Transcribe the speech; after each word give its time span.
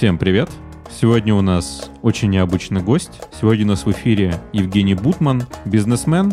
Всем 0.00 0.16
привет! 0.16 0.48
Сегодня 0.90 1.34
у 1.34 1.42
нас 1.42 1.90
очень 2.00 2.30
необычный 2.30 2.82
гость. 2.82 3.20
Сегодня 3.38 3.66
у 3.66 3.68
нас 3.68 3.84
в 3.84 3.90
эфире 3.90 4.36
Евгений 4.50 4.94
Бутман, 4.94 5.42
бизнесмен, 5.66 6.32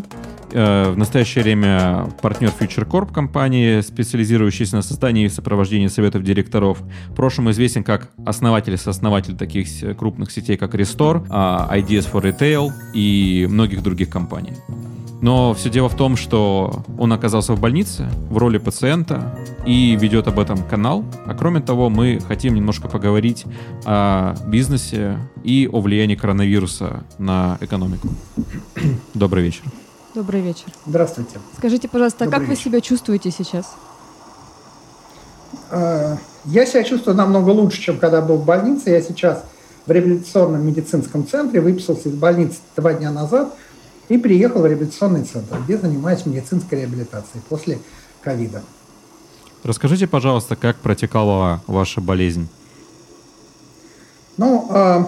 э, 0.53 0.91
в 0.91 0.97
настоящее 0.97 1.43
время 1.43 2.07
партнер 2.21 2.49
Future 2.57 2.87
Corp 2.87 3.11
компании, 3.11 3.81
специализирующийся 3.81 4.77
на 4.77 4.81
создании 4.83 5.25
и 5.25 5.29
сопровождении 5.29 5.87
советов 5.87 6.23
директоров. 6.23 6.79
В 7.09 7.13
прошлом 7.13 7.51
известен 7.51 7.83
как 7.83 8.09
основатель 8.25 8.73
и 8.73 8.77
сооснователь 8.77 9.35
таких 9.35 9.67
крупных 9.97 10.31
сетей, 10.31 10.55
как 10.55 10.73
Restore, 10.73 11.25
а, 11.29 11.69
Ideas 11.77 12.09
for 12.09 12.23
Retail 12.23 12.71
и 12.93 13.47
многих 13.49 13.83
других 13.83 14.09
компаний. 14.09 14.53
Но 15.21 15.53
все 15.55 15.69
дело 15.69 15.89
в 15.89 15.95
том, 15.95 16.15
что 16.15 16.83
он 16.97 17.11
оказался 17.11 17.53
в 17.53 17.59
больнице 17.59 18.07
в 18.29 18.37
роли 18.37 18.59
пациента 18.59 19.35
и 19.65 19.95
ведет 19.95 20.27
об 20.27 20.39
этом 20.39 20.61
канал. 20.63 21.03
А 21.25 21.33
кроме 21.33 21.59
того, 21.59 21.89
мы 21.89 22.19
хотим 22.27 22.53
немножко 22.53 22.87
поговорить 22.87 23.45
о 23.85 24.35
бизнесе 24.45 25.17
и 25.43 25.67
о 25.71 25.81
влиянии 25.81 26.15
коронавируса 26.15 27.03
на 27.17 27.57
экономику. 27.61 28.09
Добрый 29.15 29.43
вечер. 29.43 29.63
Добрый 30.13 30.41
вечер. 30.41 30.65
Здравствуйте. 30.85 31.39
Скажите, 31.57 31.87
пожалуйста, 31.87 32.25
Добрый 32.25 32.39
как 32.39 32.49
вечер. 32.49 32.63
вы 32.63 32.69
себя 32.69 32.81
чувствуете 32.81 33.31
сейчас? 33.31 33.75
А, 35.71 36.17
я 36.45 36.65
себя 36.67 36.83
чувствую 36.83 37.17
намного 37.17 37.49
лучше, 37.49 37.81
чем 37.81 37.97
когда 37.97 38.21
был 38.21 38.37
в 38.37 38.45
больнице. 38.45 38.91
Я 38.91 39.01
сейчас 39.01 39.43
в 39.87 39.91
реабилитационном 39.91 40.65
медицинском 40.65 41.25
центре, 41.27 41.59
выписался 41.59 42.09
из 42.09 42.15
больницы 42.15 42.59
два 42.75 42.93
дня 42.93 43.09
назад– 43.09 43.51
и 44.09 44.17
приехал 44.17 44.61
в 44.61 44.65
реабилитационный 44.65 45.23
центр, 45.23 45.57
где 45.63 45.77
занимаюсь 45.77 46.25
медицинской 46.25 46.79
реабилитацией 46.79 47.41
после 47.49 47.79
ковида. 48.21 48.61
Расскажите, 49.63 50.07
пожалуйста, 50.07 50.55
как 50.55 50.77
протекала 50.77 51.61
ваша 51.67 51.99
болезнь? 51.99 52.47
Ну, 54.37 54.69
э, 54.71 55.05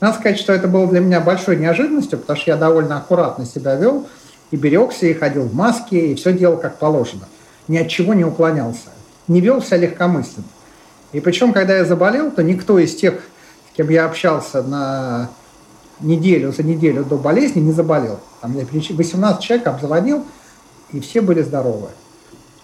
надо 0.00 0.18
сказать, 0.18 0.38
что 0.38 0.52
это 0.52 0.68
было 0.68 0.86
для 0.86 1.00
меня 1.00 1.20
большой 1.20 1.56
неожиданностью, 1.56 2.18
потому 2.18 2.38
что 2.38 2.50
я 2.50 2.56
довольно 2.56 2.96
аккуратно 2.96 3.44
себя 3.44 3.74
вел, 3.74 4.06
и 4.50 4.56
берегся, 4.56 5.06
и 5.06 5.14
ходил 5.14 5.42
в 5.42 5.54
маске, 5.54 6.12
и 6.12 6.14
все 6.14 6.32
делал 6.32 6.56
как 6.56 6.78
положено. 6.78 7.28
Ни 7.68 7.76
от 7.76 7.88
чего 7.88 8.14
не 8.14 8.24
уклонялся. 8.24 8.90
Не 9.28 9.40
вел 9.40 9.62
себя 9.62 9.78
легкомысленно. 9.78 10.46
И 11.12 11.20
причем, 11.20 11.52
когда 11.52 11.76
я 11.76 11.84
заболел, 11.84 12.30
то 12.30 12.42
никто 12.42 12.78
из 12.78 12.94
тех, 12.96 13.14
с 13.72 13.76
кем 13.76 13.88
я 13.90 14.06
общался 14.06 14.62
на 14.62 15.30
неделю 16.00 16.52
за 16.52 16.62
неделю 16.62 17.04
до 17.04 17.16
болезни 17.16 17.60
не 17.60 17.72
заболел. 17.72 18.20
Там 18.40 18.56
я 18.56 18.64
18 18.64 19.42
человек 19.42 19.66
обзвонил, 19.66 20.24
и 20.92 21.00
все 21.00 21.20
были 21.20 21.42
здоровы. 21.42 21.88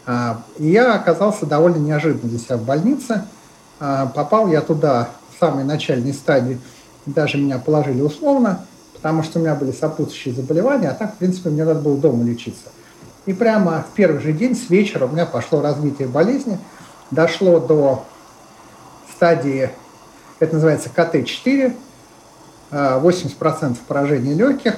А, 0.06 0.43
и 0.59 0.69
я 0.69 0.95
оказался 0.95 1.47
довольно 1.47 1.78
неожиданно 1.78 2.28
для 2.28 2.39
себя 2.39 2.56
в 2.56 2.62
больнице. 2.62 3.25
А, 3.81 4.06
попал 4.06 4.48
я 4.48 4.61
туда 4.61 5.11
в 5.34 5.39
самой 5.39 5.65
начальной 5.65 6.12
стадии, 6.12 6.59
даже 7.05 7.39
меня 7.39 7.59
положили 7.59 8.01
условно, 8.01 8.65
потому 8.95 9.23
что 9.23 9.39
у 9.39 9.43
меня 9.43 9.55
были 9.55 9.73
сопутствующие 9.73 10.34
заболевания, 10.34 10.89
а 10.89 10.95
так, 10.95 11.15
в 11.15 11.19
принципе, 11.19 11.50
мне 11.50 11.65
надо 11.65 11.81
было 11.81 11.97
дома 11.97 12.25
лечиться. 12.25 12.69
И 13.27 13.33
прямо 13.33 13.84
в 13.91 13.95
первый 13.95 14.21
же 14.21 14.33
день 14.33 14.56
с 14.56 14.71
вечера 14.71 15.06
у 15.06 15.09
меня 15.09 15.27
пошло 15.27 15.61
развитие 15.61 16.09
болезни, 16.09 16.59
дошло 17.11 17.61
до 17.61 18.05
стадии, 19.15 19.71
это 20.39 20.55
называется 20.55 20.89
КТ-4, 20.95 21.75
80% 22.70 23.77
поражения 23.86 24.34
легких. 24.34 24.77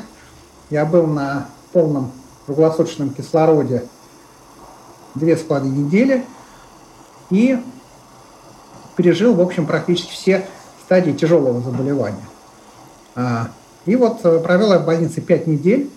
Я 0.70 0.84
был 0.84 1.06
на 1.06 1.48
полном 1.72 2.12
круглосуточном 2.46 3.10
кислороде 3.10 3.84
две 5.14 5.36
с 5.36 5.40
половиной 5.40 5.78
недели 5.84 6.24
и 7.30 7.62
пережил, 8.96 9.34
в 9.34 9.40
общем, 9.40 9.66
практически 9.66 10.12
все 10.12 10.46
стадии 10.82 11.12
тяжелого 11.12 11.60
заболевания. 11.60 12.26
А, 13.14 13.50
и 13.84 13.96
вот 13.96 14.20
э, 14.24 14.40
провел 14.40 14.72
я 14.72 14.78
в 14.78 14.86
больнице 14.86 15.20
5 15.20 15.46
недель, 15.46 15.90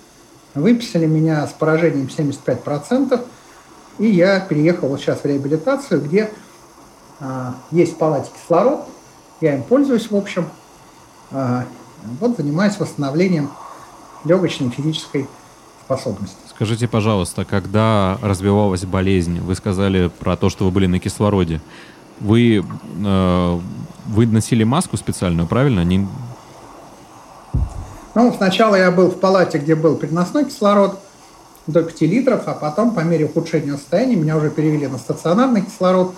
выписали 0.53 1.05
меня 1.05 1.47
с 1.47 1.51
поражением 1.51 2.07
75%, 2.07 3.23
и 3.99 4.07
я 4.07 4.39
переехал 4.39 4.89
вот 4.89 4.99
сейчас 4.99 5.19
в 5.19 5.25
реабилитацию, 5.25 6.01
где 6.01 6.29
а, 7.19 7.55
есть 7.71 7.93
в 7.93 7.97
палате 7.97 8.29
кислород, 8.33 8.85
я 9.39 9.55
им 9.55 9.63
пользуюсь, 9.63 10.11
в 10.11 10.15
общем, 10.15 10.49
а, 11.31 11.65
вот 12.19 12.37
занимаюсь 12.37 12.79
восстановлением 12.79 13.49
легочной 14.23 14.69
физической 14.69 15.27
способности. 15.83 16.37
Скажите, 16.49 16.87
пожалуйста, 16.87 17.43
когда 17.43 18.17
развивалась 18.21 18.85
болезнь, 18.85 19.39
вы 19.39 19.55
сказали 19.55 20.09
про 20.19 20.37
то, 20.37 20.49
что 20.49 20.65
вы 20.65 20.71
были 20.71 20.87
на 20.87 20.99
кислороде. 20.99 21.61
Вы, 22.19 22.63
э, 23.03 23.59
вы 24.07 24.27
носили 24.27 24.63
маску 24.63 24.95
специальную, 24.97 25.47
правильно? 25.47 25.83
Не... 25.83 26.07
Ну, 28.13 28.33
сначала 28.35 28.75
я 28.75 28.91
был 28.91 29.09
в 29.09 29.19
палате, 29.19 29.57
где 29.57 29.75
был 29.75 29.95
переносной 29.95 30.45
кислород 30.45 30.99
до 31.67 31.83
5 31.83 32.01
литров, 32.01 32.43
а 32.45 32.53
потом 32.53 32.93
по 32.93 32.99
мере 33.01 33.25
ухудшения 33.25 33.73
состояния 33.73 34.15
меня 34.15 34.37
уже 34.37 34.49
перевели 34.49 34.87
на 34.87 34.97
стационарный 34.97 35.63
кислород 35.63 36.13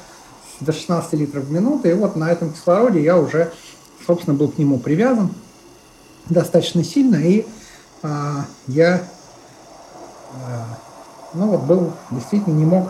до 0.59 0.73
16 0.73 1.13
литров 1.13 1.45
в 1.45 1.51
минуту. 1.51 1.87
И 1.87 1.93
вот 1.93 2.15
на 2.15 2.31
этом 2.31 2.51
кислороде 2.51 3.01
я 3.01 3.17
уже, 3.17 3.53
собственно, 4.05 4.35
был 4.35 4.49
к 4.49 4.57
нему 4.57 4.77
привязан 4.77 5.29
достаточно 6.29 6.83
сильно, 6.83 7.15
и 7.15 7.45
а, 8.01 8.45
я 8.67 9.03
а, 10.33 10.77
ну 11.33 11.47
вот 11.47 11.61
был, 11.61 11.91
действительно 12.11 12.53
не 12.53 12.65
мог 12.65 12.89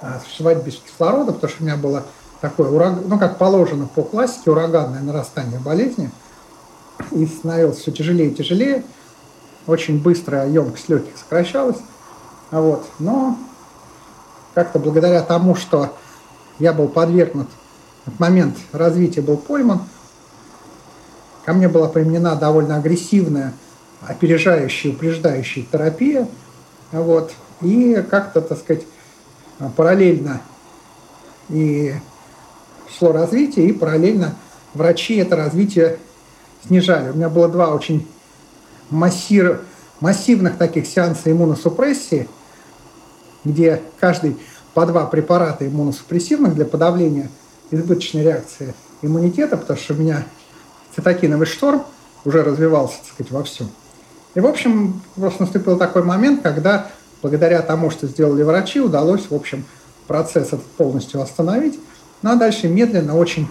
а, 0.00 0.20
существовать 0.24 0.64
без 0.64 0.76
кислорода, 0.76 1.32
потому 1.32 1.52
что 1.52 1.62
у 1.62 1.66
меня 1.66 1.76
было 1.76 2.04
такое, 2.40 2.70
ураг... 2.70 2.98
ну 3.06 3.18
как 3.18 3.38
положено 3.38 3.86
по 3.86 4.02
классике, 4.02 4.50
ураганное 4.50 5.02
нарастание 5.02 5.58
болезни, 5.58 6.10
и 7.12 7.26
становилось 7.26 7.78
все 7.78 7.92
тяжелее 7.92 8.30
и 8.30 8.34
тяжелее, 8.34 8.84
очень 9.66 10.00
быстро 10.00 10.48
емкость 10.48 10.88
легких 10.88 11.16
сокращалась, 11.18 11.78
а 12.50 12.60
вот, 12.60 12.86
но 12.98 13.36
как-то 14.54 14.78
благодаря 14.78 15.22
тому, 15.22 15.54
что 15.54 15.94
я 16.58 16.72
был 16.72 16.88
подвергнут, 16.88 17.48
в 18.06 18.20
момент 18.20 18.56
развития 18.72 19.20
был 19.20 19.36
пойман, 19.36 19.80
Ко 21.46 21.52
мне 21.52 21.68
была 21.68 21.86
применена 21.86 22.34
довольно 22.34 22.76
агрессивная, 22.76 23.52
опережающая, 24.04 24.90
упреждающая 24.90 25.64
терапия. 25.70 26.26
Вот. 26.90 27.32
И 27.62 28.04
как-то, 28.10 28.40
так 28.40 28.58
сказать, 28.58 28.82
параллельно 29.76 30.42
и 31.48 31.94
шло 32.98 33.12
развитие, 33.12 33.68
и 33.68 33.72
параллельно 33.72 34.34
врачи 34.74 35.18
это 35.18 35.36
развитие 35.36 36.00
снижали. 36.66 37.10
У 37.10 37.14
меня 37.14 37.28
было 37.28 37.48
два 37.48 37.72
очень 37.72 38.08
массир, 38.90 39.60
массивных 40.00 40.58
таких 40.58 40.84
сеанса 40.84 41.30
иммуносупрессии, 41.30 42.28
где 43.44 43.82
каждый 44.00 44.36
по 44.74 44.84
два 44.84 45.06
препарата 45.06 45.64
иммуносупрессивных 45.64 46.56
для 46.56 46.64
подавления 46.64 47.30
избыточной 47.70 48.24
реакции 48.24 48.74
иммунитета, 49.00 49.56
потому 49.56 49.78
что 49.78 49.94
у 49.94 49.98
меня 49.98 50.26
цитокиновый 50.96 51.46
шторм 51.46 51.84
уже 52.24 52.42
развивался, 52.42 52.96
так 52.98 53.12
сказать, 53.12 53.30
во 53.30 53.44
всем. 53.44 53.68
И, 54.34 54.40
в 54.40 54.46
общем, 54.46 55.00
просто 55.14 55.42
наступил 55.42 55.78
такой 55.78 56.02
момент, 56.02 56.42
когда 56.42 56.88
благодаря 57.22 57.62
тому, 57.62 57.90
что 57.90 58.06
сделали 58.06 58.42
врачи, 58.42 58.80
удалось, 58.80 59.30
в 59.30 59.34
общем, 59.34 59.64
процесс 60.06 60.48
этот 60.48 60.64
полностью 60.64 61.20
остановить. 61.20 61.78
Ну 62.22 62.30
а 62.30 62.36
дальше 62.36 62.68
медленно, 62.68 63.16
очень 63.16 63.48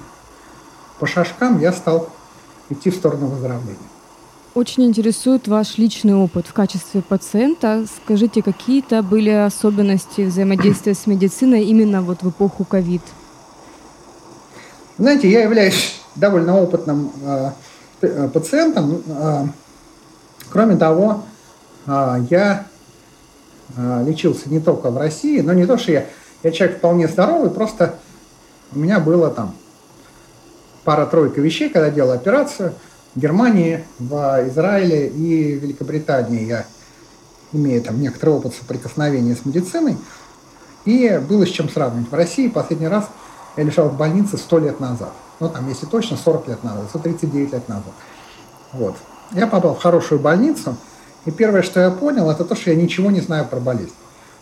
по 1.00 1.08
шажкам 1.08 1.60
я 1.60 1.72
стал 1.72 2.10
идти 2.70 2.90
в 2.90 2.96
сторону 2.96 3.28
выздоровления. 3.28 3.78
Очень 4.54 4.86
интересует 4.86 5.48
ваш 5.48 5.78
личный 5.78 6.16
опыт 6.16 6.48
в 6.48 6.54
качестве 6.54 7.02
пациента. 7.02 7.86
Скажите, 8.04 8.42
какие-то 8.42 9.04
были 9.04 9.30
особенности 9.30 10.22
взаимодействия 10.22 10.94
с 10.94 11.08
медициной 11.08 11.66
именно 11.66 12.02
вот 12.02 12.24
в 12.24 12.30
эпоху 12.30 12.64
ковид? 12.64 13.02
Знаете, 14.98 15.30
я 15.30 15.44
являюсь 15.44 16.00
довольно 16.16 16.58
опытным 16.58 17.12
э, 17.24 17.52
э, 18.02 18.30
пациентом. 18.34 19.04
Э, 19.08 19.46
кроме 20.50 20.76
того, 20.76 21.24
я 22.30 22.66
лечился 23.78 24.50
не 24.50 24.60
только 24.60 24.90
в 24.90 24.98
России, 24.98 25.42
но 25.42 25.54
не 25.54 25.68
то, 25.68 25.78
что 25.78 25.92
я, 25.92 26.06
я 26.42 26.52
человек 26.52 26.78
вполне 26.78 27.08
здоровый, 27.08 27.52
просто 27.52 27.96
у 28.74 28.80
меня 28.80 29.00
было 29.00 29.30
там 29.30 29.56
пара-тройка 30.84 31.42
вещей, 31.42 31.70
когда 31.70 31.92
делал 31.92 32.12
операцию 32.12 32.74
в 33.14 33.20
Германии, 33.20 33.86
в 34.00 34.48
Израиле 34.48 35.10
и 35.10 35.54
Великобритании. 35.54 36.46
Я 36.46 36.66
имею 37.54 37.84
там 37.84 38.02
некоторый 38.02 38.32
опыт 38.32 38.56
соприкосновения 38.56 39.36
с 39.36 39.46
медициной. 39.46 39.98
И 40.86 41.22
было 41.28 41.46
с 41.46 41.50
чем 41.50 41.70
сравнивать. 41.70 42.10
В 42.10 42.16
России 42.16 42.48
последний 42.48 42.88
раз 42.88 43.10
я 43.58 43.64
лежал 43.64 43.90
в 43.90 43.98
больнице 43.98 44.38
сто 44.38 44.58
лет 44.58 44.80
назад 44.80 45.12
ну 45.40 45.50
там, 45.50 45.68
если 45.68 45.86
точно, 45.86 46.18
40 46.18 46.48
лет 46.48 46.64
назад, 46.64 46.86
139 46.90 47.54
лет 47.54 47.70
назад. 47.70 47.94
Вот. 48.74 48.96
Я 49.32 49.48
попал 49.48 49.76
в 49.76 49.82
хорошую 49.82 50.20
больницу, 50.20 50.76
и 51.26 51.32
первое, 51.32 51.64
что 51.64 51.80
я 51.80 51.92
понял, 51.92 52.30
это 52.30 52.46
то, 52.46 52.56
что 52.56 52.72
я 52.72 52.76
ничего 52.76 53.12
не 53.12 53.22
знаю 53.22 53.46
про 53.46 53.60
болезнь. 53.60 53.94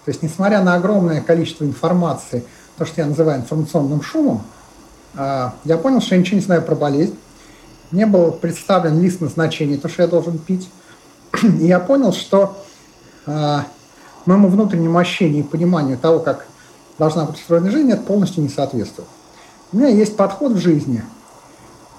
То 0.06 0.10
есть, 0.12 0.22
несмотря 0.22 0.62
на 0.62 0.76
огромное 0.76 1.22
количество 1.22 1.64
информации, 1.64 2.44
то, 2.78 2.86
что 2.86 3.02
я 3.02 3.08
называю 3.08 3.42
информационным 3.42 4.02
шумом, 4.02 4.44
а, 5.16 5.54
я 5.64 5.78
понял, 5.78 6.02
что 6.02 6.16
я 6.16 6.22
ничего 6.22 6.38
не 6.38 6.44
знаю 6.44 6.62
про 6.62 6.76
болезнь. 6.76 7.18
Мне 7.92 8.06
был 8.06 8.32
представлен 8.32 9.00
лист 9.00 9.22
назначений, 9.22 9.78
то, 9.78 9.88
что 9.88 10.02
я 10.02 10.08
должен 10.08 10.38
пить. 10.38 10.70
И 11.44 11.68
я 11.68 11.80
понял, 11.80 12.12
что 12.12 12.58
а, 13.26 13.66
моему 14.26 14.50
внутреннему 14.50 14.98
ощущению 14.98 15.44
и 15.44 15.48
пониманию 15.48 15.98
того, 15.98 16.20
как 16.20 16.46
должна 16.98 17.26
быть 17.26 17.36
устроена 17.36 17.72
жизнь, 17.72 17.92
это 17.92 18.02
полностью 18.02 18.44
не 18.44 18.50
соответствует. 18.50 19.08
У 19.74 19.78
меня 19.78 19.88
есть 19.88 20.16
подход 20.16 20.52
в 20.52 20.60
жизни, 20.60 21.04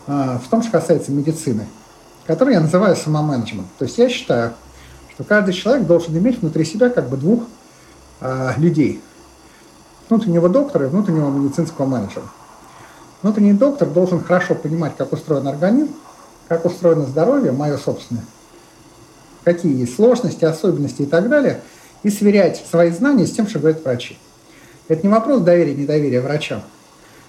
а, 0.07 0.39
в 0.39 0.49
том, 0.49 0.63
что 0.63 0.71
касается 0.71 1.11
медицины, 1.11 1.67
который 2.25 2.55
я 2.55 2.61
называю 2.61 2.95
самоменеджмент. 2.95 3.67
То 3.79 3.85
есть 3.85 3.99
я 3.99 4.09
считаю, 4.09 4.55
что 5.13 5.25
каждый 5.25 5.55
человек 5.55 5.85
должен 5.85 6.17
иметь 6.17 6.41
внутри 6.41 6.65
себя 6.65 6.89
как 6.89 7.09
бы 7.09 7.17
двух 7.17 7.43
а, 8.21 8.55
людей. 8.59 9.03
Внутреннего 10.09 10.49
доктора 10.49 10.87
и 10.87 10.89
внутреннего 10.89 11.31
медицинского 11.31 11.87
менеджера. 11.87 12.27
Внутренний 13.23 13.55
доктор 13.55 13.89
должен 13.89 14.23
хорошо 14.23 14.55
понимать, 14.55 14.97
как 14.97 15.13
устроен 15.13 15.49
организм, 15.49 15.95
как 16.47 16.65
устроено 16.65 17.07
здоровье, 17.07 17.51
мое 17.51 17.77
собственное, 17.77 18.25
какие 19.43 19.81
есть 19.81 19.97
сложности, 19.97 20.45
особенности 20.45 21.03
и 21.03 21.07
так 21.07 21.29
далее, 21.29 21.61
и 22.05 22.11
сверять 22.11 22.65
свои 22.71 22.91
знания 22.91 23.27
с 23.27 23.33
тем, 23.33 23.49
что 23.49 23.59
говорят 23.59 23.83
врачи. 23.83 24.17
Это 24.87 25.05
не 25.05 25.13
вопрос 25.13 25.41
доверия, 25.41 25.75
недоверия 25.75 26.21
врачам. 26.21 26.63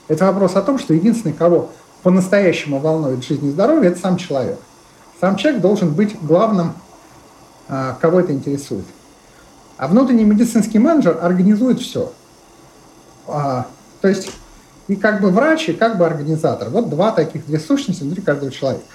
Это 0.08 0.26
вопрос 0.26 0.56
о 0.56 0.62
том, 0.62 0.78
что 0.78 0.94
единственный, 0.94 1.34
кого 1.34 1.72
по-настоящему 2.04 2.80
волнует 2.80 3.24
жизнь 3.24 3.48
и 3.48 3.52
здоровье, 3.52 3.92
это 3.92 4.00
сам 4.00 4.18
человек. 4.18 4.60
Сам 5.20 5.36
человек 5.38 5.62
должен 5.62 5.94
быть 5.94 6.16
главным, 6.22 6.74
а, 7.68 7.98
кого 8.00 8.20
это 8.20 8.32
интересует. 8.32 8.86
А 9.78 9.88
внутренний 9.88 10.24
медицинский 10.24 10.80
менеджер 10.80 11.18
организует 11.22 11.80
все. 11.80 12.12
А, 13.28 13.66
то 14.02 14.08
есть 14.08 14.30
и 14.88 14.96
как 14.96 15.22
бы 15.22 15.32
врач, 15.32 15.70
и 15.70 15.74
как 15.74 15.98
бы 15.98 16.06
организатор. 16.06 16.70
Вот 16.70 16.90
два 16.90 17.12
таких, 17.12 17.46
две 17.48 17.60
сущности 17.60 18.04
внутри 18.04 18.22
каждого 18.22 18.52
человека. 18.52 18.86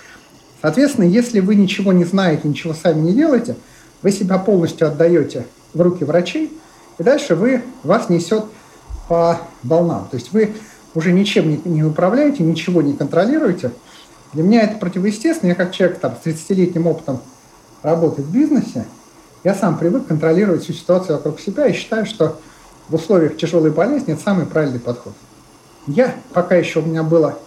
Соответственно, 0.63 1.06
если 1.06 1.41
вы 1.41 1.55
ничего 1.55 1.93
не 1.93 2.05
знаете, 2.05 2.47
ничего 2.47 2.75
сами 2.75 3.01
не 3.01 3.13
делаете, 3.13 3.56
вы 4.03 4.13
себя 4.13 4.39
полностью 4.39 4.87
отдаете 4.87 5.47
в 5.75 5.81
руки 5.81 6.05
врачей, 6.05 6.56
и 6.99 7.03
дальше 7.03 7.35
вы, 7.35 7.63
вас 7.83 8.09
несет 8.09 8.45
по 9.09 9.41
волнам. 9.63 10.06
То 10.11 10.17
есть 10.17 10.33
вы 10.33 10.55
уже 10.95 11.13
ничем 11.13 11.49
не, 11.49 11.61
не 11.65 11.85
управляете, 11.85 12.43
ничего 12.43 12.83
не 12.83 12.95
контролируете. 12.95 13.73
Для 14.33 14.43
меня 14.43 14.63
это 14.63 14.79
противоестественно. 14.79 15.51
Я 15.51 15.55
как 15.55 15.73
человек 15.73 15.99
там, 15.99 16.15
с 16.23 16.27
30-летним 16.27 16.87
опытом 16.87 17.21
работы 17.83 18.23
в 18.23 18.31
бизнесе, 18.31 18.87
я 19.43 19.55
сам 19.55 19.79
привык 19.79 20.07
контролировать 20.07 20.65
всю 20.65 20.73
ситуацию 20.73 21.17
вокруг 21.17 21.41
себя 21.41 21.67
и 21.67 21.73
считаю, 21.73 22.07
что 22.07 22.39
в 22.89 22.95
условиях 22.95 23.37
тяжелой 23.37 23.71
болезни 23.71 24.15
это 24.15 24.23
самый 24.23 24.47
правильный 24.47 24.81
подход. 24.81 25.15
Я, 25.87 26.15
пока 26.33 26.57
еще 26.57 26.81
у 26.81 26.83
меня 26.83 27.03
было 27.03 27.39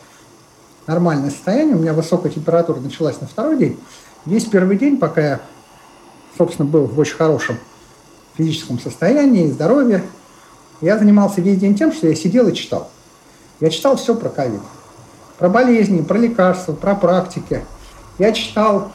нормальное 0.87 1.29
состояние, 1.29 1.75
у 1.75 1.79
меня 1.79 1.93
высокая 1.93 2.31
температура 2.31 2.79
началась 2.79 3.21
на 3.21 3.27
второй 3.27 3.57
день, 3.57 3.79
весь 4.25 4.45
первый 4.45 4.77
день, 4.77 4.97
пока 4.97 5.21
я, 5.21 5.41
собственно, 6.37 6.67
был 6.67 6.85
в 6.85 6.97
очень 6.97 7.15
хорошем 7.15 7.57
физическом 8.35 8.79
состоянии, 8.79 9.51
здоровье, 9.51 10.03
я 10.81 10.97
занимался 10.97 11.41
весь 11.41 11.59
день 11.59 11.75
тем, 11.75 11.93
что 11.93 12.07
я 12.07 12.15
сидел 12.15 12.47
и 12.47 12.53
читал. 12.53 12.89
Я 13.63 13.69
читал 13.69 13.95
все 13.95 14.13
про 14.13 14.27
ковид. 14.27 14.59
Про 15.37 15.47
болезни, 15.47 16.01
про 16.01 16.17
лекарства, 16.17 16.73
про 16.73 16.95
практики. 16.95 17.63
Я 18.19 18.33
читал 18.33 18.91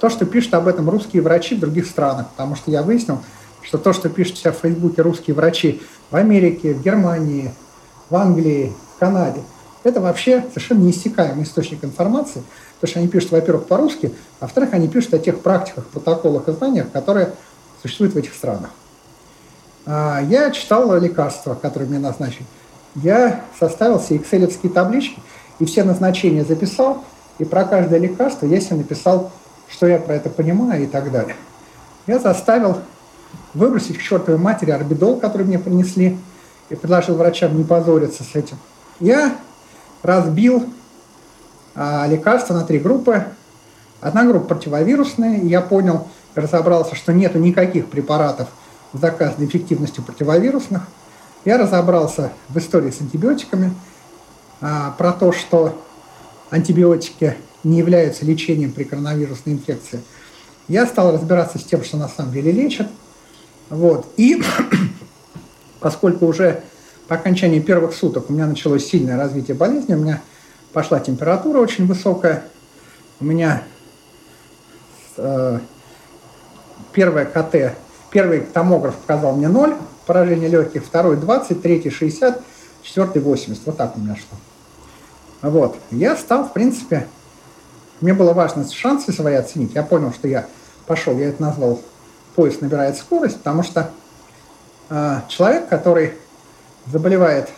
то, 0.00 0.10
что 0.10 0.26
пишут 0.26 0.54
об 0.54 0.66
этом 0.66 0.90
русские 0.90 1.22
врачи 1.22 1.54
в 1.54 1.60
других 1.60 1.86
странах, 1.86 2.26
потому 2.30 2.56
что 2.56 2.72
я 2.72 2.82
выяснил, 2.82 3.20
что 3.62 3.78
то, 3.78 3.92
что 3.92 4.08
пишут 4.08 4.38
себя 4.38 4.50
в 4.50 4.56
Фейсбуке 4.56 5.02
русские 5.02 5.36
врачи 5.36 5.80
в 6.10 6.16
Америке, 6.16 6.74
в 6.74 6.82
Германии, 6.82 7.54
в 8.10 8.16
Англии, 8.16 8.72
в 8.96 8.98
Канаде, 8.98 9.42
это 9.84 10.00
вообще 10.00 10.44
совершенно 10.48 10.80
неиссякаемый 10.80 11.44
источник 11.44 11.84
информации, 11.84 12.42
потому 12.80 12.90
что 12.90 12.98
они 12.98 13.06
пишут, 13.06 13.30
во-первых, 13.30 13.66
по-русски, 13.66 14.12
а 14.40 14.46
во-вторых, 14.46 14.70
они 14.72 14.88
пишут 14.88 15.14
о 15.14 15.20
тех 15.20 15.38
практиках, 15.42 15.86
протоколах 15.86 16.48
и 16.48 16.52
знаниях, 16.52 16.90
которые 16.90 17.34
существуют 17.82 18.14
в 18.14 18.18
этих 18.18 18.34
странах. 18.34 18.70
А, 19.86 20.20
я 20.28 20.50
читал 20.50 20.92
лекарства, 20.98 21.54
которые 21.54 21.88
мне 21.88 22.00
назначили. 22.00 22.46
Я 22.96 23.42
составил 23.58 23.98
все 23.98 24.16
экселевские 24.16 24.72
таблички 24.72 25.20
и 25.58 25.64
все 25.64 25.84
назначения 25.84 26.44
записал, 26.44 27.04
и 27.38 27.44
про 27.44 27.64
каждое 27.64 28.00
лекарство 28.00 28.46
я 28.46 28.60
себе 28.60 28.76
написал, 28.76 29.30
что 29.68 29.86
я 29.86 29.98
про 29.98 30.14
это 30.14 30.30
понимаю 30.30 30.84
и 30.84 30.86
так 30.86 31.12
далее. 31.12 31.36
Я 32.06 32.18
заставил 32.18 32.78
выбросить 33.52 33.98
к 33.98 34.02
чертовой 34.02 34.38
матери 34.40 34.70
орбидол, 34.70 35.18
который 35.18 35.46
мне 35.46 35.58
принесли, 35.58 36.18
и 36.68 36.74
предложил 36.74 37.16
врачам 37.16 37.56
не 37.56 37.64
позориться 37.64 38.24
с 38.24 38.34
этим. 38.34 38.56
Я 38.98 39.36
разбил 40.02 40.66
а, 41.74 42.06
лекарства 42.06 42.54
на 42.54 42.64
три 42.64 42.78
группы. 42.78 43.24
Одна 44.00 44.24
группа 44.24 44.54
противовирусная, 44.54 45.38
и 45.38 45.48
я 45.48 45.60
понял, 45.60 46.06
разобрался, 46.34 46.94
что 46.94 47.12
нету 47.12 47.38
никаких 47.38 47.86
препаратов 47.88 48.48
с 48.92 48.98
доказанной 48.98 49.46
эффективностью 49.46 50.02
противовирусных. 50.02 50.82
Я 51.46 51.58
разобрался 51.58 52.32
в 52.48 52.58
истории 52.58 52.90
с 52.90 53.00
антибиотиками, 53.00 53.72
а, 54.60 54.90
про 54.98 55.12
то, 55.12 55.30
что 55.30 55.80
антибиотики 56.50 57.36
не 57.62 57.78
являются 57.78 58.24
лечением 58.24 58.72
при 58.72 58.82
коронавирусной 58.82 59.54
инфекции. 59.54 60.00
Я 60.66 60.86
стал 60.86 61.12
разбираться 61.12 61.60
с 61.60 61.62
тем, 61.62 61.84
что 61.84 61.98
на 61.98 62.08
самом 62.08 62.32
деле 62.32 62.50
лечат. 62.50 62.88
Вот. 63.70 64.12
И 64.16 64.42
поскольку 65.80 66.26
уже 66.26 66.64
по 67.06 67.14
окончании 67.14 67.60
первых 67.60 67.94
суток 67.94 68.28
у 68.28 68.32
меня 68.32 68.46
началось 68.46 68.84
сильное 68.84 69.16
развитие 69.16 69.56
болезни, 69.56 69.94
у 69.94 69.98
меня 69.98 70.22
пошла 70.72 70.98
температура 70.98 71.60
очень 71.60 71.86
высокая, 71.86 72.42
у 73.20 73.24
меня 73.24 73.62
э, 75.16 75.60
первое 76.92 77.24
КТ, 77.24 77.76
первый 78.10 78.40
томограф 78.40 78.96
показал 78.96 79.36
мне 79.36 79.46
0 79.46 79.76
поражение 80.06 80.48
легких, 80.48 80.84
второй 80.84 81.16
20, 81.16 81.60
третий 81.60 81.90
60, 81.90 82.40
четвертый 82.82 83.20
80. 83.20 83.66
Вот 83.66 83.76
так 83.76 83.96
у 83.96 84.00
меня 84.00 84.16
что. 84.16 84.36
Вот. 85.42 85.76
Я 85.90 86.16
стал, 86.16 86.44
в 86.44 86.52
принципе, 86.52 87.06
мне 88.00 88.14
было 88.14 88.32
важно 88.32 88.68
шансы 88.70 89.12
свои 89.12 89.34
оценить. 89.34 89.74
Я 89.74 89.82
понял, 89.82 90.12
что 90.12 90.28
я 90.28 90.46
пошел, 90.86 91.18
я 91.18 91.28
это 91.28 91.42
назвал 91.42 91.80
поезд 92.34 92.60
набирает 92.60 92.96
скорость, 92.96 93.38
потому 93.38 93.62
что 93.62 93.90
э, 94.90 95.20
человек, 95.28 95.68
который 95.68 96.12
заболевает, 96.86 97.48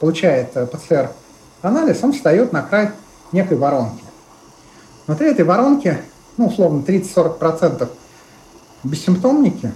получает 0.00 0.56
э, 0.56 0.66
ПЦР-анализ, 0.66 2.02
он 2.02 2.12
встает 2.12 2.52
на 2.52 2.62
край 2.62 2.90
некой 3.32 3.58
воронки. 3.58 4.02
Внутри 5.06 5.30
этой 5.30 5.44
воронки, 5.44 5.98
ну, 6.38 6.46
условно, 6.46 6.82
30-40% 6.86 7.88
бессимптомники 8.82 9.72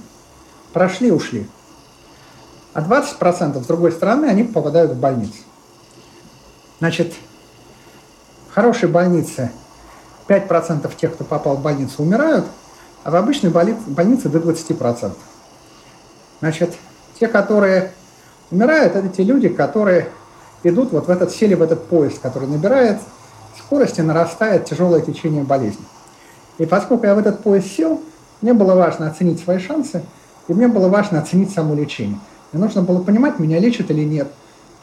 прошли, 0.72 1.12
ушли. 1.12 1.46
А 2.78 2.80
20% 2.80 3.61
с 3.61 3.66
другой 3.66 3.90
стороны, 3.90 4.26
они 4.26 4.44
попадают 4.44 4.92
в 4.92 5.00
больницу. 5.00 5.40
Значит, 6.78 7.12
в 8.49 8.54
хорошей 8.54 8.88
больнице 8.88 9.50
5% 10.28 10.88
тех, 10.94 11.12
кто 11.14 11.25
попал 11.25 11.56
в 11.56 11.61
больницу, 11.61 12.04
умирают, 12.04 12.47
а 13.02 13.11
в 13.11 13.16
обычной 13.16 13.50
больнице 13.50 14.28
до 14.28 14.38
20%. 14.38 15.11
Значит, 16.38 16.76
те, 17.18 17.26
которые 17.26 17.90
умирают, 18.52 18.94
это 18.94 19.08
те 19.08 19.25
люди, 19.25 19.49
которые 19.49 20.11
идут 20.62 20.92
вот 20.92 21.08
в 21.08 21.11
этот, 21.11 21.32
сели 21.32 21.54
в 21.54 21.62
этот 21.62 21.88
поезд, 21.88 22.20
который 22.20 22.47
набирает 22.47 23.00
скорости, 23.58 24.02
нарастает 24.02 24.66
тяжелое 24.66 25.00
течение 25.00 25.42
болезни. 25.42 25.85
И 26.58 26.64
поскольку 26.64 27.06
я 27.06 27.16
в 27.16 27.18
этот 27.18 27.42
поезд 27.42 27.73
сел, 27.76 28.00
мне 28.40 28.52
было 28.52 28.76
важно 28.76 29.08
оценить 29.08 29.42
свои 29.42 29.58
шансы, 29.58 30.04
и 30.47 30.54
мне 30.54 30.68
было 30.68 30.87
важно 30.87 31.18
оценить 31.20 31.52
само 31.52 31.75
лечение. 31.75 32.20
Мне 32.52 32.62
нужно 32.62 32.82
было 32.82 33.02
понимать, 33.02 33.38
меня 33.38 33.58
лечат 33.58 33.90
или 33.90 34.04
нет. 34.04 34.28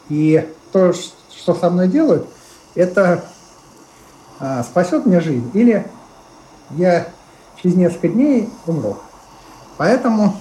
И 0.08 0.48
то, 0.72 0.92
что 0.92 1.54
со 1.54 1.70
мной 1.70 1.88
делают, 1.88 2.28
это 2.74 3.24
а, 4.38 4.62
спасет 4.62 5.06
мне 5.06 5.20
жизнь, 5.20 5.50
или 5.54 5.86
я 6.70 7.08
через 7.60 7.76
несколько 7.76 8.08
дней 8.08 8.48
умру. 8.66 8.98
Поэтому 9.78 10.36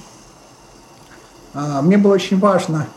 а, 1.53 1.81
мне 1.81 1.97
было 1.97 2.13
очень 2.13 2.39
важно, 2.39 2.87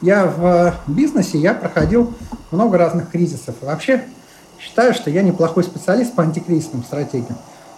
я 0.00 0.26
в 0.26 0.74
бизнесе, 0.86 1.38
я 1.38 1.52
проходил 1.52 2.14
много 2.50 2.78
разных 2.78 3.10
кризисов. 3.10 3.54
Вообще 3.60 4.04
считаю, 4.58 4.94
что 4.94 5.10
я 5.10 5.22
неплохой 5.22 5.62
специалист 5.62 6.14
по 6.14 6.22
антикризисным 6.22 6.82
стратегиям. 6.82 7.36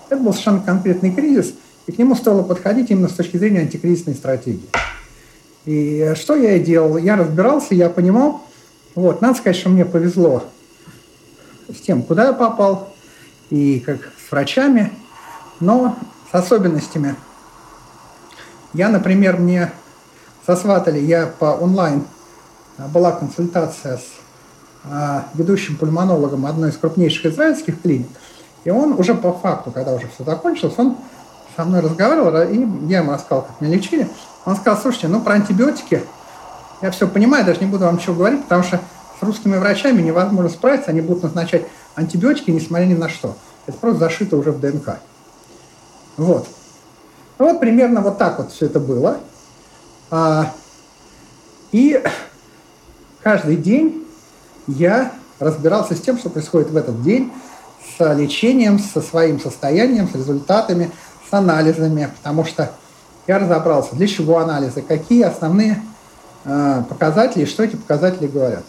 Это 0.08 0.20
был 0.20 0.32
совершенно 0.32 0.61
конкретный 0.61 1.12
кризис, 1.12 1.54
и 1.87 1.92
к 1.92 1.99
нему 1.99 2.14
стоило 2.14 2.42
подходить 2.42 2.90
именно 2.90 3.08
с 3.08 3.12
точки 3.12 3.37
зрения 3.37 3.61
антикризисной 3.61 4.14
стратегии. 4.14 4.68
И 5.64 6.12
что 6.16 6.35
я 6.35 6.57
и 6.57 6.61
делал? 6.61 6.97
Я 6.97 7.16
разбирался, 7.16 7.75
я 7.75 7.88
понимал, 7.88 8.42
вот, 8.95 9.21
надо 9.21 9.38
сказать, 9.38 9.57
что 9.57 9.69
мне 9.69 9.85
повезло 9.85 10.45
с 11.69 11.81
тем, 11.81 12.02
куда 12.02 12.26
я 12.26 12.33
попал, 12.33 12.92
и 13.50 13.81
как 13.81 14.00
с 14.26 14.31
врачами, 14.31 14.92
но 15.61 15.97
с 16.31 16.35
особенностями. 16.35 17.16
Я, 18.73 18.88
например, 18.88 19.38
мне 19.38 19.73
сосватали, 20.47 20.99
я 20.99 21.26
по 21.26 21.47
онлайн, 21.47 22.04
а, 22.78 22.88
была 22.88 23.12
консультация 23.12 23.99
с 23.99 24.04
а, 24.85 25.26
ведущим 25.35 25.76
пульмонологом 25.76 26.47
одной 26.47 26.71
из 26.71 26.76
крупнейших 26.76 27.26
израильских 27.26 27.81
клиник. 27.81 28.09
И 28.64 28.71
он 28.71 28.99
уже 28.99 29.14
по 29.14 29.33
факту, 29.33 29.71
когда 29.71 29.92
уже 29.92 30.09
все 30.09 30.25
закончилось, 30.25 30.75
он 30.78 30.97
со 31.54 31.64
мной 31.64 31.81
разговаривал, 31.81 32.50
и 32.50 32.88
я 32.88 32.99
ему 32.99 33.12
рассказал, 33.12 33.42
как 33.42 33.61
меня 33.61 33.76
лечили. 33.76 34.09
Он 34.44 34.56
сказал, 34.56 34.80
слушайте, 34.80 35.08
ну 35.08 35.20
про 35.20 35.34
антибиотики 35.34 36.02
я 36.80 36.90
все 36.90 37.06
понимаю, 37.06 37.44
даже 37.44 37.61
не 37.61 37.66
буду 37.66 37.84
вам 37.84 37.96
ничего 37.96 38.14
говорить, 38.14 38.42
потому 38.42 38.64
что 38.64 38.80
с 39.20 39.22
русскими 39.22 39.56
врачами 39.56 40.02
невозможно 40.02 40.49
справиться, 40.49 40.90
они 40.90 41.00
будут 41.00 41.22
назначать 41.22 41.64
антибиотики, 41.94 42.50
несмотря 42.50 42.87
ни 42.87 42.94
на 42.94 43.08
что. 43.08 43.37
Это 43.66 43.78
просто 43.78 44.00
зашито 44.00 44.37
уже 44.37 44.50
в 44.50 44.61
ДНК. 44.61 44.99
Вот. 46.16 46.49
Ну 47.38 47.52
вот 47.52 47.61
примерно 47.61 48.00
вот 48.00 48.18
так 48.18 48.38
вот 48.38 48.50
все 48.50 48.66
это 48.66 48.80
было. 48.80 49.18
А, 50.11 50.52
и 51.70 52.02
каждый 53.22 53.56
день 53.56 54.04
я 54.66 55.12
разбирался 55.38 55.94
с 55.94 56.00
тем, 56.00 56.18
что 56.18 56.28
происходит 56.28 56.70
в 56.70 56.76
этот 56.76 57.02
день, 57.02 57.32
с 57.96 58.14
лечением, 58.14 58.78
со 58.78 59.00
своим 59.00 59.40
состоянием, 59.40 60.08
с 60.08 60.14
результатами, 60.14 60.90
с 61.28 61.32
анализами, 61.32 62.12
потому 62.16 62.44
что 62.44 62.72
я 63.26 63.38
разобрался, 63.38 63.95
для 63.95 64.07
чего 64.07 64.38
анализы, 64.38 64.83
какие 64.83 65.23
основные 65.23 65.83
э, 66.45 66.83
показатели, 66.88 67.45
что 67.45 67.62
эти 67.62 67.76
показатели 67.76 68.26
говорят. 68.26 68.64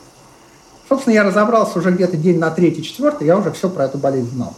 Собственно, 0.87 1.13
я 1.13 1.23
разобрался 1.23 1.79
уже 1.79 1.91
где-то 1.91 2.17
день 2.17 2.39
на 2.39 2.51
третий, 2.51 2.83
четвертый, 2.83 3.25
я 3.25 3.37
уже 3.37 3.51
все 3.51 3.69
про 3.69 3.85
эту 3.85 3.97
болезнь 3.97 4.31
знал. 4.31 4.53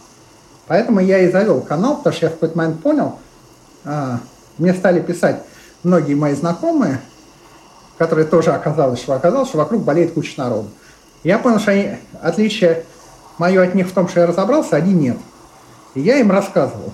Поэтому 0.66 1.00
я 1.00 1.20
и 1.20 1.30
завел 1.30 1.60
канал, 1.60 1.98
потому 1.98 2.14
что 2.14 2.26
я 2.26 2.30
в 2.30 2.34
какой-то 2.34 2.58
момент 2.58 2.82
понял, 2.82 3.18
э, 3.84 4.16
мне 4.58 4.74
стали 4.74 5.00
писать 5.00 5.42
многие 5.82 6.14
мои 6.14 6.34
знакомые, 6.34 7.00
которые 7.98 8.26
тоже 8.26 8.52
оказалось, 8.52 9.00
что 9.00 9.14
оказалось, 9.14 9.48
что 9.48 9.58
вокруг 9.58 9.82
болеет 9.82 10.12
куча 10.12 10.34
народу. 10.36 10.68
Я 11.22 11.38
понял, 11.38 11.58
что 11.58 11.70
они, 11.72 11.96
отличие 12.20 12.84
мое 13.38 13.62
от 13.62 13.74
них 13.74 13.88
в 13.88 13.92
том, 13.92 14.08
что 14.08 14.20
я 14.20 14.26
разобрался, 14.26 14.76
они 14.76 14.92
нет. 14.92 15.16
И 15.94 16.00
я 16.00 16.18
им 16.18 16.30
рассказывал. 16.30 16.92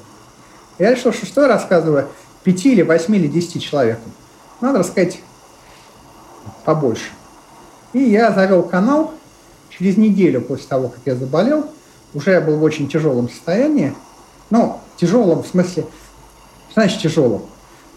Я 0.78 0.92
решил, 0.92 1.12
что 1.12 1.26
что 1.26 1.42
я 1.42 1.48
рассказываю 1.48 2.08
пяти 2.44 2.72
или 2.72 2.82
восьми 2.82 3.18
или 3.18 3.28
десяти 3.28 3.60
человекам. 3.60 4.12
Надо 4.60 4.80
рассказать 4.80 5.20
побольше. 6.64 7.10
И 7.92 8.00
я 8.00 8.32
завел 8.32 8.62
канал 8.62 9.12
через 9.68 9.96
неделю 9.96 10.40
после 10.40 10.66
того, 10.68 10.88
как 10.88 11.00
я 11.04 11.14
заболел. 11.14 11.66
Уже 12.14 12.32
я 12.32 12.40
был 12.40 12.56
в 12.56 12.62
очень 12.62 12.88
тяжелом 12.88 13.28
состоянии. 13.28 13.94
Ну, 14.50 14.80
тяжелом 14.96 15.42
в 15.42 15.46
смысле, 15.46 15.86
значит 16.74 17.00
тяжелом. 17.00 17.42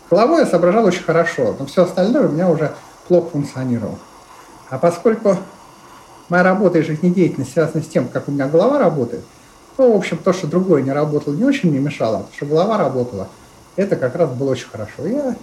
Головой 0.10 0.42
я 0.42 0.46
соображал 0.46 0.86
очень 0.86 1.04
хорошо, 1.04 1.56
но 1.58 1.66
все 1.66 1.84
остальное 1.84 2.28
у 2.28 2.32
меня 2.32 2.50
уже 2.50 2.74
плохо 3.08 3.32
функционировало. 3.32 4.00
А 4.70 4.78
поскольку 4.78 5.38
моя 6.30 6.44
работа 6.44 6.80
и 6.80 6.84
жизнедеятельность 6.84 7.54
связаны 7.54 7.84
с 7.84 7.88
тем, 7.88 8.08
как 8.08 8.28
у 8.28 8.32
меня 8.32 8.48
голова 8.48 8.80
работает, 8.80 9.24
то, 9.78 9.92
в 9.92 9.96
общем, 9.96 10.18
то, 10.18 10.32
что 10.32 10.48
другое 10.48 10.82
не 10.82 10.92
работало, 10.92 11.34
не 11.34 11.44
очень 11.44 11.70
мне 11.70 11.80
мешало, 11.80 12.20
то, 12.20 12.36
что 12.36 12.46
голова 12.46 12.78
работала, 12.78 13.28
это 13.76 13.96
как 13.96 14.16
раз 14.16 14.30
было 14.32 14.52
очень 14.52 14.68
хорошо. 14.68 15.06
Я 15.06 15.36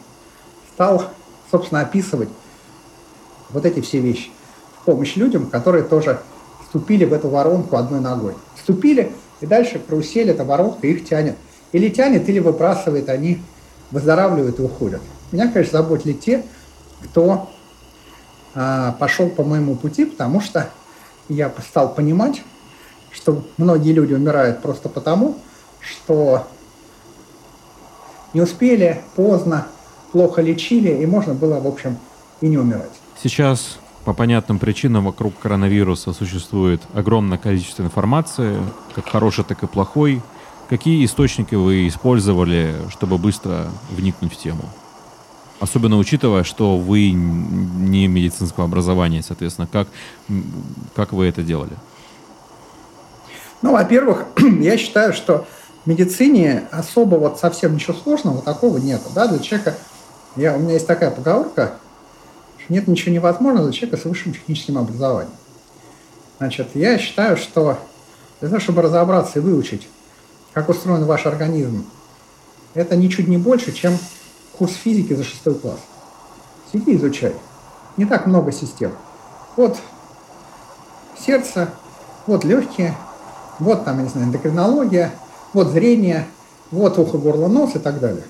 стал, 0.74 1.04
собственно, 1.50 1.80
описывать 1.80 2.28
вот 3.50 3.66
эти 3.66 3.80
все 3.80 4.00
вещи 4.00 4.30
в 4.80 4.84
помощь 4.84 5.16
людям, 5.16 5.46
которые 5.46 5.84
тоже 5.84 6.20
вступили 6.64 7.04
в 7.04 7.12
эту 7.12 7.28
воронку 7.28 7.76
одной 7.76 8.00
ногой. 8.00 8.34
Вступили, 8.56 9.12
и 9.40 9.46
дальше 9.46 9.78
карусель, 9.78 10.30
эта 10.30 10.44
воронка 10.44 10.86
их 10.86 11.06
тянет. 11.06 11.36
Или 11.72 11.88
тянет, 11.88 12.28
или 12.28 12.38
выбрасывает, 12.38 13.08
они 13.08 13.42
выздоравливают 13.90 14.58
и 14.58 14.62
уходят. 14.62 15.02
Меня, 15.30 15.48
конечно, 15.48 15.78
заботили 15.78 16.12
те, 16.12 16.44
кто 17.04 17.50
а, 18.54 18.92
пошел 18.92 19.28
по 19.28 19.44
моему 19.44 19.76
пути, 19.76 20.04
потому 20.04 20.40
что 20.40 20.70
я 21.28 21.52
стал 21.68 21.94
понимать, 21.94 22.42
что 23.10 23.44
многие 23.56 23.92
люди 23.92 24.14
умирают 24.14 24.60
просто 24.60 24.88
потому, 24.88 25.38
что 25.80 26.46
не 28.34 28.40
успели, 28.40 29.02
поздно, 29.16 29.66
плохо 30.12 30.42
лечили, 30.42 30.90
и 30.90 31.06
можно 31.06 31.34
было, 31.34 31.60
в 31.60 31.66
общем, 31.66 31.98
и 32.40 32.48
не 32.48 32.58
умирать. 32.58 32.92
Сейчас 33.22 33.78
по 34.04 34.12
понятным 34.14 34.58
причинам 34.58 35.04
вокруг 35.04 35.38
коронавируса 35.38 36.12
существует 36.12 36.82
огромное 36.94 37.38
количество 37.38 37.82
информации, 37.82 38.56
как 38.94 39.08
хорошей, 39.08 39.44
так 39.44 39.62
и 39.62 39.66
плохой. 39.66 40.22
Какие 40.68 41.04
источники 41.04 41.54
вы 41.54 41.86
использовали, 41.86 42.74
чтобы 42.90 43.18
быстро 43.18 43.68
вникнуть 43.90 44.32
в 44.32 44.36
тему? 44.36 44.64
Особенно 45.60 45.98
учитывая, 45.98 46.42
что 46.42 46.76
вы 46.76 47.12
не 47.12 48.08
медицинского 48.08 48.64
образования, 48.64 49.22
соответственно, 49.22 49.68
как, 49.70 49.86
как 50.96 51.12
вы 51.12 51.26
это 51.26 51.42
делали? 51.42 51.76
Ну, 53.60 53.72
во-первых, 53.72 54.26
я 54.60 54.76
считаю, 54.76 55.12
что 55.12 55.46
в 55.84 55.88
медицине 55.88 56.68
особо 56.70 57.16
вот 57.16 57.40
совсем 57.40 57.74
ничего 57.74 57.94
сложного 57.94 58.40
такого 58.42 58.78
нет. 58.78 59.00
Да? 59.14 59.26
Для 59.26 59.38
человека, 59.40 59.74
я, 60.36 60.54
у 60.54 60.58
меня 60.58 60.74
есть 60.74 60.86
такая 60.86 61.10
поговорка, 61.10 61.74
что 62.58 62.72
нет 62.72 62.86
ничего 62.86 63.12
невозможного 63.12 63.68
для 63.68 63.76
человека 63.76 64.00
с 64.00 64.04
высшим 64.04 64.32
техническим 64.32 64.78
образованием. 64.78 65.34
Значит, 66.38 66.70
я 66.74 66.98
считаю, 66.98 67.36
что 67.36 67.78
для 68.40 68.48
того, 68.48 68.60
чтобы 68.60 68.82
разобраться 68.82 69.38
и 69.38 69.42
выучить 69.42 69.88
как 70.52 70.68
устроен 70.68 71.04
ваш 71.04 71.26
организм, 71.26 71.84
это 72.74 72.96
ничуть 72.96 73.28
не 73.28 73.36
больше, 73.36 73.72
чем 73.72 73.98
курс 74.56 74.74
физики 74.74 75.14
за 75.14 75.24
шестой 75.24 75.54
класс. 75.54 75.80
Сиди, 76.72 76.96
изучай. 76.96 77.34
Не 77.96 78.06
так 78.06 78.26
много 78.26 78.52
систем. 78.52 78.92
Вот 79.56 79.78
сердце, 81.18 81.70
вот 82.26 82.44
легкие, 82.44 82.94
вот 83.58 83.84
там, 83.84 83.98
я 83.98 84.04
не 84.04 84.08
знаю, 84.08 84.28
эндокринология, 84.28 85.12
вот 85.52 85.68
зрение, 85.68 86.26
вот 86.71 86.99
ухо, 86.99 87.18
горло, 87.18 87.49
нос 87.49 87.75
и 87.75 87.78
так 87.78 88.00
далее. 88.00 88.25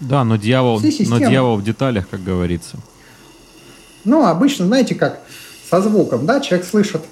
Да, 0.00 0.24
но 0.24 0.36
дьявол, 0.36 0.80
но 0.80 1.18
дьявол 1.18 1.56
в 1.56 1.64
деталях, 1.64 2.08
как 2.08 2.22
говорится. 2.22 2.78
Ну, 4.04 4.26
обычно, 4.26 4.66
знаете, 4.66 4.94
как 4.94 5.20
со 5.70 5.80
звуком, 5.80 6.26
да, 6.26 6.40
человек 6.40 6.66
слышит, 6.66 7.02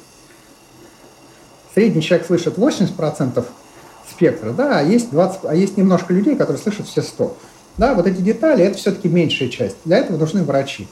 средний 1.75 2.03
человек 2.03 2.27
слышит 2.27 2.59
80% 2.59 3.45
спектра, 4.11 4.53
да, 4.53 4.79
а 4.79 4.83
есть, 4.83 5.11
20, 5.11 5.41
а 5.45 5.55
есть 5.55 5.77
немножко 5.77 6.13
людей, 6.13 6.37
которые 6.37 6.63
слышат 6.63 6.87
все 6.87 7.03
100. 7.03 7.37
Да, 7.79 7.95
вот 7.95 8.07
эти 8.07 8.21
детали– 8.21 8.63
это 8.65 8.77
все-таки 8.77 9.09
меньшая 9.09 9.49
часть. 9.49 9.77
Для 9.85 9.99
этого 9.99 10.19
нужны 10.19 10.43
врачи. 10.43 10.87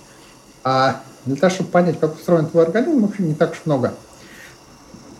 А 0.65 1.03
для 1.27 1.37
того, 1.37 1.51
чтобы 1.51 1.71
понять, 1.71 2.01
как 2.01 2.15
устроен 2.15 2.47
твой 2.47 2.65
организм, 2.65 3.03
в 3.03 3.11
общем, 3.11 3.29
не 3.29 3.35
так 3.35 3.53
уж 3.53 3.59
много. 3.67 3.95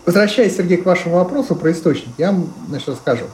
Возвращаясь, 0.05 0.55
Сергей, 0.55 0.77
к 0.77 0.85
вашему 0.85 1.15
вопросу 1.15 1.55
про 1.55 1.71
источник, 1.71 2.09
я 2.17 2.31
вам 2.31 2.51
значит, 2.67 2.89
расскажу. 2.89 3.25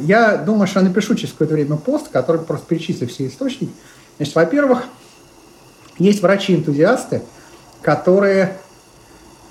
Я 0.00 0.36
думаю, 0.36 0.66
что 0.66 0.80
я 0.80 0.86
напишу 0.86 1.14
через 1.14 1.32
какое-то 1.32 1.54
время 1.54 1.76
пост, 1.76 2.08
который 2.08 2.40
просто 2.40 2.66
перечислит 2.66 3.10
все 3.10 3.26
источники. 3.26 3.72
Значит, 4.16 4.34
во-первых, 4.34 4.84
есть 5.98 6.22
врачи-энтузиасты, 6.22 7.22
которые 7.82 8.56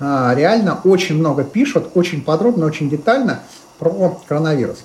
а, 0.00 0.34
реально 0.34 0.80
очень 0.84 1.16
много 1.16 1.44
пишут, 1.44 1.90
очень 1.94 2.22
подробно, 2.22 2.66
очень 2.66 2.90
детально 2.90 3.40
про 3.78 4.20
коронавирус. 4.26 4.84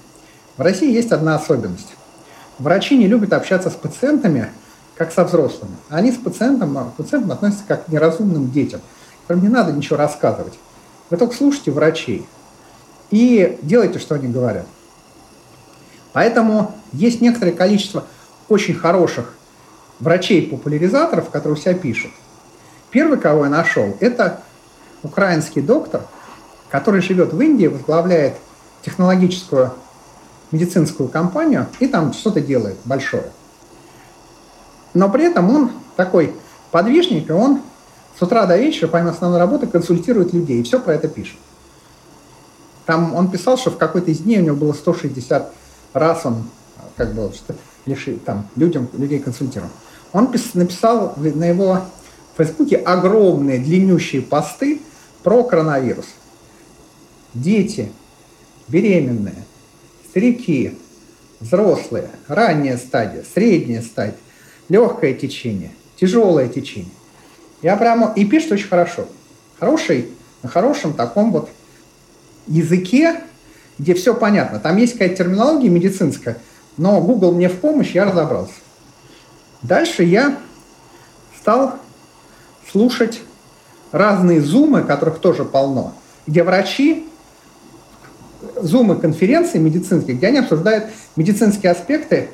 В 0.58 0.62
России 0.62 0.91
есть 0.91 1.12
одна 1.12 1.36
особенность. 1.36 1.96
Врачи 2.60 2.98
не 2.98 3.08
любят 3.08 3.34
общаться 3.34 3.70
с 3.70 3.74
пациентами, 3.74 4.50
как 4.96 5.13
со 5.13 5.24
взрослыми. 5.24 5.75
Они 5.89 6.12
с 6.12 6.18
пациентом, 6.18 6.91
к 6.91 6.98
пациентам 6.98 7.32
относятся 7.32 7.63
как 7.68 7.86
к 7.86 7.88
неразумным 7.88 8.51
детям, 8.51 8.82
которым 9.22 9.44
не 9.44 9.50
надо 9.50 9.72
ничего 9.72 9.96
рассказывать. 9.96 10.53
Вы 11.10 11.18
только 11.18 11.36
слушайте 11.36 11.72
врачей 11.72 12.27
и 13.10 13.58
делайте, 13.62 13.98
что 14.00 14.15
они 14.15 14.27
говорят. 14.27 14.65
Поэтому 16.20 16.76
есть 16.92 17.22
некоторое 17.22 17.54
количество 17.54 18.04
очень 18.50 18.74
хороших 18.74 19.34
врачей-популяризаторов, 20.02 21.30
которые 21.30 21.58
себя 21.58 21.74
пишут. 21.76 22.12
Первый, 22.92 23.18
кого 23.18 23.46
я 23.46 23.50
нашел, 23.50 23.96
это 24.02 24.42
украинский 25.02 25.62
доктор, 25.62 26.02
который 26.70 27.02
живет 27.02 27.32
в 27.32 27.40
Индии, 27.40 27.68
возглавляет 27.68 28.34
технологическую 28.82 29.72
медицинскую 30.52 31.08
компанию 31.08 31.68
и 31.80 31.88
там 31.88 32.12
что-то 32.12 32.42
делает 32.42 32.76
большое. 32.84 33.32
Но 34.94 35.08
при 35.08 35.24
этом 35.24 35.50
он 35.50 35.72
такой 35.96 36.36
подвижник, 36.72 37.30
и 37.30 37.32
он 37.32 37.62
с 38.20 38.22
утра 38.22 38.46
до 38.46 38.58
вечера, 38.58 38.90
помимо 38.90 39.12
основной 39.12 39.40
работы, 39.40 39.68
консультирует 39.68 40.34
людей 40.34 40.60
и 40.60 40.64
все 40.64 40.82
про 40.82 40.96
это 40.96 41.08
пишет. 41.08 41.38
Там 42.86 43.16
он 43.16 43.32
писал, 43.32 43.58
что 43.58 43.72
в 43.72 43.78
какой-то 43.78 44.12
из 44.12 44.20
дней 44.20 44.40
у 44.40 44.44
него 44.44 44.58
было 44.58 44.74
160 44.74 45.54
раз 45.93 46.25
он 46.25 46.43
как 46.96 47.13
бы 47.13 47.31
что, 47.34 47.55
лиши, 47.86 48.17
там, 48.17 48.48
людям, 48.55 48.89
людей 48.93 49.19
консультировал. 49.19 49.72
Он 50.12 50.31
пис, 50.31 50.53
написал 50.53 51.13
на 51.17 51.46
его 51.46 51.81
Фейсбуке 52.38 52.77
огромные 52.77 53.60
длиннющие 53.60 54.22
посты 54.22 54.81
про 55.24 55.43
коронавирус. 55.43 56.05
Дети, 57.34 57.91
беременные, 58.67 59.43
старики, 60.10 60.77
взрослые, 61.39 62.10
ранняя 62.27 62.77
стадия, 62.77 63.24
средняя 63.34 63.81
стадия, 63.81 64.17
легкое 64.67 65.13
течение, 65.13 65.72
тяжелое 66.00 66.48
течение. 66.48 66.91
Я 67.62 67.75
прямо 67.75 68.13
и 68.15 68.25
пишет 68.25 68.53
очень 68.53 68.67
хорошо. 68.67 69.05
хорошей, 69.60 70.10
на 70.41 70.50
хорошем 70.50 70.93
таком 70.93 71.31
вот 71.31 71.50
языке, 72.48 73.22
где 73.79 73.93
все 73.95 74.13
понятно. 74.13 74.59
Там 74.59 74.77
есть 74.77 74.93
какая-то 74.93 75.24
терминология 75.24 75.69
медицинская, 75.69 76.38
но 76.77 77.01
Google 77.01 77.31
мне 77.31 77.50
в 77.50 77.59
помощь, 77.59 77.91
я 77.91 78.05
разобрался. 78.05 78.53
Дальше 79.63 80.03
я 80.03 80.38
стал 81.39 81.75
слушать 82.69 83.21
разные 83.91 84.41
зумы, 84.41 84.83
которых 84.83 85.19
тоже 85.19 85.45
полно, 85.45 85.93
где 86.27 86.43
врачи, 86.43 87.07
зумы 88.62 88.98
конференции 88.98 89.57
медицинские, 89.57 90.15
где 90.15 90.27
они 90.27 90.39
обсуждают 90.39 90.86
медицинские 91.15 91.71
аспекты 91.71 92.29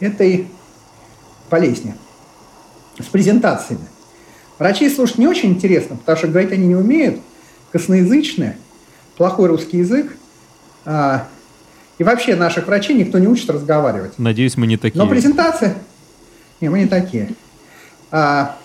этой 0.00 0.48
болезни 1.50 1.94
с 2.98 3.06
презентациями. 3.06 3.86
Врачи 4.58 4.90
слушать 4.90 5.18
не 5.18 5.28
очень 5.28 5.50
интересно, 5.50 5.96
потому 5.96 6.18
что 6.18 6.28
говорить 6.28 6.52
они 6.52 6.66
не 6.66 6.76
умеют, 6.76 7.20
косноязычные, 7.70 8.58
плохой 9.16 9.48
русский 9.48 9.78
язык. 9.78 10.16
А, 10.90 11.28
и 11.98 12.04
вообще 12.04 12.34
наших 12.34 12.66
врачей 12.66 12.96
никто 12.96 13.18
не 13.18 13.28
учит 13.28 13.50
разговаривать. 13.50 14.18
Надеюсь, 14.18 14.56
мы 14.56 14.66
не 14.66 14.78
такие. 14.78 14.98
Но 14.98 15.06
презентация... 15.06 15.76
Не, 16.62 16.70
мы 16.70 16.80
не 16.80 16.86
такие. 16.86 17.34
А, 18.10 18.56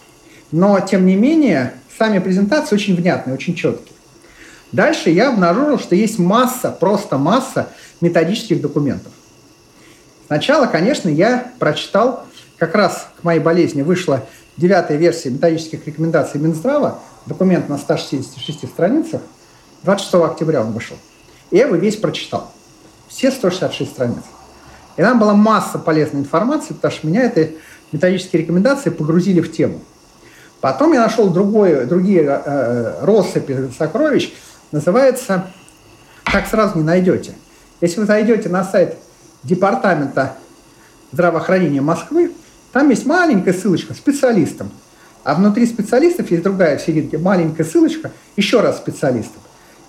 но, 0.50 0.80
тем 0.80 1.06
не 1.06 1.16
менее, 1.16 1.74
сами 1.98 2.20
презентации 2.20 2.76
очень 2.76 2.96
внятные, 2.96 3.34
очень 3.34 3.56
четкие. 3.56 3.94
Дальше 4.72 5.10
я 5.10 5.30
обнаружил, 5.30 5.78
что 5.78 5.96
есть 5.96 6.18
масса, 6.18 6.72
просто 6.72 7.18
масса 7.18 7.68
методических 8.00 8.62
документов. 8.62 9.12
Сначала, 10.28 10.66
конечно, 10.66 11.10
я 11.10 11.52
прочитал, 11.60 12.26
как 12.58 12.74
раз 12.74 13.10
к 13.20 13.26
моей 13.26 13.42
болезни 13.42 13.82
вышла 13.82 14.26
девятая 14.56 14.98
версия 14.98 15.30
методических 15.30 15.86
рекомендаций 15.86 16.40
Минздрава, 16.40 17.00
документ 17.26 17.68
на 17.68 17.78
166 17.78 18.70
страницах, 18.70 19.22
26 19.84 20.14
октября 20.16 20.62
он 20.62 20.72
вышел. 20.72 20.96
Я 21.54 21.68
его 21.68 21.76
весь 21.76 21.98
прочитал. 21.98 22.52
Все 23.08 23.30
166 23.30 23.92
страниц. 23.92 24.24
И 24.98 25.04
там 25.04 25.20
была 25.20 25.36
масса 25.36 25.78
полезной 25.78 26.22
информации, 26.22 26.74
потому 26.74 26.92
что 26.92 27.06
меня 27.06 27.26
эти 27.26 27.58
методические 27.92 28.42
рекомендации 28.42 28.90
погрузили 28.90 29.40
в 29.40 29.52
тему. 29.52 29.80
Потом 30.62 30.94
я 30.94 31.02
нашел 31.02 31.30
другое, 31.30 31.86
другие 31.86 32.24
э, 32.24 32.42
э, 32.44 33.06
россыпи 33.06 33.70
сокровищ, 33.78 34.34
называется 34.72 35.46
«Так 36.26 36.48
сразу 36.48 36.80
не 36.80 36.84
найдете». 36.84 37.34
Если 37.82 38.00
вы 38.00 38.08
зайдете 38.08 38.50
на 38.50 38.64
сайт 38.64 38.98
Департамента 39.44 40.36
здравоохранения 41.12 41.82
Москвы, 41.82 42.32
там 42.72 42.90
есть 42.90 43.06
маленькая 43.06 43.54
ссылочка 43.54 43.94
специалистам. 43.94 44.72
А 45.24 45.36
внутри 45.36 45.68
специалистов 45.68 46.32
есть 46.32 46.42
другая 46.42 46.80
в 46.80 46.82
середине 46.82 47.22
маленькая 47.22 47.64
ссылочка 47.64 48.10
еще 48.38 48.62
раз 48.62 48.78
специалистам. 48.78 49.42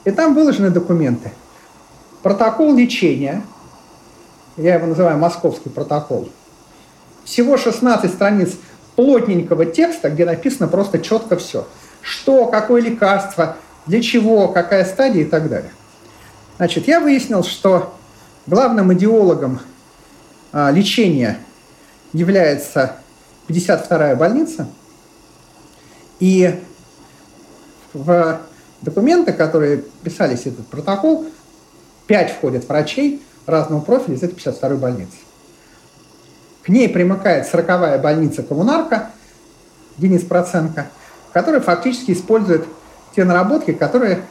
И 0.04 0.10
там 0.10 0.34
выложены 0.34 0.68
документы. 0.68 1.32
Протокол 2.24 2.74
лечения, 2.74 3.44
я 4.56 4.76
его 4.76 4.86
называю 4.86 5.18
московский 5.18 5.68
протокол, 5.68 6.30
всего 7.22 7.58
16 7.58 8.10
страниц 8.10 8.54
плотненького 8.96 9.66
текста, 9.66 10.08
где 10.08 10.24
написано 10.24 10.66
просто 10.66 11.00
четко 11.00 11.36
все. 11.36 11.68
Что, 12.00 12.46
какое 12.46 12.80
лекарство, 12.80 13.58
для 13.84 14.00
чего, 14.00 14.48
какая 14.48 14.86
стадия 14.86 15.20
и 15.20 15.26
так 15.26 15.50
далее. 15.50 15.70
Значит, 16.56 16.88
я 16.88 16.98
выяснил, 16.98 17.44
что 17.44 17.94
главным 18.46 18.94
идеологом 18.94 19.60
а, 20.50 20.70
лечения 20.70 21.40
является 22.14 22.96
52-я 23.48 24.16
больница. 24.16 24.66
И 26.20 26.58
в 27.92 28.40
документы, 28.80 29.34
которые 29.34 29.84
писались 30.02 30.46
этот 30.46 30.66
протокол, 30.68 31.26
5 32.06 32.30
входят 32.32 32.68
врачей 32.68 33.22
разного 33.46 33.80
профиля 33.80 34.16
из 34.16 34.22
этой 34.22 34.34
52-й 34.34 34.76
больницы. 34.76 35.16
К 36.62 36.68
ней 36.68 36.88
примыкает 36.88 37.46
40-я 37.52 37.98
больница 37.98 38.42
«Коммунарка» 38.42 39.10
Денис 39.98 40.22
Проценко, 40.22 40.88
который 41.32 41.60
фактически 41.60 42.12
использует 42.12 42.64
те 43.14 43.24
наработки, 43.24 43.72
которые 43.72 44.22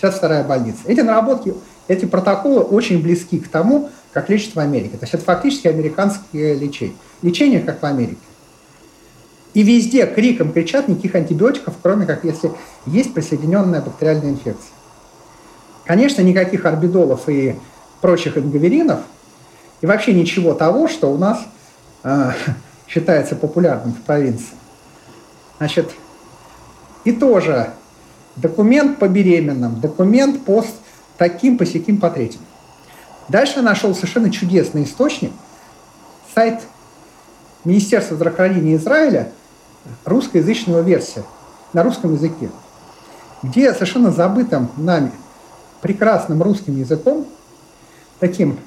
52-я 0.00 0.44
больница. 0.44 0.80
Эти 0.86 1.00
наработки, 1.00 1.54
эти 1.88 2.04
протоколы 2.04 2.60
очень 2.60 3.02
близки 3.02 3.38
к 3.38 3.48
тому, 3.48 3.90
как 4.12 4.28
лечат 4.28 4.54
в 4.54 4.60
Америке. 4.60 4.96
То 4.96 5.04
есть 5.04 5.14
это 5.14 5.24
фактически 5.24 5.68
американское 5.68 6.54
лечение. 6.54 6.96
Лечение, 7.22 7.60
как 7.60 7.82
в 7.82 7.86
Америке. 7.86 8.20
И 9.54 9.62
везде 9.62 10.06
криком 10.06 10.52
кричат 10.52 10.88
никаких 10.88 11.14
антибиотиков, 11.14 11.74
кроме 11.82 12.06
как 12.06 12.24
если 12.24 12.52
есть 12.86 13.12
присоединенная 13.12 13.82
бактериальная 13.82 14.30
инфекция. 14.30 14.72
Конечно, 15.84 16.22
никаких 16.22 16.64
орбидолов 16.64 17.28
и 17.28 17.56
прочих 18.00 18.38
ингаверинов, 18.38 19.00
и 19.80 19.86
вообще 19.86 20.12
ничего 20.12 20.54
того, 20.54 20.88
что 20.88 21.12
у 21.12 21.18
нас 21.18 21.40
а, 22.02 22.34
считается 22.86 23.36
популярным 23.36 23.94
в 23.94 24.00
провинции. 24.02 24.54
Значит, 25.58 25.90
и 27.04 27.12
тоже 27.12 27.70
документ 28.36 28.98
по 28.98 29.08
беременным, 29.08 29.80
документ 29.80 30.44
по 30.44 30.64
таким, 31.18 31.58
по 31.58 31.66
сяким, 31.66 31.98
по 31.98 32.10
третьим. 32.10 32.40
Дальше 33.28 33.62
нашел 33.62 33.94
совершенно 33.94 34.30
чудесный 34.30 34.84
источник, 34.84 35.32
сайт 36.34 36.60
Министерства 37.64 38.16
здравоохранения 38.16 38.76
Израиля, 38.76 39.32
русскоязычного 40.04 40.80
версия, 40.80 41.22
на 41.72 41.82
русском 41.82 42.14
языке, 42.14 42.50
где 43.42 43.72
совершенно 43.72 44.10
забытым 44.10 44.68
нами 44.76 45.12
прекрасным 45.82 46.42
русским 46.42 46.78
языком, 46.78 47.26
таким 48.20 48.58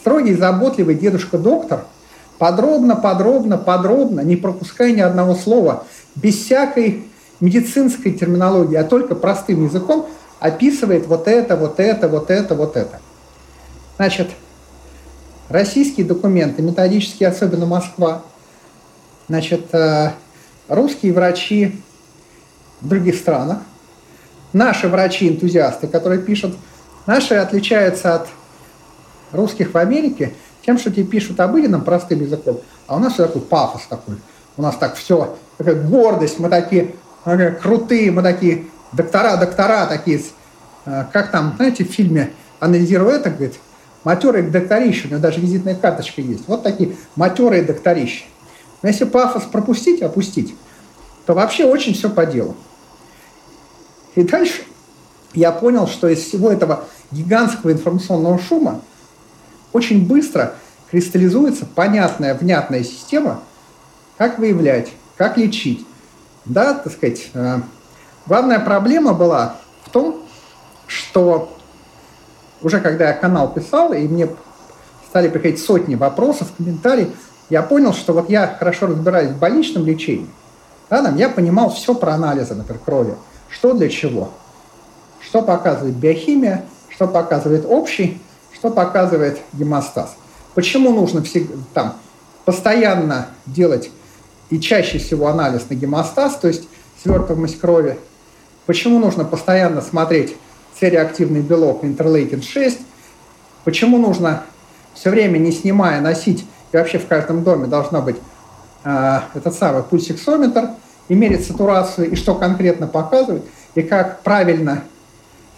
строгий, 0.00 0.34
заботливый 0.34 0.96
дедушка-доктор– 0.96 1.84
подробно, 2.40 2.96
подробно, 2.96 3.58
подробно, 3.58 4.22
не 4.22 4.34
пропуская 4.34 4.92
ни 4.92 5.00
одного 5.00 5.34
слова, 5.34 5.84
без 6.16 6.36
всякой 6.42 7.04
медицинской 7.38 8.12
терминологии, 8.12 8.76
а 8.76 8.84
только 8.84 9.14
простым 9.14 9.66
языком 9.66 10.08
описывает 10.40 11.06
вот 11.06 11.28
это, 11.28 11.56
вот 11.56 11.78
это, 11.78 12.08
вот 12.08 12.30
это, 12.30 12.54
вот 12.54 12.78
это. 12.78 12.98
Значит, 13.96 14.30
российские 15.50 16.06
документы, 16.06 16.62
методические, 16.62 17.28
особенно 17.28 17.66
Москва, 17.66 18.22
значит, 19.28 19.74
э, 19.74 20.12
русские 20.66 21.12
врачи 21.12 21.78
в 22.80 22.88
других 22.88 23.16
странах, 23.16 23.58
наши 24.52 24.88
врачи-энтузиасты, 24.88 25.86
которые 25.86 26.20
пишут, 26.20 26.56
наши 27.06 27.34
отличаются 27.34 28.14
от 28.14 28.28
русских 29.32 29.74
в 29.74 29.78
Америке– 29.78 30.32
тем, 30.64 30.78
что 30.78 30.90
тебе 30.90 31.04
пишут 31.04 31.40
обыденным, 31.40 31.82
простым 31.82 32.20
языком, 32.20 32.60
а 32.86 32.96
у 32.96 32.98
нас 32.98 33.14
все 33.14 33.26
такой 33.26 33.42
пафос 33.42 33.82
такой. 33.88 34.16
У 34.56 34.62
нас 34.62 34.76
так 34.76 34.94
все, 34.94 35.36
такая 35.56 35.74
гордость, 35.74 36.38
мы 36.38 36.48
такие 36.48 36.94
такие 37.24 37.50
крутые, 37.52 38.10
мы 38.10 38.22
такие 38.22 38.66
доктора, 38.92 39.36
доктора 39.36 39.86
такие, 39.86 40.22
э, 40.86 41.04
как 41.12 41.30
там, 41.30 41.54
знаете, 41.56 41.84
в 41.84 41.88
фильме 41.88 42.32
анализируя 42.58 43.16
это, 43.16 43.30
говорит, 43.30 43.54
матерые 44.04 44.48
докторища, 44.48 45.06
у 45.06 45.10
него 45.10 45.20
даже 45.20 45.40
визитная 45.40 45.74
карточка 45.74 46.20
есть. 46.20 46.46
Вот 46.46 46.62
такие 46.62 46.96
матерые 47.16 47.62
докторища. 47.62 48.24
Но 48.82 48.88
если 48.88 49.04
пафос 49.04 49.44
пропустить, 49.44 50.02
опустить, 50.02 50.54
то 51.26 51.34
вообще 51.34 51.64
очень 51.64 51.94
все 51.94 52.10
по 52.10 52.26
делу. 52.26 52.56
И 54.14 54.22
дальше 54.22 54.62
я 55.34 55.52
понял, 55.52 55.86
что 55.86 56.08
из 56.08 56.20
всего 56.20 56.50
этого 56.50 56.84
гигантского 57.10 57.72
информационного 57.72 58.38
шума 58.38 58.80
очень 59.72 60.06
быстро 60.06 60.54
кристаллизуется 60.90 61.66
понятная, 61.66 62.34
внятная 62.34 62.82
система, 62.82 63.42
как 64.18 64.38
выявлять, 64.38 64.90
как 65.16 65.36
лечить. 65.38 65.86
Да, 66.44 66.74
так 66.74 66.92
сказать, 66.92 67.30
э, 67.34 67.60
главная 68.26 68.58
проблема 68.58 69.12
была 69.12 69.56
в 69.84 69.90
том, 69.90 70.22
что 70.86 71.56
уже 72.62 72.80
когда 72.80 73.08
я 73.08 73.12
канал 73.14 73.52
писал, 73.52 73.92
и 73.92 74.08
мне 74.08 74.28
стали 75.08 75.28
приходить 75.28 75.62
сотни 75.62 75.94
вопросов, 75.94 76.48
комментариев, 76.56 77.08
я 77.48 77.62
понял, 77.62 77.92
что 77.92 78.12
вот 78.12 78.30
я 78.30 78.56
хорошо 78.58 78.86
разбираюсь 78.86 79.30
в 79.30 79.38
больничном 79.38 79.84
лечении. 79.84 80.30
Да, 80.88 81.02
там, 81.02 81.16
я 81.16 81.28
понимал 81.28 81.70
все 81.70 81.94
про 81.94 82.14
анализы, 82.14 82.54
например, 82.54 82.80
крови. 82.84 83.14
Что 83.50 83.74
для 83.74 83.88
чего. 83.88 84.30
Что 85.20 85.42
показывает 85.42 85.96
биохимия, 85.96 86.64
что 86.88 87.06
показывает 87.06 87.66
общий 87.68 88.20
что 88.60 88.70
показывает 88.70 89.40
гемостаз? 89.54 90.14
Почему 90.54 90.92
нужно 90.92 91.22
всегда, 91.22 91.54
там, 91.72 91.94
постоянно 92.44 93.28
делать 93.46 93.90
и 94.50 94.60
чаще 94.60 94.98
всего 94.98 95.28
анализ 95.28 95.62
на 95.70 95.74
гемостаз, 95.74 96.36
то 96.36 96.46
есть 96.48 96.68
свертываемость 97.02 97.58
крови? 97.58 97.98
Почему 98.66 98.98
нужно 98.98 99.24
постоянно 99.24 99.80
смотреть 99.80 100.36
сереактивный 100.78 101.40
белок 101.40 101.84
интерлейкин-6? 101.84 102.80
Почему 103.64 103.96
нужно 103.96 104.42
все 104.92 105.08
время, 105.08 105.38
не 105.38 105.52
снимая, 105.52 106.02
носить, 106.02 106.44
и 106.72 106.76
вообще 106.76 106.98
в 106.98 107.06
каждом 107.06 107.44
доме 107.44 107.66
должна 107.66 108.02
быть 108.02 108.16
э, 108.84 109.20
этот 109.32 109.54
самый 109.54 109.82
пульсиксометр, 109.82 110.68
и 111.10 111.14
мерить 111.14 111.46
сатурацию, 111.46 112.10
и 112.10 112.16
что 112.16 112.34
конкретно 112.34 112.86
показывает– 112.86 113.44
и 113.74 113.82
как 113.82 114.22
правильно 114.22 114.84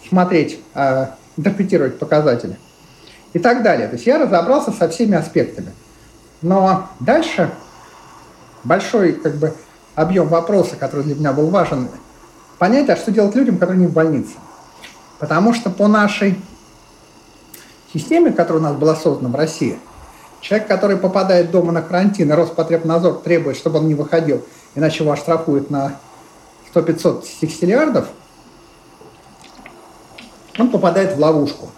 смотреть, 0.07 0.59
э, 0.75 1.07
интерпретировать 1.37 1.97
показатели 1.97 2.57
и 3.33 3.39
так 3.39 3.63
далее. 3.63 3.87
То 3.87 3.95
есть 3.95 4.05
я 4.05 4.19
разобрался 4.19 4.71
со 4.71 4.87
всеми 4.89 5.15
аспектами. 5.15 5.71
Но 6.41 6.89
дальше 6.99 7.49
большой 8.63 9.13
как 9.13 9.35
бы, 9.35 9.53
объем 9.95 10.27
вопроса, 10.27 10.75
который 10.75 11.05
для 11.05 11.15
меня 11.15 11.33
был 11.33 11.49
важен, 11.49 11.89
понять, 12.59 12.89
а 12.89 12.95
что 12.95 13.11
делать 13.11 13.35
людям, 13.35 13.57
которые 13.57 13.81
не 13.81 13.87
в 13.87 13.93
больнице. 13.93 14.33
Потому 15.19 15.53
что 15.53 15.69
по 15.69 15.87
нашей 15.87 16.39
системе, 17.93 18.31
которая 18.31 18.61
у 18.61 18.65
нас 18.65 18.75
была 18.75 18.95
создана 18.95 19.29
в 19.29 19.35
России, 19.35 19.79
человек, 20.41 20.67
который 20.67 20.97
попадает 20.97 21.49
дома 21.49 21.71
на 21.71 21.81
карантин, 21.81 22.29
и 22.29 22.35
Роспотребнадзор 22.35 23.21
требует, 23.21 23.57
чтобы 23.57 23.79
он 23.79 23.87
не 23.87 23.95
выходил, 23.95 24.43
иначе 24.75 25.03
его 25.03 25.13
оштрафуют 25.13 25.69
на 25.69 25.99
100-500 26.73 27.25
стикстиллиардов, 27.25 28.07
он 30.57 30.69
попадает 30.69 31.15
в 31.15 31.19
ловушку. 31.19 31.69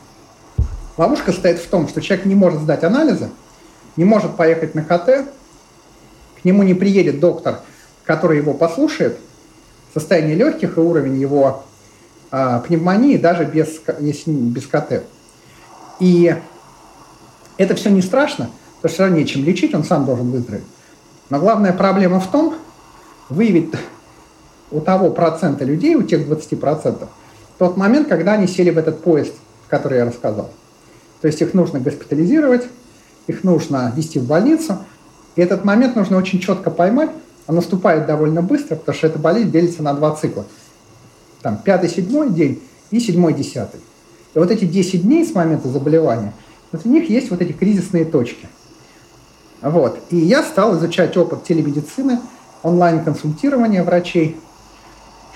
Ловушка 0.97 1.31
стоит 1.31 1.59
в 1.59 1.67
том, 1.67 1.87
что 1.87 2.01
человек 2.01 2.25
не 2.25 2.35
может 2.35 2.61
сдать 2.61 2.83
анализы, 2.83 3.29
не 3.97 4.05
может 4.05 4.35
поехать 4.35 4.75
на 4.75 4.83
КТ, 4.83 5.27
к 6.41 6.45
нему 6.45 6.63
не 6.63 6.73
приедет 6.73 7.19
доктор, 7.19 7.61
который 8.05 8.37
его 8.37 8.53
послушает, 8.53 9.17
состояние 9.93 10.35
легких 10.35 10.77
и 10.77 10.81
уровень 10.81 11.17
его 11.17 11.63
э, 12.31 12.61
пневмонии 12.67 13.17
даже 13.17 13.45
без, 13.45 13.81
если 13.99 14.31
без 14.31 14.67
КТ. 14.67 15.03
И 15.99 16.35
это 17.57 17.75
все 17.75 17.89
не 17.89 18.01
страшно, 18.01 18.49
потому 18.77 18.79
что 18.79 18.87
все 18.89 19.03
равно 19.03 19.17
нечем 19.17 19.43
лечить, 19.43 19.73
он 19.73 19.83
сам 19.83 20.05
должен 20.05 20.31
выздороветь. 20.31 20.65
Но 21.29 21.39
главная 21.39 21.73
проблема 21.73 22.19
в 22.19 22.29
том, 22.29 22.55
выявить 23.29 23.73
у 24.71 24.81
того 24.81 25.09
процента 25.11 25.63
людей, 25.63 25.95
у 25.95 26.03
тех 26.03 26.27
20%, 26.27 27.07
тот 27.57 27.77
момент, 27.77 28.07
когда 28.07 28.33
они 28.33 28.47
сели 28.47 28.69
в 28.69 28.77
этот 28.77 29.01
поезд, 29.01 29.33
который 29.67 29.99
я 29.99 30.05
рассказал. 30.05 30.49
То 31.21 31.27
есть 31.27 31.41
их 31.41 31.53
нужно 31.53 31.79
госпитализировать, 31.79 32.67
их 33.27 33.43
нужно 33.43 33.91
вести 33.95 34.19
в 34.19 34.25
больницу. 34.25 34.77
И 35.35 35.41
этот 35.41 35.65
момент 35.65 35.95
нужно 35.95 36.17
очень 36.17 36.39
четко 36.39 36.69
поймать. 36.69 37.09
Он 37.47 37.55
наступает 37.55 38.05
довольно 38.05 38.41
быстро, 38.41 38.75
потому 38.75 38.95
что 38.95 39.07
эта 39.07 39.19
болезнь 39.19 39.51
делится 39.51 39.83
на 39.83 39.93
два 39.93 40.15
цикла. 40.15 40.45
Там 41.41 41.57
пятый, 41.57 41.89
седьмой 41.89 42.29
день 42.31 42.61
и 42.91 42.99
седьмой, 42.99 43.33
десятый. 43.33 43.79
И 44.33 44.39
вот 44.39 44.51
эти 44.51 44.65
10 44.65 45.03
дней 45.03 45.25
с 45.25 45.33
момента 45.33 45.69
заболевания, 45.69 46.33
вот 46.71 46.85
у 46.85 46.89
них 46.89 47.09
есть 47.09 47.29
вот 47.31 47.41
эти 47.41 47.53
кризисные 47.53 48.03
точки. 48.03 48.47
Вот. 49.61 49.97
И 50.09 50.17
я 50.17 50.43
стал 50.43 50.77
изучать 50.77 51.15
опыт 51.15 51.43
телемедицины, 51.43 52.19
онлайн-консультирования 52.65 53.83
врачей, 53.83 54.37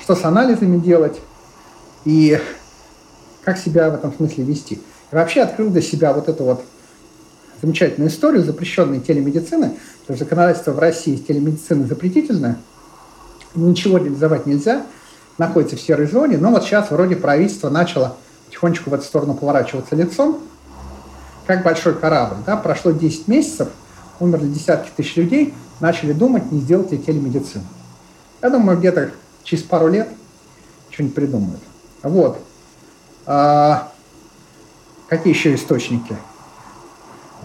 что 0.01 0.15
с 0.15 0.25
анализами 0.25 0.79
делать 0.79 1.19
и 2.03 2.39
как 3.43 3.57
себя 3.57 3.91
в 3.91 3.95
этом 3.95 4.11
смысле 4.11 4.43
вести. 4.43 4.75
И 5.11 5.15
вообще 5.15 5.41
открыл 5.41 5.69
для 5.69 5.81
себя 5.81 6.11
вот 6.11 6.27
эту 6.27 6.43
вот 6.43 6.63
замечательную 7.61 8.09
историю 8.09 8.43
запрещенной 8.43 8.99
телемедицины, 8.99 9.69
то 10.07 10.13
есть 10.13 10.19
законодательство 10.19 10.71
в 10.71 10.79
России 10.79 11.17
телемедицины 11.17 11.85
запретительное, 11.85 12.57
ничего 13.53 13.97
реализовать 13.97 14.47
нельзя, 14.47 14.83
находится 15.37 15.75
в 15.75 15.81
серой 15.81 16.07
зоне, 16.07 16.37
но 16.37 16.49
вот 16.49 16.63
сейчас 16.63 16.89
вроде 16.89 17.15
правительство 17.15 17.69
начало 17.69 18.17
потихонечку 18.47 18.89
в 18.89 18.93
эту 18.95 19.03
сторону 19.03 19.35
поворачиваться 19.35 19.95
лицом, 19.95 20.41
как 21.45 21.63
большой 21.63 21.93
корабль. 21.93 22.37
Да? 22.45 22.57
Прошло 22.57 22.91
10 22.91 23.27
месяцев, 23.27 23.69
умерли 24.19 24.47
десятки 24.47 24.89
тысяч 24.95 25.15
людей, 25.15 25.53
начали 25.79 26.13
думать, 26.13 26.51
не 26.51 26.59
сделать 26.59 26.91
ли 26.91 26.97
телемедицину. 26.97 27.65
Я 28.41 28.49
думаю, 28.49 28.77
где-то 28.77 29.11
через 29.43 29.63
пару 29.63 29.87
лет 29.87 30.09
что-нибудь 30.89 31.15
придумают. 31.15 31.61
Вот. 32.03 32.43
А, 33.25 33.91
какие 35.07 35.33
еще 35.33 35.53
источники? 35.55 36.15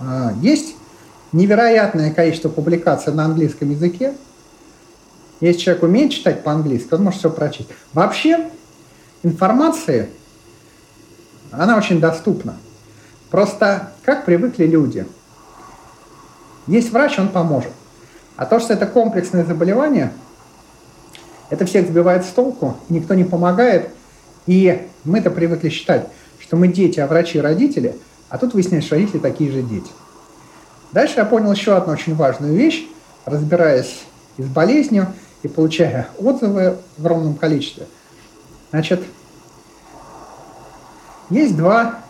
А, 0.00 0.32
есть 0.40 0.76
невероятное 1.32 2.12
количество 2.12 2.48
публикаций 2.48 3.12
на 3.12 3.24
английском 3.24 3.70
языке. 3.70 4.14
Если 5.40 5.60
человек 5.60 5.82
умеет 5.82 6.12
читать 6.12 6.44
по-английски, 6.44 6.94
он 6.94 7.02
может 7.02 7.18
все 7.20 7.30
прочесть. 7.30 7.68
Вообще 7.92 8.50
информация, 9.22 10.08
она 11.50 11.76
очень 11.76 12.00
доступна. 12.00 12.56
Просто 13.30 13.92
как 14.04 14.24
привыкли 14.24 14.64
люди. 14.66 15.06
Есть 16.66 16.92
врач, 16.92 17.18
он 17.18 17.28
поможет. 17.28 17.72
А 18.36 18.46
то, 18.46 18.58
что 18.58 18.72
это 18.72 18.86
комплексное 18.86 19.44
заболевание, 19.44 20.12
это 21.50 21.64
всех 21.66 21.86
сбивает 21.86 22.24
с 22.24 22.28
толку, 22.28 22.76
никто 22.88 23.14
не 23.14 23.24
помогает. 23.24 23.90
И 24.46 24.88
мы-то 25.04 25.30
привыкли 25.30 25.68
считать, 25.68 26.08
что 26.40 26.56
мы 26.56 26.68
дети, 26.68 27.00
а 27.00 27.06
врачи– 27.06 27.40
родители, 27.40 27.96
а 28.28 28.38
тут 28.38 28.54
выясняется, 28.54 28.88
что 28.88 28.96
родители 28.96 29.20
такие 29.20 29.50
же 29.50 29.62
дети. 29.62 29.90
Дальше 30.92 31.14
я 31.16 31.24
понял 31.24 31.52
еще 31.52 31.76
одну 31.76 31.92
очень 31.92 32.14
важную 32.14 32.54
вещь, 32.54 32.86
разбираясь 33.24 34.00
и 34.36 34.42
с 34.42 34.46
болезнью, 34.46 35.08
и 35.42 35.48
получая 35.48 36.08
отзывы 36.18 36.78
в 36.96 37.00
огромном 37.00 37.34
количестве. 37.34 37.86
Значит, 38.70 39.02
есть 41.30 41.56
два... 41.56 42.00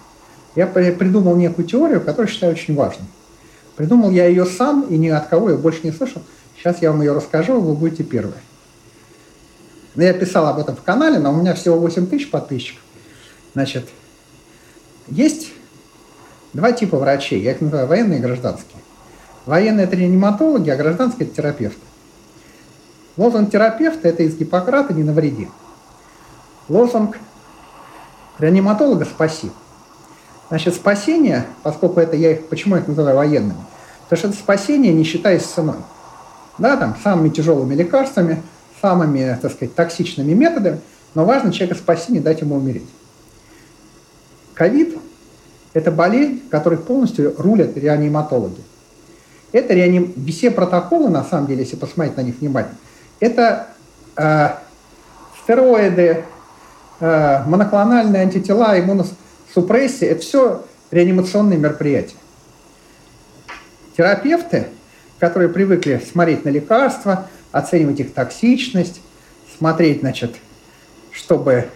Я 0.54 0.68
придумал 0.68 1.34
некую 1.34 1.66
теорию, 1.66 2.00
которую 2.00 2.28
считаю 2.28 2.52
очень 2.52 2.76
важной. 2.76 3.06
Придумал 3.76 4.10
я 4.10 4.26
ее 4.26 4.46
сам, 4.46 4.82
и 4.88 4.96
ни 4.96 5.08
от 5.08 5.28
кого 5.28 5.50
я 5.50 5.56
больше 5.56 5.80
не 5.82 5.92
слышал. 5.92 6.22
Сейчас 6.56 6.80
я 6.80 6.92
вам 6.92 7.02
ее 7.02 7.12
расскажу, 7.12 7.60
вы 7.60 7.74
будете 7.74 8.04
первые. 8.04 8.40
Я 9.96 10.12
писал 10.12 10.46
об 10.46 10.58
этом 10.58 10.76
в 10.76 10.82
канале, 10.82 11.18
но 11.18 11.32
у 11.32 11.36
меня 11.36 11.54
всего 11.54 11.78
8 11.78 12.06
тысяч 12.06 12.30
подписчиков. 12.30 12.82
Значит, 13.54 13.88
есть 15.08 15.52
два 16.52 16.72
типа 16.72 16.98
врачей, 16.98 17.40
я 17.40 17.52
их 17.52 17.60
называю 17.60 17.86
военные 17.86 18.18
и 18.18 18.22
гражданские. 18.22 18.80
Военные– 19.46 19.84
это 19.86 19.96
реаниматологи, 19.96 20.70
а 20.70 20.76
гражданские– 20.76 21.26
это 21.28 21.36
терапевты. 21.36 21.80
Лозунг 23.16 23.50
терапевта– 23.50 24.08
это 24.08 24.22
из 24.22 24.36
Гиппократа 24.36 24.94
«не 24.94 25.04
навреди». 25.04 25.48
Лозунг 26.68 27.18
реаниматолога 28.38 29.04
«спаси». 29.04 29.50
Значит, 30.48 30.74
спасение, 30.74 31.46
поскольку 31.62 32.00
это 32.00 32.16
я 32.16 32.32
их, 32.32 32.46
почему 32.48 32.76
я 32.76 32.82
их 32.82 32.88
называю 32.88 33.16
военными? 33.16 33.56
Потому 34.04 34.18
что 34.18 34.28
это 34.28 34.36
спасение, 34.36 34.92
не 34.92 35.04
считаясь 35.04 35.42
ценой. 35.42 35.76
Да, 36.58 36.76
там, 36.76 36.96
самыми 37.02 37.30
тяжелыми 37.30 37.74
лекарствами, 37.74 38.42
самыми, 38.80 39.38
так 39.40 39.52
сказать, 39.52 39.74
токсичными 39.74 40.34
методами, 40.34 40.80
но 41.14 41.24
важно 41.24 41.52
человека 41.52 41.80
спасти, 41.80 42.12
не 42.12 42.20
дать 42.20 42.40
ему 42.40 42.56
умереть. 42.56 42.88
Ковид– 44.54 44.98
это 45.72 45.90
болезнь, 45.90 46.42
которой 46.50 46.78
полностью 46.78 47.34
рулят 47.38 47.76
реаниматологи. 47.76 48.62
Это 49.52 49.72
реаним... 49.74 50.12
все 50.28 50.50
протоколы, 50.50 51.08
на 51.08 51.24
самом 51.24 51.46
деле, 51.46 51.62
если 51.62 51.76
посмотреть 51.76 52.16
на 52.16 52.22
них 52.22 52.36
внимательно, 52.40 52.76
это 53.20 53.68
э, 54.16 54.50
стероиды, 55.42 56.24
э, 57.00 57.42
моноклональные 57.46 58.22
антитела, 58.22 58.76
иммуносупрессия– 59.54 60.08
это 60.10 60.20
все 60.20 60.64
реанимационные 60.90 61.58
мероприятия. 61.58 62.16
Терапевты, 63.96 64.66
которые 65.18 65.48
привыкли 65.48 66.02
смотреть 66.10 66.44
на 66.44 66.50
лекарства, 66.50 67.28
оценивать 67.52 68.00
их 68.00 68.12
токсичность, 68.12 69.00
смотреть, 69.56 70.00
значит, 70.00 70.34
чтобы 71.12 71.68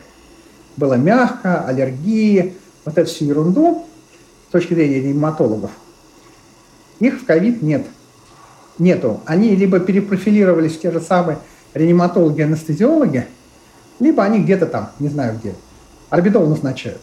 было 0.76 0.94
мягко, 0.94 1.64
аллергии, 1.64 2.54
вот 2.84 2.98
эту 2.98 3.08
всю 3.10 3.26
ерунду 3.26 3.86
с 4.48 4.52
точки 4.52 4.74
зрения 4.74 5.00
реаниматологов, 5.00 5.70
их 6.98 7.20
в 7.20 7.26
ковид 7.26 7.62
нет. 7.62 7.86
Нету. 8.78 9.20
Они 9.26 9.56
либо 9.56 9.80
перепрофилировались 9.80 10.76
в 10.76 10.80
те 10.80 10.92
же 10.92 11.00
самые 11.00 11.38
реаниматологи, 11.74 12.42
анестезиологи, 12.42 13.26
либо 13.98 14.22
они 14.22 14.40
где-то 14.40 14.66
там, 14.66 14.90
не 15.00 15.08
знаю 15.08 15.36
где, 15.38 15.54
орбитол 16.10 16.46
назначают. 16.46 17.00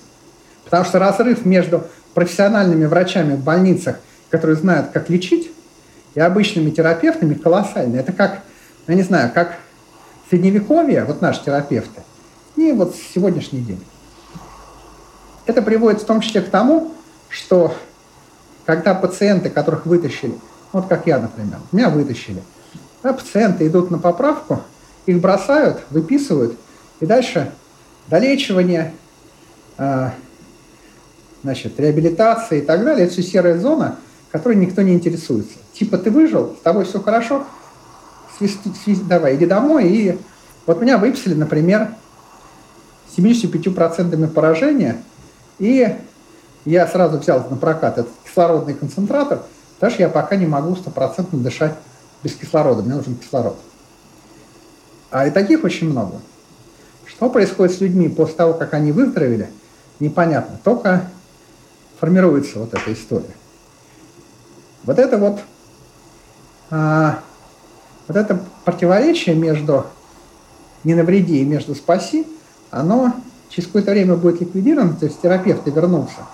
Потому 0.65 0.84
что 0.84 0.99
разрыв 0.99 1.45
между 1.45 1.86
профессиональными 2.13 2.86
врачами 2.86 3.36
в 3.36 3.43
больницах, 3.43 3.97
которые 4.30 4.58
знают, 4.58 4.91
как 4.91 5.10
лечить, 5.10 5.51
и 6.15 6.19
обычными 6.19 6.71
терапевтами 6.71 7.34
колоссальный. 7.34 7.99
Это 7.99 8.12
как, 8.12 8.41
я 8.88 8.95
не 8.95 9.04
знаю, 9.04 9.32
как 9.34 9.58
средневековье, 10.30 11.04
вот 11.04 11.21
наши 11.21 11.43
терапевты, 11.43 12.01
и 12.56 12.71
вот 12.71 12.95
сегодняшний 13.13 13.62
день. 13.62 13.84
Это 15.45 15.62
приводит 15.62 16.01
в 16.01 16.06
том 16.06 16.21
числе 16.21 16.41
к 16.41 16.49
тому, 16.49 16.93
что 17.30 17.75
когда 18.65 18.95
пациенты, 18.95 19.49
которых 19.49 19.86
вытащили, 19.86 20.34
вот 20.71 20.88
как 20.88 21.06
я, 21.06 21.19
например, 21.19 21.60
меня 21.71 21.89
вытащили, 21.89 22.41
да, 23.04 23.13
пациенты 23.13 23.67
идут 23.67 23.91
на 23.91 23.99
поправку, 23.99 24.62
их 25.06 25.19
бросают, 25.21 25.82
выписывают, 25.91 26.58
и 26.99 27.06
дальше 27.06 27.51
долечивание, 28.08 28.93
э, 29.78 30.10
значит, 31.45 31.79
реабилитация 31.79 32.58
и 32.58 32.62
так 32.62 32.84
далее, 32.84 33.05
это 33.05 33.13
все 33.13 33.21
серая 33.21 33.60
зона, 33.60 33.97
которой 34.31 34.55
никто 34.55 34.81
не 34.81 34.93
интересуется. 34.93 35.53
Типа 35.73 35.99
ты 35.99 36.10
выжил, 36.10 36.55
с 36.60 36.63
тобой 36.63 36.86
все 36.86 36.99
хорошо, 36.99 37.45
свист, 38.38 38.62
свист, 38.84 39.03
давай, 39.08 39.36
иди 39.36 39.45
домой. 39.45 39.88
И 39.88 40.19
вот 40.65 40.81
меня 40.81 40.97
выписали, 40.97 41.36
например, 41.36 41.89
75% 43.15 44.27
поражения, 44.29 44.97
и 45.60 45.95
я 46.65 46.88
сразу 46.88 47.19
взял 47.19 47.45
на 47.47 47.58
прокат 47.58 47.99
этот 47.99 48.12
кислородный 48.25 48.73
концентратор, 48.73 49.43
потому 49.75 49.93
что 49.93 50.01
я 50.01 50.10
пока 50.10 50.38
не 50.38 50.47
могу 50.47 50.75
стопроцентно 50.75 51.38
дышать 51.38 51.75
без 52.23 52.34
кислорода, 52.34 52.81
мне 52.81 52.95
нужен 52.95 53.15
кислород. 53.15 53.55
А 55.12 55.27
и 55.27 55.31
таких 55.31 55.63
очень 55.63 55.91
много. 55.91 56.19
Что 57.05 57.29
происходит 57.29 57.77
с 57.77 57.81
людьми 57.81 58.10
после 58.10 58.34
того, 58.34 58.55
как 58.55 58.73
они 58.73 58.91
выздоровели, 58.91 59.47
непонятно. 59.99 60.60
Только 60.63 61.08
формируется 61.99 62.60
вот 62.60 62.73
эта 62.73 62.93
история. 62.93 63.36
Вот 64.84 64.99
это 64.99 65.17
вот, 65.17 65.39
а, 66.69 67.19
вот 68.08 68.17
это 68.17 68.39
противоречие 68.63 69.36
между 69.36 69.86
не 70.84 70.93
навреди 70.93 71.41
и 71.41 71.45
между 71.45 71.73
спаси, 71.75 72.27
оно 72.69 73.13
через 73.49 73.67
какое-то 73.67 73.91
время 73.91 74.15
будет 74.15 74.41
ликвидировано, 74.41 74.93
то 74.93 75.05
есть 75.05 75.21
терапевты 75.21 75.71
вернутся. 75.71 76.27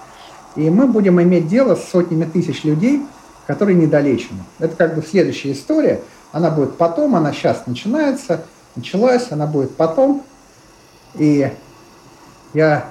И 0.56 0.70
мы 0.70 0.88
будем 0.88 1.22
иметь 1.22 1.48
дело 1.48 1.76
с 1.76 1.88
сотнями 1.90 2.26
тысяч 2.26 2.64
людей, 2.64 3.04
которые 3.48 3.78
недолечены. 3.78 4.44
Это 4.60 4.76
как 4.76 4.96
бы 4.96 5.02
следующая 5.02 5.54
история. 5.54 6.02
Она 6.34 6.50
будет 6.50 6.76
потом, 6.76 7.16
она 7.16 7.32
сейчас 7.32 7.66
начинается, 7.68 8.44
началась, 8.76 9.32
она 9.32 9.48
будет 9.48 9.76
потом. 9.76 10.24
И 11.16 11.52
я 12.54 12.86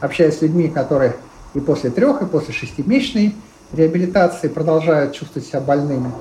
общаюсь 0.00 0.38
с 0.38 0.42
людьми, 0.42 0.68
которые 0.68 1.16
и 1.54 1.60
после 1.60 1.90
трех, 1.90 2.22
и 2.22 2.26
после 2.26 2.52
шестимесячной 2.52 3.34
реабилитации 3.72 4.48
продолжают 4.48 5.12
чувствовать 5.12 5.48
себя 5.48 5.60
больными. 5.60 6.12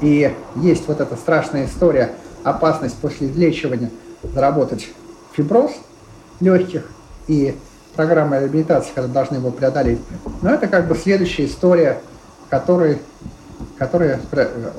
И 0.00 0.34
есть 0.56 0.88
вот 0.88 1.00
эта 1.00 1.16
страшная 1.16 1.66
история, 1.66 2.12
опасность 2.42 2.96
после 2.96 3.28
излечивания 3.28 3.90
заработать 4.22 4.88
фиброз 5.32 5.72
легких 6.40 6.84
и 7.26 7.56
программа 7.94 8.38
реабилитации, 8.40 8.92
когда 8.94 9.12
должны 9.12 9.36
его 9.36 9.50
преодолеть. 9.50 10.00
Но 10.42 10.50
это 10.50 10.68
как 10.68 10.88
бы 10.88 10.94
следующая 10.94 11.46
история, 11.46 12.00
которая, 12.48 12.98
которая 13.78 14.20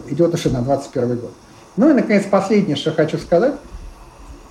идет 0.10 0.34
уже 0.34 0.50
на 0.50 0.62
21 0.62 1.18
год. 1.18 1.32
Ну 1.78 1.90
и, 1.90 1.94
наконец, 1.94 2.26
последнее, 2.26 2.76
что 2.76 2.92
хочу 2.92 3.18
сказать. 3.18 3.56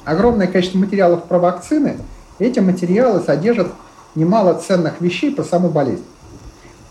Огромное 0.05 0.47
количество 0.47 0.79
материалов 0.79 1.25
про 1.25 1.39
вакцины. 1.39 1.99
Эти 2.39 2.61
материалы 2.61 3.21
содержат 3.21 3.73
немало 4.15 4.55
ценных 4.55 5.01
вещей 5.01 5.35
про 5.35 5.45
саму 5.45 5.69
болезнь. 5.69 6.05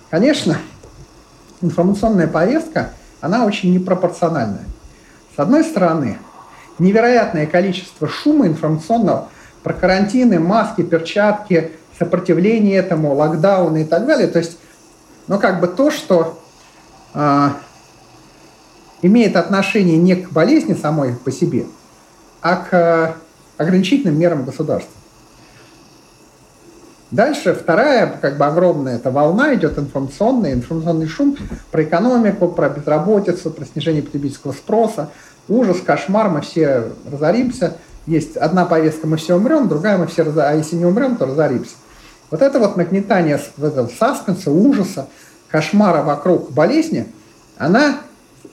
Конечно, 0.09 0.57
информационная 1.61 2.27
повестка, 2.27 2.91
она 3.21 3.45
очень 3.45 3.73
непропорциональная. 3.73 4.65
С 5.35 5.39
одной 5.39 5.63
стороны, 5.63 6.17
невероятное 6.79 7.45
количество 7.45 8.07
шума 8.07 8.47
информационного 8.47 9.29
про 9.63 9.73
карантины, 9.73 10.39
маски, 10.39 10.81
перчатки, 10.81 11.71
сопротивление 11.97 12.77
этому, 12.77 13.13
локдауны 13.13 13.83
и 13.83 13.85
так 13.85 14.05
далее. 14.05 14.27
То 14.27 14.39
есть, 14.39 14.57
ну, 15.27 15.37
как 15.37 15.59
бы 15.59 15.67
то, 15.67 15.91
что 15.91 16.39
э, 17.13 17.49
имеет 19.01 19.35
отношение 19.35 19.97
не 19.97 20.15
к 20.15 20.31
болезни 20.31 20.73
самой 20.73 21.13
по 21.13 21.31
себе, 21.31 21.65
а 22.41 22.55
к 22.55 22.73
э, 22.73 23.13
ограничительным 23.57 24.17
мерам 24.17 24.45
государства. 24.45 24.98
Дальше 27.11 27.55
вторая, 27.55 28.19
как 28.21 28.37
бы 28.37 28.45
огромная 28.45 28.97
эта 28.97 29.09
волна 29.09 29.55
идет 29.55 29.79
информационная, 29.79 30.53
информационный 30.53 31.07
шум 31.07 31.35
про 31.71 31.83
экономику, 31.83 32.49
про 32.49 32.69
безработицу, 32.69 33.49
про 33.49 33.65
снижение 33.65 34.03
потребительского 34.03 34.51
спроса. 34.51 35.09
Ужас, 35.47 35.77
кошмар, 35.83 36.29
мы 36.29 36.41
все 36.41 36.91
разоримся. 37.11 37.77
Есть 38.05 38.37
одна 38.37 38.65
повестка, 38.65 39.07
мы 39.07 39.17
все 39.17 39.35
умрем, 39.35 39.67
другая 39.67 39.97
мы 39.97 40.05
все 40.05 40.21
разоримся. 40.21 40.49
А 40.49 40.53
если 40.53 40.75
не 40.75 40.85
умрем, 40.85 41.17
то 41.17 41.25
разоримся. 41.25 41.75
Вот 42.29 42.43
это 42.43 42.59
вот 42.59 42.77
нагнетание 42.77 43.39
этого 43.57 43.87
саспенса, 43.87 44.51
ужаса, 44.51 45.07
кошмара 45.49 46.03
вокруг 46.03 46.51
болезни, 46.51 47.07
она 47.57 48.01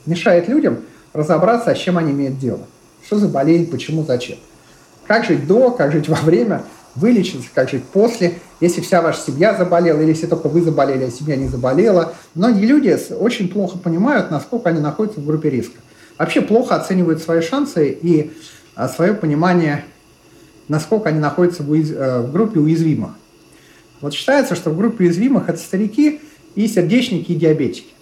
мешает 0.06 0.48
людям 0.48 0.78
разобраться, 1.12 1.74
с 1.74 1.78
чем 1.78 1.98
они 1.98 2.12
имеют 2.12 2.38
дело. 2.38 2.60
Что 3.04 3.18
за 3.18 3.28
болезнь, 3.28 3.70
почему, 3.70 4.02
зачем. 4.02 4.38
Как 5.06 5.24
жить 5.24 5.46
до, 5.46 5.70
как 5.70 5.92
жить 5.92 6.08
во 6.08 6.16
время, 6.16 6.62
вылечиться, 6.96 7.48
как 7.54 7.70
жить 7.70 7.84
после, 7.84 8.38
если 8.60 8.80
вся 8.80 9.02
ваша 9.02 9.20
семья 9.20 9.54
заболела, 9.54 10.00
или 10.00 10.08
если 10.08 10.26
только 10.26 10.48
вы 10.48 10.62
заболели, 10.62 11.04
а 11.04 11.10
семья 11.10 11.36
не 11.36 11.48
заболела. 11.48 12.14
Многие 12.34 12.64
люди 12.64 12.98
очень 13.14 13.48
плохо 13.48 13.78
понимают, 13.78 14.30
насколько 14.30 14.70
они 14.70 14.80
находятся 14.80 15.20
в 15.20 15.26
группе 15.26 15.50
риска. 15.50 15.78
Вообще 16.18 16.40
плохо 16.40 16.74
оценивают 16.74 17.22
свои 17.22 17.42
шансы 17.42 17.90
и 17.90 18.32
а, 18.74 18.88
свое 18.88 19.14
понимание, 19.14 19.84
насколько 20.68 21.10
они 21.10 21.18
находятся 21.18 21.62
в, 21.62 21.70
уяз... 21.70 21.90
Э, 21.90 22.20
в 22.22 22.32
группе 22.32 22.58
уязвимых. 22.58 23.10
Вот 24.00 24.14
считается, 24.14 24.54
что 24.54 24.70
в 24.70 24.76
группе 24.76 25.04
уязвимых 25.04 25.48
это 25.48 25.58
старики 25.58 26.20
и 26.54 26.66
сердечники, 26.66 27.32
и 27.32 27.34
диабетики. 27.34 27.92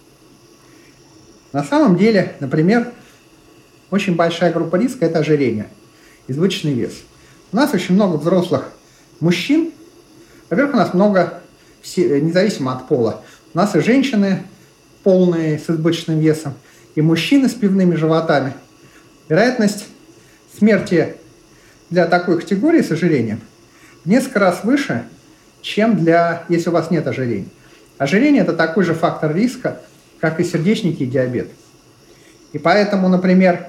На 1.51 1.63
самом 1.63 1.97
деле, 1.97 2.35
например, 2.39 2.91
очень 3.91 4.15
большая 4.15 4.51
группа 4.51 4.77
риска– 4.77 5.05
это 5.05 5.19
ожирение, 5.19 5.69
избыточный 6.27 6.73
вес. 6.73 6.93
У 7.51 7.55
нас 7.55 7.73
очень 7.73 7.95
много 7.95 8.17
взрослых 8.17 8.71
мужчин. 9.19 9.71
Во-первых, 10.49 10.75
у 10.75 10.77
нас 10.77 10.93
много, 10.93 11.41
независимо 11.95 12.73
от 12.73 12.87
пола, 12.87 13.21
у 13.53 13.57
нас 13.57 13.75
и 13.75 13.79
женщины 13.79 14.43
полные 15.03 15.59
с 15.59 15.69
избыточным 15.69 16.19
весом, 16.19 16.53
и 16.95 17.01
мужчины 17.01 17.47
с 17.47 17.53
пивными 17.53 17.95
животами. 17.95 18.53
Вероятность 19.29 19.85
смерти 20.57 21.15
для 21.89 22.05
такой 22.07 22.39
категории 22.39 22.81
с 22.81 22.91
ожирением 22.91 23.41
в 24.03 24.09
несколько 24.09 24.39
раз 24.39 24.63
выше, 24.63 25.05
чем 25.61 25.97
для, 25.97 26.43
если 26.49 26.69
у 26.69 26.73
вас 26.73 26.91
нет 26.91 27.07
ожирения. 27.07 27.47
Ожирение– 27.97 28.41
это 28.43 28.53
такой 28.53 28.83
же 28.83 28.93
фактор 28.93 29.35
риска, 29.35 29.81
как 30.19 30.39
и 30.39 30.43
сердечники 30.43 31.03
и 31.03 31.07
диабет. 31.07 31.49
И 32.53 32.57
поэтому, 32.57 33.09
например, 33.09 33.67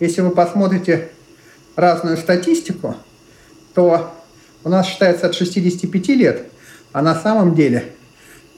если 0.00 0.20
вы 0.20 0.30
посмотрите 0.30 1.10
разную 1.76 2.16
статистику, 2.16 2.96
то 3.74 4.12
у 4.64 4.68
нас 4.68 4.86
считается 4.86 5.26
от 5.26 5.34
65 5.34 6.08
лет, 6.08 6.46
а 6.92 7.02
на 7.02 7.14
самом 7.14 7.54
деле 7.54 7.92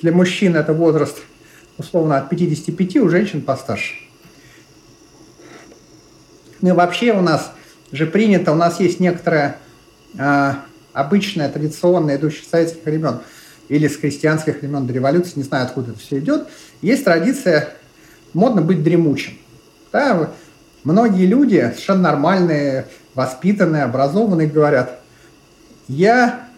для 0.00 0.12
мужчин 0.12 0.56
это 0.56 0.72
возраст 0.72 1.18
условно 1.78 2.18
от 2.18 2.28
55, 2.28 2.96
у 2.96 3.08
женщин 3.08 3.42
постарше. 3.42 3.94
Ну 6.60 6.70
и 6.70 6.72
вообще 6.72 7.12
у 7.12 7.20
нас 7.20 7.52
же 7.92 8.06
принято, 8.06 8.52
у 8.52 8.54
нас 8.54 8.80
есть 8.80 9.00
некоторая 9.00 9.58
э, 10.16 10.52
обычная, 10.92 11.48
традиционная, 11.48 12.16
идущая 12.16 12.44
с 12.44 12.48
советских 12.48 12.84
времен 12.84 13.20
или 13.68 13.88
с 13.88 13.96
крестьянских 13.96 14.60
времен 14.60 14.86
до 14.86 14.92
революции, 14.92 15.32
не 15.36 15.42
знаю, 15.42 15.66
откуда 15.66 15.92
это 15.92 16.00
все 16.00 16.18
идет, 16.18 16.48
есть 16.80 17.04
традиция 17.04 17.70
модно 18.32 18.62
быть 18.62 18.82
дремучим. 18.82 19.38
Да, 19.92 20.30
многие 20.84 21.26
люди, 21.26 21.56
совершенно 21.56 22.02
нормальные, 22.02 22.86
воспитанные, 23.14 23.84
образованные, 23.84 24.48
говорят, 24.48 25.00
я 25.88 26.48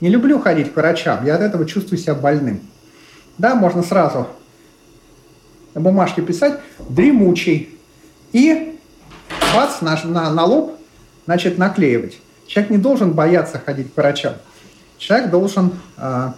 не 0.00 0.08
люблю 0.08 0.38
ходить 0.38 0.72
к 0.72 0.76
врачам, 0.76 1.24
я 1.24 1.36
от 1.36 1.40
этого 1.40 1.66
чувствую 1.66 1.98
себя 1.98 2.14
больным. 2.14 2.60
Да, 3.38 3.54
можно 3.54 3.82
сразу 3.82 4.28
на 5.74 5.80
бумажке 5.80 6.22
писать 6.22 6.60
«дремучий» 6.88 7.78
и 8.32 8.78
бац, 9.54 9.80
на, 9.80 9.98
на, 10.04 10.30
на 10.30 10.44
лоб, 10.44 10.78
значит, 11.24 11.58
наклеивать. 11.58 12.18
Человек 12.46 12.70
не 12.70 12.78
должен 12.78 13.12
бояться 13.12 13.58
ходить 13.58 13.92
к 13.92 13.96
врачам. 13.96 14.34
Человек 14.98 15.30
должен 15.30 15.72
э, 15.96 16.32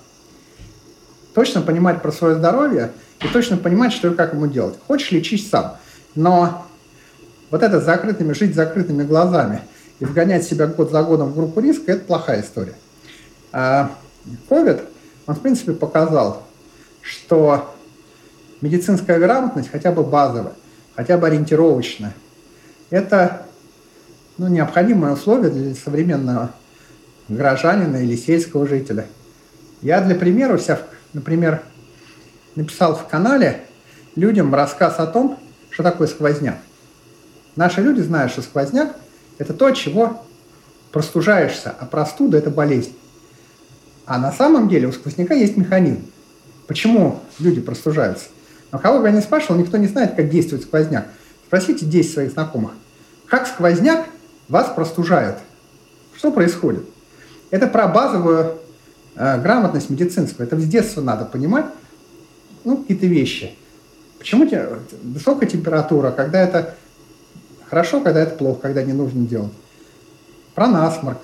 точно 1.35 1.61
понимать 1.61 2.01
про 2.03 2.12
свое 2.12 2.37
здоровье 2.37 2.92
и 3.20 3.29
точно 3.29 3.57
понимать, 3.57 3.92
что 3.92 4.09
и 4.09 4.14
как 4.14 4.33
ему 4.33 4.46
делать. 4.46 4.79
Хочешь, 4.87 5.11
лечись 5.11 5.49
сам. 5.51 5.77
Но 6.14 6.66
вот 7.51 7.62
это 7.62 7.81
закрытыми, 7.81 8.33
жить 8.33 8.55
закрытыми 8.55 9.03
глазами 9.03 9.61
и 9.98 10.04
вгонять 10.04 10.44
себя 10.44 10.66
год 10.66 10.90
за 10.90 11.02
годом 11.02 11.30
в 11.30 11.37
группу 11.37 11.61
риска– 11.61 11.92
это 11.92 12.04
плохая 12.04 12.42
история. 12.42 12.74
А 13.52 13.92
COVID, 14.50 14.82
он, 15.26 15.35
в 15.35 15.40
принципе, 15.40 15.72
показал, 15.72 16.42
что 17.00 17.74
медицинская 18.61 19.18
грамотность, 19.18 19.70
хотя 19.70 19.92
бы 19.92 20.02
базовая, 20.02 20.52
хотя 20.94 21.16
бы 21.16 21.26
ориентировочная, 21.26 22.14
это 22.90 23.46
ну, 24.38 24.48
необходимое 24.48 25.12
условие 25.12 25.50
для 25.50 25.74
современного 25.74 26.52
гражданина 27.28 27.96
или 27.96 28.16
сельского 28.16 28.66
жителя. 28.66 29.06
Я 29.80 30.00
для 30.00 30.14
примера 30.14 30.59
себя, 30.59 30.80
например, 31.12 31.62
написал 32.54 32.94
в 32.94 33.06
канале 33.09 33.64
людям 34.14 34.54
рассказ 34.54 34.98
о 34.98 35.06
том, 35.06 35.38
что 35.70 35.82
такое 35.82 36.06
сквозняк. 36.06 36.56
Наши 37.56 37.80
люди 37.80 38.00
знают, 38.00 38.32
что 38.32 38.42
сквозняк– 38.42 38.96
это 39.38 39.53
то, 39.53 39.70
чего 39.70 40.22
простужаешься, 40.92 41.75
а 41.79 41.87
простуда– 41.87 42.38
это 42.38 42.51
болезнь. 42.51 42.94
А 44.07 44.18
на 44.18 44.33
самом 44.33 44.68
деле 44.68 44.88
у 44.88 44.92
сквозняка 44.92 45.35
есть 45.35 45.57
механизм. 45.57 46.05
Почему 46.66 47.20
люди 47.38 47.61
простужаются? 47.61 48.27
Но 48.72 48.79
кого 48.79 49.01
бы 49.01 49.07
я 49.07 49.12
не 49.12 49.20
спрашивал, 49.20 49.57
никто 49.57 49.77
не 49.77 49.88
знает, 49.88 50.14
как 50.14 50.31
действует 50.31 50.62
сквозняк. 50.62 51.09
Спросите 51.46 51.87
10 51.87 52.12
своих 52.12 52.33
знакомых. 52.33 52.72
Как 53.27 53.46
сквозняк 53.46 54.07
вас 54.49 54.68
простужает? 54.75 55.38
Что 56.16 56.33
происходит? 56.33 56.85
Это 57.51 57.66
про 57.66 57.88
базовую 57.88 58.59
э, 59.14 59.40
грамотность 59.40 59.90
медицинскую. 59.90 60.46
Это 60.46 60.59
с 60.59 60.64
детства 60.64 61.01
надо 61.01 61.25
понимать, 61.25 61.66
ну, 62.64 62.79
какие-то 62.79 63.07
вещи. 63.07 63.55
Почему 64.18 64.49
высокая 65.03 65.49
температура, 65.49 66.11
когда 66.11 66.40
это 66.40 66.75
хорошо, 67.68 68.00
когда 68.00 68.20
это 68.20 68.37
плохо, 68.37 68.61
когда 68.62 68.83
не 68.83 68.92
нужно 68.92 69.26
делать. 69.26 69.52
Про 70.55 70.68
насморк, 70.68 71.18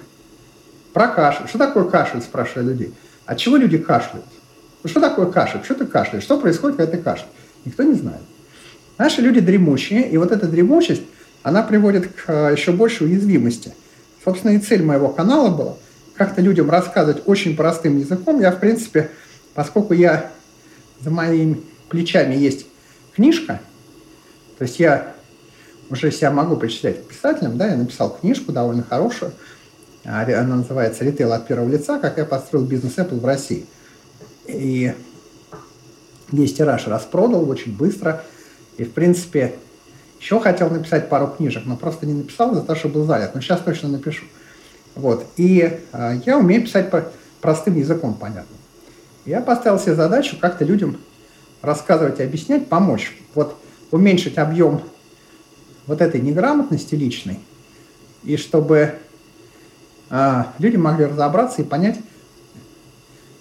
про 0.92 1.08
кашель. 1.08 1.48
Что 1.48 1.58
такое 1.58 1.84
кашель, 1.84 2.20
спрашиваю 2.20 2.68
людей. 2.68 2.94
От 3.26 3.38
чего 3.38 3.56
люди 3.56 3.78
кашляют? 3.78 4.26
Ну, 4.82 4.90
что 4.90 5.00
такое 5.00 5.26
кашель? 5.26 5.62
Что 5.64 5.74
ты 5.74 5.86
кашляешь? 5.86 6.24
Что 6.24 6.38
происходит, 6.38 6.76
когда 6.76 6.92
ты 6.92 6.98
кашляешь? 6.98 7.32
Никто 7.64 7.82
не 7.82 7.94
знает. 7.94 8.22
Наши 8.98 9.20
люди 9.20 9.40
дремучие, 9.40 10.08
и 10.08 10.16
вот 10.16 10.32
эта 10.32 10.46
дремучесть, 10.46 11.02
она 11.42 11.62
приводит 11.62 12.08
к 12.08 12.24
э, 12.28 12.54
еще 12.56 12.72
большей 12.72 13.06
уязвимости. 13.06 13.74
Собственно, 14.24 14.52
и 14.52 14.58
цель 14.58 14.82
моего 14.82 15.08
канала 15.08 15.48
была 15.48 15.76
как-то 16.14 16.40
людям 16.40 16.70
рассказывать 16.70 17.22
очень 17.26 17.56
простым 17.56 17.98
языком. 17.98 18.40
Я, 18.40 18.52
в 18.52 18.60
принципе, 18.60 19.10
поскольку 19.54 19.94
я 19.94 20.30
за 21.00 21.10
моими 21.10 21.60
плечами 21.88 22.34
есть 22.34 22.66
книжка, 23.14 23.60
то 24.58 24.64
есть 24.64 24.78
я 24.78 25.14
уже 25.92 26.10
себя 26.10 26.30
могу 26.30 26.56
причислять 26.56 27.04
к 27.04 27.08
писателям, 27.08 27.58
да, 27.58 27.68
я 27.68 27.76
написал 27.76 28.16
книжку 28.18 28.50
довольно 28.50 28.82
хорошую, 28.82 29.32
а, 30.04 30.22
она 30.22 30.56
называется 30.56 31.04
«Ритейл 31.04 31.32
от 31.32 31.46
первого 31.46 31.68
лица. 31.68 31.98
Как 31.98 32.18
я 32.18 32.24
построил 32.24 32.64
бизнес 32.64 32.96
Apple 32.96 33.20
в 33.20 33.24
России». 33.24 33.66
И 34.46 34.92
весь 36.32 36.54
тираж 36.54 36.88
распродал 36.88 37.48
очень 37.48 37.76
быстро. 37.76 38.22
И, 38.78 38.84
в 38.84 38.92
принципе, 38.92 39.54
еще 40.18 40.40
хотел 40.40 40.70
написать 40.70 41.08
пару 41.08 41.28
книжек, 41.28 41.64
но 41.66 41.76
просто 41.76 42.06
не 42.06 42.14
написал 42.14 42.52
из-за 42.52 42.62
того, 42.62 42.76
что 42.76 42.88
был 42.88 43.04
занят. 43.04 43.34
Но 43.34 43.40
сейчас 43.40 43.60
точно 43.60 43.90
напишу. 43.90 44.24
Вот. 44.94 45.24
И 45.36 45.78
э, 45.92 46.20
я 46.26 46.38
умею 46.38 46.62
писать 46.62 46.90
простым 47.40 47.76
языком, 47.76 48.14
понятно. 48.14 48.56
Я 49.24 49.40
поставил 49.40 49.78
себе 49.78 49.94
задачу 49.94 50.36
как-то 50.40 50.64
людям 50.64 50.98
рассказывать 51.60 52.18
и 52.18 52.24
объяснять, 52.24 52.68
помочь. 52.68 53.16
Вот 53.34 53.56
уменьшить 53.92 54.38
объем 54.38 54.82
вот 55.86 56.00
этой 56.00 56.20
неграмотности 56.20 56.94
личной, 56.94 57.40
и 58.24 58.36
чтобы 58.36 58.94
э, 60.10 60.44
люди 60.58 60.76
могли 60.76 61.06
разобраться 61.06 61.62
и 61.62 61.64
понять, 61.64 61.98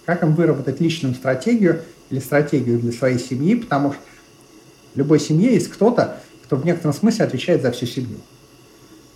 как 0.05 0.23
им 0.23 0.33
выработать 0.33 0.79
личную 0.79 1.15
стратегию 1.15 1.81
или 2.09 2.19
стратегию 2.19 2.79
для 2.79 2.91
своей 2.91 3.19
семьи, 3.19 3.55
потому 3.55 3.93
что 3.93 4.01
в 4.93 4.97
любой 4.97 5.19
семье 5.19 5.53
есть 5.53 5.69
кто-то, 5.69 6.19
кто 6.43 6.55
в 6.57 6.65
некотором 6.65 6.93
смысле 6.93 7.25
отвечает 7.25 7.61
за 7.61 7.71
всю 7.71 7.85
семью. 7.85 8.17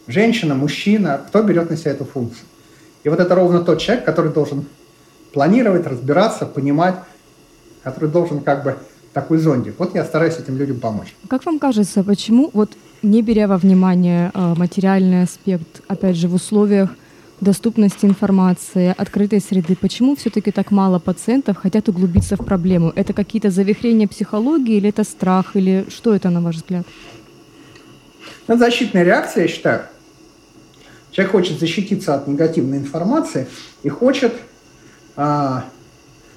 Женщина, 0.08 0.56
мужчина, 0.56 1.22
кто 1.28 1.42
берет 1.42 1.70
на 1.70 1.78
себя 1.78 1.92
эту 1.92 2.06
функцию. 2.06 2.46
И 3.04 3.10
вот 3.10 3.20
это 3.20 3.36
ровно 3.36 3.62
тот 3.62 3.80
человек, 3.80 4.06
который 4.06 4.32
должен 4.32 4.66
планировать, 5.34 5.86
разбираться, 5.86 6.46
понимать, 6.46 6.96
который 7.84 8.10
должен 8.10 8.42
как 8.42 8.64
бы 8.64 8.78
такой 9.16 9.38
зондик. 9.38 9.76
Вот 9.80 9.96
я 9.96 10.04
стараюсь 10.04 10.38
этим 10.38 10.58
людям 10.58 10.82
помочь. 10.82 11.16
Как 11.30 11.46
вам 11.46 11.58
кажется, 11.58 12.04
почему, 12.04 12.50
вот 12.52 12.72
не 13.02 13.22
беря 13.22 13.48
во 13.48 13.58
внимание 13.58 14.30
э, 14.34 14.54
материальный 14.58 15.24
аспект, 15.24 15.82
опять 15.88 16.18
же, 16.18 16.28
в 16.28 16.34
условиях 16.34 16.90
доступности 17.40 18.06
информации, 18.06 18.94
открытой 18.98 19.40
среды, 19.40 19.78
почему 19.80 20.18
все-таки 20.18 20.52
так 20.52 20.70
мало 20.70 21.00
пациентов 21.00 21.56
хотят 21.56 21.88
углубиться 21.88 22.36
в 22.36 22.44
проблему? 22.46 22.92
Это 22.94 23.14
какие-то 23.14 23.52
завихрения 23.52 24.06
психологии 24.06 24.76
или 24.76 24.90
это 24.90 25.06
страх, 25.06 25.56
или 25.56 25.86
что 25.88 26.14
это, 26.14 26.30
на 26.30 26.42
ваш 26.42 26.58
взгляд? 26.58 26.86
Это 28.48 28.58
защитная 28.58 29.04
реакция, 29.04 29.44
я 29.44 29.48
считаю. 29.48 29.82
Человек 31.12 31.32
хочет 31.32 31.60
защититься 31.60 32.16
от 32.16 32.28
негативной 32.28 32.80
информации 32.80 33.48
и 33.84 33.88
хочет, 33.88 34.34
а, 35.16 35.64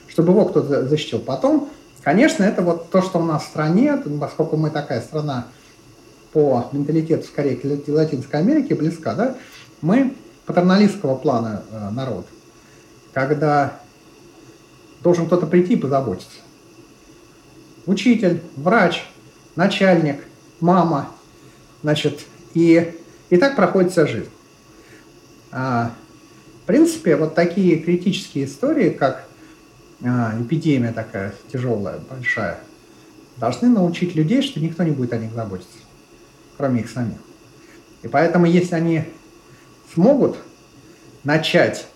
чтобы 0.06 0.30
его 0.30 0.44
кто-то 0.44 0.86
защитил. 0.86 1.18
Потом, 1.18 1.68
конечно, 2.02 2.44
это 2.44 2.62
вот 2.62 2.90
то, 2.90 3.02
что 3.02 3.18
у 3.18 3.24
нас 3.24 3.42
в 3.42 3.46
стране, 3.46 3.96
поскольку 4.20 4.56
мы 4.56 4.70
такая 4.70 5.00
страна 5.00 5.48
по 6.32 6.68
менталитету 6.72 7.24
скорее 7.26 7.56
к 7.56 7.88
Латинской 7.88 8.40
Америке 8.40 8.74
близка, 8.74 9.14
да, 9.14 9.37
мы 9.80 10.14
патерналистского 10.46 11.16
плана 11.16 11.62
э, 11.70 11.90
народ, 11.90 12.26
когда 13.12 13.80
должен 15.02 15.26
кто-то 15.26 15.46
прийти 15.46 15.74
и 15.74 15.76
позаботиться. 15.76 16.38
Учитель, 17.87 18.42
врач, 18.56 19.04
начальник, 19.56 20.24
мама, 20.61 21.11
значит, 21.82 22.20
и, 22.54 22.94
и 23.30 23.37
так 23.37 23.56
проходит 23.56 23.92
вся 23.92 24.06
жизнь. 24.06 24.30
А, 25.52 25.92
в 26.62 26.66
принципе, 26.66 27.16
вот 27.16 27.34
такие 27.34 27.78
критические 27.78 28.44
истории, 28.44 28.90
как 28.90 29.27
эпидемия 30.00 30.92
такая 30.92 31.34
тяжелая, 31.52 31.98
большая, 32.11 32.61
должны 33.37 33.68
научить 33.68 34.14
людей, 34.14 34.42
что 34.42 34.61
никто 34.61 34.82
не 34.82 34.92
будет 34.92 35.12
о 35.12 35.18
них 35.18 35.32
заботиться, 35.32 35.78
кроме 36.56 36.80
их 36.80 36.90
самих. 36.90 37.18
И 38.02 38.08
поэтому, 38.08 38.46
если 38.46 38.74
они 38.74 39.04
смогут 39.92 40.37
начать 41.24 41.87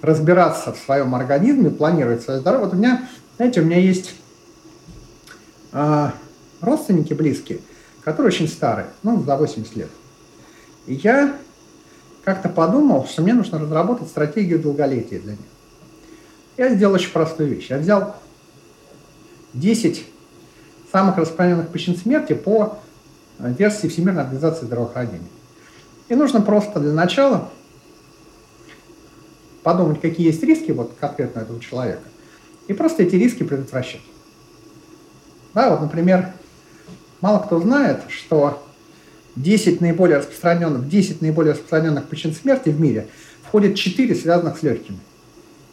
разбираться 0.00 0.72
в 0.72 0.78
своем 0.78 1.14
организме, 1.14 1.70
планировать 1.70 2.22
свое 2.22 2.40
здоровье. 2.40 2.66
Вот 2.66 2.74
у 2.74 2.76
меня, 2.76 3.08
знаете, 3.36 3.60
у 3.60 3.64
меня 3.64 3.78
есть 3.78 4.14
э, 5.72 6.10
родственники 6.60 7.14
близкие, 7.14 7.60
которые 8.04 8.28
очень 8.28 8.48
старые, 8.48 8.86
ну, 9.02 9.22
за 9.22 9.36
80 9.36 9.76
лет. 9.76 9.90
И 10.86 10.94
я 10.94 11.36
как-то 12.24 12.48
подумал, 12.48 13.06
что 13.06 13.22
мне 13.22 13.34
нужно 13.34 13.58
разработать 13.58 14.08
стратегию 14.08 14.60
долголетия 14.60 15.18
для 15.18 15.32
них. 15.32 15.40
Я 16.58 16.74
сделал 16.74 16.94
очень 16.94 17.12
простую 17.12 17.50
вещь. 17.50 17.70
Я 17.70 17.78
взял 17.78 18.16
10 19.54 20.04
самых 20.92 21.16
распространенных 21.16 21.68
причин 21.68 21.96
смерти 21.96 22.32
по 22.34 22.78
версии 23.38 23.86
Всемирной 23.86 24.22
организации 24.22 24.66
здравоохранения. 24.66 25.28
И 26.08 26.14
нужно 26.16 26.40
просто 26.40 26.80
для 26.80 26.92
начала 26.92 27.48
подумать, 29.62 30.00
какие 30.00 30.26
есть 30.26 30.42
риски 30.42 30.72
вот 30.72 30.94
конкретно 30.98 31.40
этого 31.40 31.60
человека, 31.60 32.02
и 32.66 32.72
просто 32.72 33.04
эти 33.04 33.14
риски 33.14 33.44
предотвращать. 33.44 34.00
Да, 35.54 35.70
вот, 35.70 35.80
например, 35.80 36.32
мало 37.20 37.38
кто 37.40 37.60
знает, 37.60 38.00
что 38.08 38.66
10 39.36 39.80
наиболее 39.80 40.18
распространенных, 40.18 40.82
в 40.82 40.88
10 40.88 41.20
наиболее 41.20 41.52
распространенных 41.52 42.06
причин 42.06 42.34
смерти 42.34 42.70
в 42.70 42.80
мире 42.80 43.08
входит 43.42 43.76
4 43.76 44.14
связанных 44.14 44.58
с 44.58 44.62
легкими. 44.62 44.98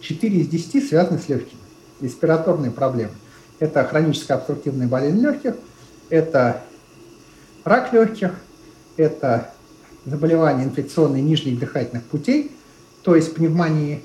4 0.06 0.38
из 0.38 0.48
10 0.48 0.88
связаны 0.88 1.20
с 1.20 1.28
легкими. 1.28 1.60
Респираторные 2.02 2.72
проблемы. 2.72 3.14
Это 3.60 3.84
хроническая 3.86 4.38
обструктивная 4.38 4.88
болезнь 4.88 5.20
легких, 5.20 5.56
это 6.10 6.62
рак 7.64 7.94
легких, 7.94 8.34
это 8.98 9.52
заболевания 10.06 10.66
инфекционные 10.66 11.24
нижних 11.24 11.58
дыхательных 11.58 12.04
путей, 12.04 12.52
то 13.02 13.16
есть 13.16 13.34
пневмонии. 13.34 14.04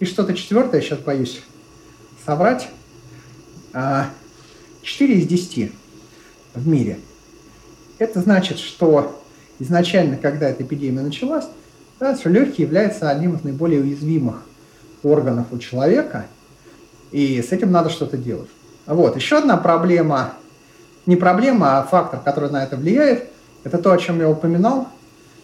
И 0.00 0.06
что-то 0.06 0.34
четвертое, 0.34 0.80
сейчас 0.80 0.98
боюсь 0.98 1.42
соврать, 2.24 2.68
4 3.72 3.74
а, 3.74 4.10
из 4.82 5.26
10 5.26 5.72
в 6.54 6.66
мире. 6.66 6.98
Это 7.98 8.20
значит, 8.20 8.58
что 8.58 9.22
изначально, 9.58 10.16
когда 10.16 10.48
эта 10.48 10.62
эпидемия 10.64 11.02
началась, 11.02 11.44
да, 12.00 12.16
что 12.16 12.28
легкие 12.30 12.66
являются 12.66 13.10
одним 13.10 13.36
из 13.36 13.44
наиболее 13.44 13.80
уязвимых 13.80 14.42
органов 15.04 15.46
у 15.52 15.58
человека, 15.58 16.26
и 17.10 17.40
с 17.42 17.52
этим 17.52 17.70
надо 17.70 17.90
что-то 17.90 18.16
делать. 18.16 18.50
Вот. 18.86 19.16
Еще 19.16 19.38
одна 19.38 19.56
проблема, 19.56 20.32
не 21.06 21.16
проблема, 21.16 21.78
а 21.78 21.82
фактор, 21.82 22.20
который 22.20 22.50
на 22.50 22.64
это 22.64 22.76
влияет, 22.76 23.28
это 23.62 23.78
то, 23.78 23.92
о 23.92 23.98
чем 23.98 24.20
я 24.20 24.28
упоминал, 24.28 24.88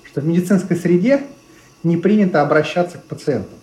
что 0.05 0.21
в 0.21 0.27
медицинской 0.27 0.77
среде 0.77 1.23
не 1.83 1.97
принято 1.97 2.43
обращаться 2.43 2.99
к 2.99 3.05
пациентам. 3.05 3.59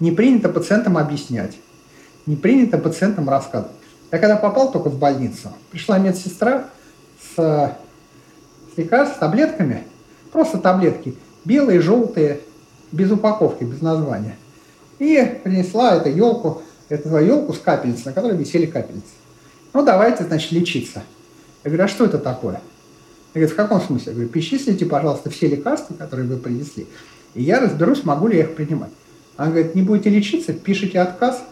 Не 0.00 0.10
принято 0.10 0.48
пациентам 0.48 0.98
объяснять. 0.98 1.56
Не 2.26 2.36
принято 2.36 2.78
пациентам 2.78 3.28
рассказывать. 3.28 3.72
Я 4.10 4.18
когда 4.18 4.36
попал 4.36 4.70
только 4.70 4.90
в 4.90 4.98
больницу, 4.98 5.50
пришла 5.70 5.98
медсестра 5.98 6.66
с, 7.20 7.36
с 7.36 8.76
лекарств, 8.76 9.16
с 9.16 9.18
таблетками, 9.18 9.84
просто 10.30 10.58
таблетки, 10.58 11.16
белые, 11.44 11.80
желтые, 11.80 12.40
без 12.92 13.10
упаковки, 13.10 13.64
без 13.64 13.80
названия. 13.80 14.36
И 15.04 15.40
принесла 15.44 15.96
эту 15.96 16.08
елку, 16.08 16.62
эту 16.88 17.14
елку 17.18 17.52
с 17.52 17.58
капельницей, 17.58 18.06
на 18.06 18.12
которой 18.12 18.38
висели 18.38 18.64
капельницы. 18.64 19.12
Ну, 19.74 19.84
давайте, 19.84 20.24
значит, 20.24 20.50
лечиться. 20.52 21.02
Я 21.62 21.70
говорю, 21.70 21.84
а 21.84 21.88
что 21.88 22.06
это 22.06 22.18
такое? 22.18 22.62
Я 23.34 23.40
говорю, 23.40 23.52
в 23.52 23.56
каком 23.56 23.82
смысле? 23.82 24.12
Я 24.12 24.14
говорю, 24.14 24.30
перечислите, 24.30 24.86
пожалуйста, 24.86 25.28
все 25.28 25.48
лекарства, 25.48 25.92
которые 25.94 26.26
вы 26.26 26.38
принесли, 26.38 26.86
и 27.34 27.42
я 27.42 27.60
разберусь, 27.60 28.04
могу 28.04 28.28
ли 28.28 28.38
я 28.38 28.44
их 28.44 28.54
принимать. 28.54 28.92
Она 29.36 29.50
говорит, 29.50 29.74
не 29.74 29.82
будете 29.82 30.08
лечиться, 30.08 30.54
пишите 30.54 31.00
отказ. 31.00 31.42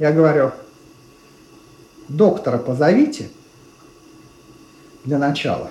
Я 0.00 0.10
говорю, 0.10 0.50
доктора 2.08 2.58
позовите 2.58 3.28
для 5.04 5.18
начала 5.18 5.70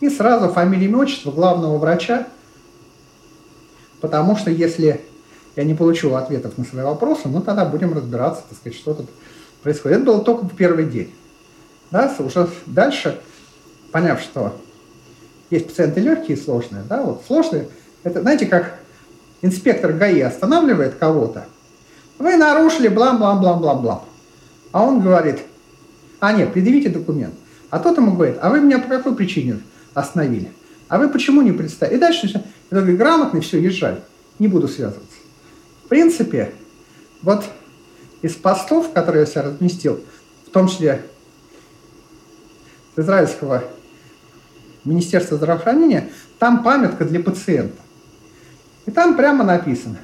и 0.00 0.08
сразу 0.08 0.48
фамилия, 0.48 0.86
имя, 0.86 0.98
отчество 0.98 1.30
главного 1.30 1.78
врача, 1.78 2.26
потому 4.02 4.36
что 4.36 4.50
если 4.50 5.00
я 5.56 5.64
не 5.64 5.74
получу 5.74 6.14
ответов 6.14 6.58
на 6.58 6.64
свои 6.64 6.84
вопросы, 6.84 7.28
ну 7.28 7.40
тогда 7.40 7.64
будем 7.64 7.94
разбираться, 7.94 8.42
так 8.48 8.58
сказать, 8.58 8.76
что 8.76 8.94
тут 8.94 9.08
происходит. 9.62 9.98
Это 9.98 10.06
было 10.06 10.22
только 10.22 10.44
в 10.44 10.54
первый 10.54 10.86
день. 10.86 11.14
Да, 11.90 12.14
уже 12.18 12.48
дальше, 12.66 13.20
поняв, 13.92 14.20
что 14.20 14.58
есть 15.50 15.68
пациенты 15.68 16.00
легкие 16.00 16.36
и 16.36 16.40
сложные, 16.40 16.82
да, 16.88 17.02
вот 17.02 17.22
сложные, 17.26 17.68
это, 18.02 18.22
знаете, 18.22 18.46
как 18.46 18.78
инспектор 19.40 19.92
ГАИ 19.92 20.20
останавливает 20.20 20.96
кого-то, 20.96 21.44
вы 22.18 22.36
нарушили, 22.36 22.88
блам-блам-блам-блам-блам. 22.88 24.02
А 24.72 24.84
он 24.84 25.00
говорит, 25.00 25.40
а 26.18 26.32
нет, 26.32 26.52
предъявите 26.52 26.88
документ. 26.88 27.34
А 27.70 27.78
тот 27.78 27.98
ему 27.98 28.12
говорит, 28.12 28.38
а 28.40 28.50
вы 28.50 28.60
меня 28.60 28.78
по 28.78 28.88
какой 28.88 29.14
причине 29.14 29.60
остановили? 29.94 30.50
А 30.92 30.98
вы 30.98 31.08
почему 31.08 31.40
не 31.40 31.52
представили? 31.52 31.96
И 31.96 31.98
дальше 31.98 32.28
все. 32.28 32.42
Я 32.70 32.80
говорю, 32.80 32.98
грамотный, 32.98 33.40
все, 33.40 33.58
езжай. 33.58 33.96
Не 34.38 34.46
буду 34.46 34.68
связываться. 34.68 35.16
В 35.86 35.88
принципе, 35.88 36.52
вот 37.22 37.46
из 38.20 38.34
постов, 38.34 38.92
которые 38.92 39.20
я 39.20 39.26
себя 39.26 39.44
разместил, 39.44 40.04
в 40.46 40.50
том 40.50 40.68
числе 40.68 41.00
израильского 42.94 43.64
Министерства 44.84 45.38
здравоохранения, 45.38 46.10
там 46.38 46.62
памятка 46.62 47.06
для 47.06 47.20
пациента. 47.20 47.80
И 48.84 48.90
там 48.90 49.16
прямо 49.16 49.44
написано, 49.44 49.96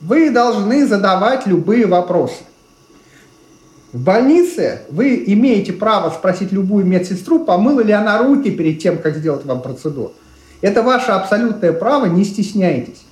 вы 0.00 0.30
должны 0.30 0.88
задавать 0.88 1.46
любые 1.46 1.86
вопросы. 1.86 2.42
В 3.92 3.98
больнице 3.98 4.82
вы 4.90 5.24
имеете 5.26 5.72
право 5.72 6.10
спросить 6.10 6.52
любую 6.52 6.84
медсестру, 6.86 7.44
помыла 7.44 7.80
ли 7.80 7.92
она 7.92 8.18
руки 8.18 8.50
перед 8.50 8.78
тем, 8.78 8.98
как 8.98 9.16
сделать 9.16 9.44
вам 9.44 9.62
процедуру. 9.62 10.12
Это 10.60 10.82
ваше 10.82 11.10
абсолютное 11.10 11.72
право, 11.72 12.06
не 12.06 12.24
стесняйтесь. 12.24 13.02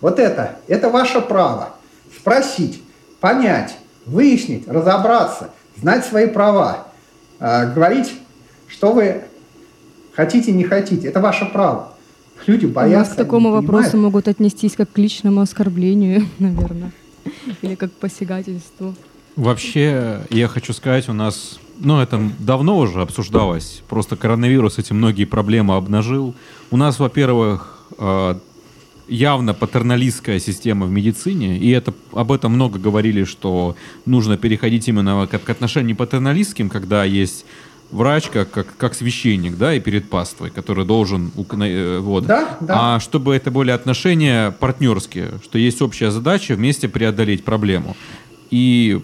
Вот 0.00 0.18
это, 0.18 0.56
это 0.66 0.90
ваше 0.90 1.20
право. 1.20 1.76
Спросить, 2.16 2.82
понять, 3.20 3.76
выяснить, 4.06 4.66
разобраться, 4.66 5.50
знать 5.76 6.04
свои 6.04 6.26
права, 6.26 6.88
э, 7.38 7.72
говорить, 7.72 8.12
что 8.66 8.92
вы 8.92 9.22
хотите, 10.14 10.50
не 10.50 10.64
хотите. 10.64 11.08
Это 11.08 11.20
ваше 11.20 11.46
право. 11.46 11.92
Люди 12.46 12.66
боятся. 12.66 12.96
У 12.96 12.98
нас 12.98 13.08
к 13.10 13.16
такому 13.16 13.52
вопросу 13.52 13.96
могут 13.96 14.26
отнестись 14.26 14.74
как 14.74 14.90
к 14.90 14.98
личному 14.98 15.42
оскорблению, 15.42 16.26
наверное, 16.40 16.90
или 17.62 17.76
как 17.76 17.92
к 17.92 17.94
посягательству. 17.94 18.94
Вообще, 19.36 20.20
я 20.30 20.48
хочу 20.48 20.72
сказать, 20.72 21.08
у 21.08 21.12
нас, 21.12 21.58
ну, 21.78 22.00
это 22.00 22.20
давно 22.38 22.78
уже 22.78 23.02
обсуждалось. 23.02 23.82
Просто 23.88 24.16
коронавирус 24.16 24.78
эти 24.78 24.92
многие 24.92 25.24
проблемы 25.24 25.74
обнажил. 25.74 26.34
У 26.70 26.76
нас, 26.76 27.00
во-первых, 27.00 27.84
э, 27.98 28.36
явно 29.08 29.52
патерналистская 29.52 30.38
система 30.38 30.86
в 30.86 30.90
медицине, 30.90 31.58
и 31.58 31.70
это, 31.70 31.92
об 32.12 32.30
этом 32.30 32.52
много 32.52 32.78
говорили, 32.78 33.24
что 33.24 33.76
нужно 34.06 34.36
переходить 34.36 34.88
именно 34.88 35.26
к, 35.26 35.38
к 35.38 35.50
отношениям 35.50 35.96
патерналистским, 35.96 36.68
когда 36.68 37.04
есть 37.04 37.44
врач 37.90 38.28
как, 38.28 38.50
как, 38.50 38.76
как 38.76 38.94
священник, 38.94 39.56
да, 39.56 39.74
и 39.74 39.80
перед 39.80 40.08
паствой, 40.08 40.50
который 40.50 40.84
должен... 40.84 41.32
Э, 41.60 41.98
вот. 41.98 42.26
Да, 42.26 42.56
да. 42.60 42.96
А 42.96 43.00
чтобы 43.00 43.34
это 43.34 43.50
были 43.50 43.70
отношения 43.70 44.52
партнерские, 44.52 45.32
что 45.42 45.58
есть 45.58 45.82
общая 45.82 46.10
задача 46.10 46.54
вместе 46.54 46.88
преодолеть 46.88 47.44
проблему. 47.44 47.96
И 48.50 49.02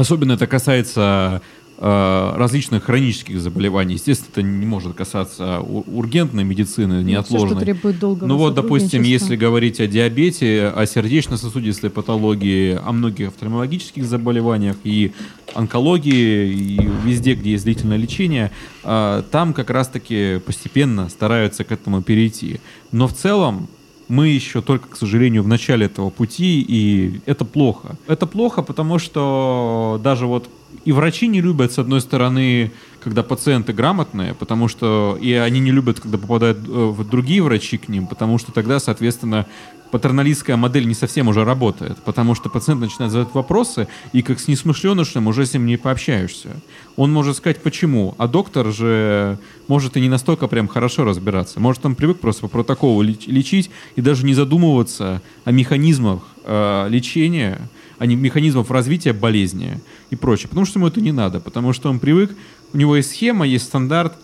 Особенно 0.00 0.32
это 0.32 0.46
касается 0.46 1.42
э, 1.76 2.32
различных 2.36 2.84
хронических 2.84 3.38
заболеваний. 3.38 3.94
Естественно, 3.94 4.30
это 4.32 4.42
не 4.42 4.64
может 4.64 4.94
касаться 4.94 5.60
ургентной 5.60 6.42
медицины, 6.42 7.02
неотложной. 7.02 7.62
Все, 7.62 7.74
что 7.74 7.92
долгого 7.92 8.26
Ну 8.26 8.38
вот, 8.38 8.54
допустим, 8.54 9.02
если 9.02 9.36
говорить 9.36 9.78
о 9.78 9.86
диабете, 9.86 10.72
о 10.74 10.86
сердечно-сосудистой 10.86 11.90
патологии, 11.90 12.80
о 12.82 12.92
многих 12.92 13.28
офтальмологических 13.28 14.06
заболеваниях 14.06 14.76
и 14.84 15.12
онкологии, 15.54 16.50
и 16.50 16.90
везде, 17.04 17.34
где 17.34 17.50
есть 17.50 17.64
длительное 17.64 17.98
лечение, 17.98 18.52
э, 18.84 19.22
там 19.30 19.52
как 19.52 19.68
раз-таки 19.68 20.40
постепенно 20.46 21.10
стараются 21.10 21.62
к 21.64 21.72
этому 21.72 22.00
перейти. 22.00 22.60
Но 22.90 23.06
в 23.06 23.12
целом 23.12 23.68
мы 24.10 24.28
еще 24.28 24.60
только, 24.60 24.88
к 24.88 24.96
сожалению, 24.96 25.42
в 25.42 25.48
начале 25.48 25.86
этого 25.86 26.10
пути, 26.10 26.64
и 26.66 27.20
это 27.26 27.44
плохо. 27.44 27.96
Это 28.08 28.26
плохо, 28.26 28.62
потому 28.62 28.98
что 28.98 30.00
даже 30.02 30.26
вот 30.26 30.50
и 30.84 30.92
врачи 30.92 31.28
не 31.28 31.40
любят, 31.40 31.72
с 31.72 31.78
одной 31.78 32.00
стороны, 32.00 32.72
когда 33.02 33.22
пациенты 33.22 33.72
грамотные, 33.72 34.34
потому 34.34 34.68
что 34.68 35.18
и 35.20 35.32
они 35.32 35.60
не 35.60 35.70
любят, 35.70 36.00
когда 36.00 36.18
попадают 36.18 36.58
э, 36.58 36.70
в 36.70 37.08
другие 37.08 37.42
врачи 37.42 37.78
к 37.78 37.88
ним, 37.88 38.06
потому 38.06 38.38
что 38.38 38.52
тогда, 38.52 38.78
соответственно, 38.78 39.46
патерналистская 39.90 40.56
модель 40.56 40.86
не 40.86 40.94
совсем 40.94 41.28
уже 41.28 41.44
работает, 41.44 41.98
потому 42.04 42.34
что 42.34 42.48
пациент 42.48 42.80
начинает 42.80 43.12
задавать 43.12 43.34
вопросы, 43.34 43.88
и 44.12 44.22
как 44.22 44.40
с 44.40 44.48
несмышленышем 44.48 45.26
уже 45.26 45.46
с 45.46 45.52
ним 45.52 45.66
не 45.66 45.76
пообщаешься. 45.76 46.50
Он 46.96 47.12
может 47.12 47.36
сказать, 47.36 47.62
почему, 47.62 48.14
а 48.18 48.28
доктор 48.28 48.72
же 48.72 49.38
может 49.68 49.96
и 49.96 50.00
не 50.00 50.08
настолько 50.08 50.46
прям 50.46 50.68
хорошо 50.68 51.04
разбираться. 51.04 51.60
Может, 51.60 51.84
он 51.86 51.94
привык 51.94 52.20
просто 52.20 52.42
по 52.42 52.48
протоколу 52.48 53.02
лечить 53.02 53.70
и 53.96 54.00
даже 54.00 54.24
не 54.24 54.34
задумываться 54.34 55.22
о 55.44 55.52
механизмах 55.52 56.22
э, 56.44 56.86
лечения, 56.88 57.68
о 57.98 58.06
механизмах 58.06 58.70
развития 58.70 59.12
болезни 59.12 59.78
и 60.10 60.16
прочее. 60.16 60.48
Потому 60.48 60.66
что 60.66 60.78
ему 60.78 60.88
это 60.88 61.00
не 61.00 61.12
надо, 61.12 61.40
потому 61.40 61.72
что 61.72 61.90
он 61.90 61.98
привык, 61.98 62.34
у 62.72 62.76
него 62.76 62.96
есть 62.96 63.10
схема, 63.10 63.46
есть 63.46 63.66
стандарт, 63.66 64.14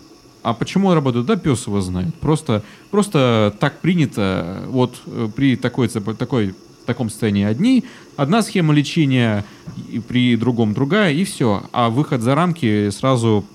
а 0.43 0.53
почему 0.53 0.87
он 0.87 0.93
работает? 0.93 1.25
Да, 1.25 1.35
пес 1.35 1.67
его 1.67 1.81
знает. 1.81 2.15
Просто, 2.15 2.63
просто 2.89 3.53
так 3.59 3.81
принято. 3.81 4.63
Вот 4.67 5.01
э, 5.05 5.27
при 5.35 5.57
такой, 5.57 5.89
такой, 5.89 6.55
таком 6.85 7.09
состоянии 7.09 7.43
одни, 7.43 7.83
одна 8.15 8.41
схема 8.41 8.73
лечения, 8.73 9.45
и 9.89 9.99
при 9.99 10.35
другом 10.37 10.73
другая, 10.73 11.11
и 11.11 11.23
все. 11.25 11.63
А 11.73 11.89
выход 11.89 12.21
за 12.21 12.33
рамки 12.33 12.89
сразу 12.89 13.45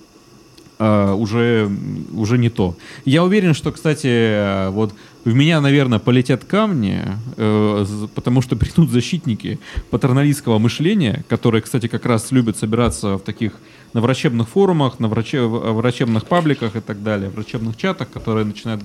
Uh, 0.83 1.15
уже, 1.15 1.71
уже 2.13 2.39
не 2.39 2.51
то. 2.51 2.75
Я 3.05 3.23
уверен, 3.23 3.55
что, 3.55 3.71
кстати, 3.71 4.09
э, 4.09 4.71
вот 4.71 4.93
в 5.25 5.33
меня, 5.33 5.61
наверное, 5.61 6.01
полетят 6.01 6.45
камни, 6.45 7.03
uh, 7.37 8.09
потому 8.15 8.43
что 8.43 8.57
придут 8.57 8.91
защитники 8.91 9.61
патерналистского 9.91 10.59
мышления, 10.59 11.25
которые, 11.29 11.63
кстати, 11.63 11.87
как 11.87 12.05
раз 12.05 12.33
любят 12.33 12.57
собираться 12.57 13.17
в 13.17 13.21
таких 13.21 13.53
на 13.93 14.01
врачебных 14.01 14.49
форумах, 14.49 14.99
на 14.99 15.07
враче, 15.07 15.43
врачебных 15.43 16.27
пабликах 16.27 16.75
и 16.75 16.81
так 16.81 17.03
далее, 17.03 17.31
врачебных 17.31 17.77
чатах, 17.77 18.11
которые 18.11 18.45
начинают... 18.45 18.83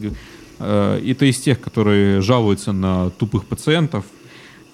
Э, 0.59 1.01
это 1.03 1.25
из 1.25 1.39
тех, 1.39 1.59
которые 1.59 2.21
жалуются 2.21 2.73
на 2.73 3.09
тупых 3.09 3.45
пациентов 3.45 4.05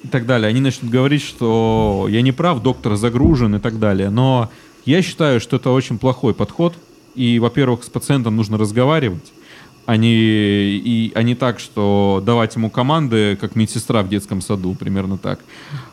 и 0.03 0.07
так 0.09 0.25
далее. 0.25 0.49
Они 0.49 0.59
начнут 0.59 0.91
говорить, 0.91 1.21
что 1.21 2.07
я 2.09 2.21
не 2.21 2.33
прав, 2.33 2.61
доктор 2.61 2.95
загружен 2.95 3.55
и 3.55 3.59
так 3.59 3.79
далее. 3.79 4.09
Но 4.09 4.49
я 4.85 5.01
считаю, 5.01 5.39
что 5.39 5.55
это 5.55 5.69
очень 5.69 5.97
плохой 5.97 6.33
подход. 6.33 6.75
И, 7.15 7.39
во-первых, 7.39 7.83
с 7.83 7.89
пациентом 7.89 8.35
нужно 8.35 8.57
разговаривать, 8.57 9.31
а 9.85 9.97
не, 9.97 10.13
и, 10.77 11.11
а 11.13 11.23
не 11.23 11.35
так, 11.35 11.59
что 11.59 12.21
давать 12.25 12.55
ему 12.55 12.69
команды, 12.69 13.37
как 13.39 13.55
медсестра 13.55 14.01
в 14.01 14.09
детском 14.09 14.41
саду, 14.41 14.75
примерно 14.75 15.17
так. 15.17 15.39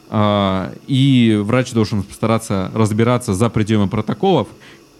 А, 0.08 0.72
и 0.86 1.38
врач 1.42 1.72
должен 1.72 2.02
постараться 2.02 2.70
разбираться 2.74 3.34
за 3.34 3.50
пределами 3.50 3.88
протоколов 3.88 4.48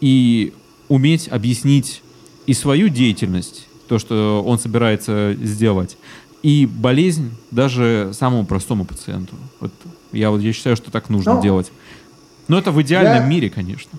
и 0.00 0.52
уметь 0.88 1.28
объяснить 1.28 2.02
и 2.46 2.54
свою 2.54 2.88
деятельность, 2.88 3.68
то, 3.88 3.98
что 3.98 4.42
он 4.44 4.58
собирается 4.58 5.34
сделать, 5.40 5.96
и 6.42 6.66
болезнь 6.66 7.30
даже 7.50 8.10
самому 8.12 8.44
простому 8.44 8.84
пациенту. 8.84 9.34
Вот 9.60 9.72
я 10.12 10.30
вот 10.30 10.40
я 10.40 10.52
считаю, 10.52 10.76
что 10.76 10.90
так 10.90 11.08
нужно 11.10 11.34
Но 11.34 11.42
делать. 11.42 11.70
Но 12.48 12.58
это 12.58 12.72
в 12.72 12.82
идеальном 12.82 13.22
я, 13.22 13.26
мире, 13.26 13.50
конечно. 13.50 13.98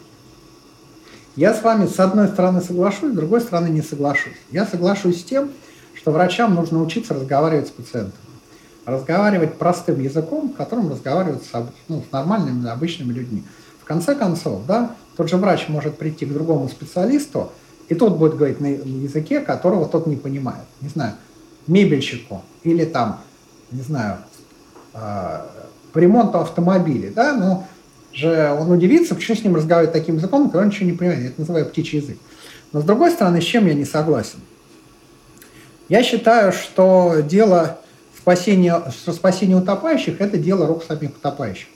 Я 1.35 1.53
с 1.53 1.61
вами 1.63 1.87
с 1.87 1.99
одной 1.99 2.27
стороны 2.27 2.61
соглашусь, 2.61 3.13
с 3.13 3.15
другой 3.15 3.41
стороны 3.41 3.69
не 3.69 3.81
соглашусь. 3.81 4.37
Я 4.51 4.65
соглашусь 4.65 5.21
с 5.21 5.23
тем, 5.23 5.51
что 5.93 6.11
врачам 6.11 6.55
нужно 6.55 6.81
учиться 6.81 7.13
разговаривать 7.13 7.67
с 7.67 7.71
пациентом 7.71 8.19
разговаривать 8.85 9.55
простым 9.55 9.99
языком, 10.01 10.49
которым 10.49 10.89
разговаривают 10.89 11.43
с, 11.43 11.49
ну, 11.87 12.03
с 12.07 12.11
нормальными, 12.11 12.67
обычными 12.69 13.13
людьми. 13.13 13.43
В 13.81 13.85
конце 13.85 14.15
концов, 14.15 14.65
да, 14.65 14.95
тот 15.17 15.29
же 15.29 15.37
врач 15.37 15.67
может 15.67 15.97
прийти 15.97 16.25
к 16.25 16.33
другому 16.33 16.67
специалисту, 16.69 17.51
и 17.89 17.95
тот 17.95 18.17
будет 18.17 18.35
говорить 18.35 18.59
на 18.59 18.67
языке, 18.67 19.41
которого 19.41 19.87
тот 19.87 20.07
не 20.07 20.15
понимает. 20.15 20.65
Не 20.81 20.89
знаю, 20.89 21.13
мебельщику 21.67 22.41
или 22.63 22.85
там, 22.85 23.21
не 23.71 23.81
знаю, 23.81 24.17
э, 24.93 25.39
по 25.93 25.99
ремонту 25.99 26.39
автомобиля, 26.39 27.11
да, 27.11 27.33
ну, 27.33 27.65
же 28.13 28.55
он 28.59 28.71
удивится, 28.71 29.15
почему 29.15 29.37
с 29.37 29.43
ним 29.43 29.55
разговаривать 29.55 29.93
таким 29.93 30.17
языком, 30.17 30.45
когда 30.45 30.59
он 30.59 30.67
ничего 30.67 30.85
не 30.85 30.97
понимает. 30.97 31.25
Это 31.25 31.39
называю 31.41 31.65
птичий 31.65 31.99
язык. 31.99 32.17
Но 32.73 32.81
с 32.81 32.83
другой 32.83 33.11
стороны, 33.11 33.41
с 33.41 33.45
чем 33.45 33.67
я 33.67 33.73
не 33.73 33.85
согласен? 33.85 34.39
Я 35.89 36.03
считаю, 36.03 36.53
что 36.53 37.17
дело 37.21 37.79
спасение, 38.17 38.81
что 38.91 39.11
спасение 39.13 39.57
утопающих– 39.57 40.15
это 40.21 40.37
дело 40.37 40.67
рук 40.67 40.83
самих 40.83 41.11
утопающих. 41.11 41.67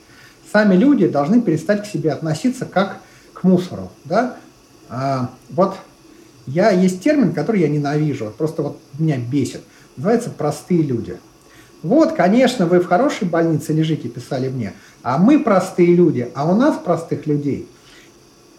Сами 0.52 0.74
люди 0.74 1.06
должны 1.08 1.42
перестать 1.42 1.82
к 1.82 1.86
себе 1.86 2.12
относиться 2.12 2.64
как 2.64 3.00
к 3.34 3.42
мусору. 3.42 3.90
Да? 4.04 4.36
А, 4.88 5.30
вот 5.50 5.76
Я, 6.46 6.70
есть 6.70 7.02
термин, 7.02 7.32
который 7.32 7.60
я 7.60 7.68
ненавижу, 7.68 8.32
просто 8.36 8.62
вот 8.62 8.80
меня 8.98 9.18
бесит. 9.18 9.62
Называется 9.96 10.30
«простые 10.30 10.82
люди». 10.82 11.18
Вот, 11.82 12.12
конечно, 12.12 12.66
вы 12.66 12.80
в 12.80 12.86
хорошей 12.86 13.28
больнице 13.28 13.72
лежите, 13.72 14.08
писали 14.08 14.48
мне, 14.48 14.72
а 15.02 15.18
мы 15.18 15.38
простые 15.38 15.94
люди, 15.94 16.30
а 16.34 16.50
у 16.50 16.54
нас 16.54 16.76
простых 16.78 17.26
людей 17.26 17.68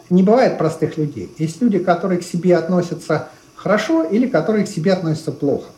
не 0.10 0.24
бывает 0.24 0.58
простых 0.58 0.98
людей. 0.98 1.34
Есть 1.38 1.62
люди, 1.62 1.80
которые 1.80 2.20
к 2.20 2.24
себе 2.24 2.58
относятся 2.58 3.30
хорошо 3.56 4.04
или 4.04 4.28
которые 4.28 4.66
к 4.66 4.70
себе 4.70 4.94
относятся 4.94 5.32
плохо. 5.32 5.70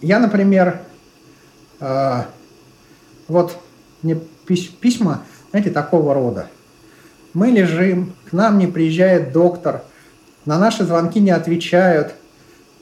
Я, 0.00 0.20
например, 0.20 0.80
э, 1.80 2.22
вот 3.26 3.56
мне 4.02 4.20
письма, 4.46 5.24
знаете, 5.50 5.70
такого 5.70 6.14
рода. 6.14 6.48
Мы 7.34 7.48
лежим, 7.48 8.14
к 8.30 8.32
нам 8.32 8.58
не 8.58 8.66
приезжает 8.66 9.32
доктор, 9.32 9.82
на 10.44 10.58
наши 10.58 10.84
звонки 10.84 11.20
не 11.20 11.30
отвечают. 11.30 12.14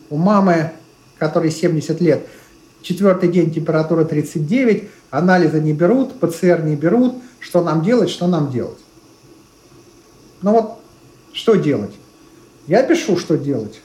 У 0.09 0.17
мамы, 0.17 0.71
которой 1.19 1.51
70 1.51 2.01
лет, 2.01 2.27
четвертый 2.83 3.31
день 3.31 3.53
температура 3.53 4.05
39, 4.05 4.89
анализы 5.11 5.61
не 5.61 5.73
берут, 5.73 6.19
ПЦР 6.21 6.63
не 6.65 6.77
берут. 6.77 7.15
Что 7.41 7.63
нам 7.63 7.83
делать, 7.83 8.11
что 8.11 8.27
нам 8.27 8.51
делать? 8.51 8.79
Ну 10.43 10.53
вот, 10.53 10.79
что 11.33 11.55
делать? 11.55 11.95
Я 12.67 12.83
пишу, 12.83 13.17
что 13.17 13.37
делать. 13.37 13.81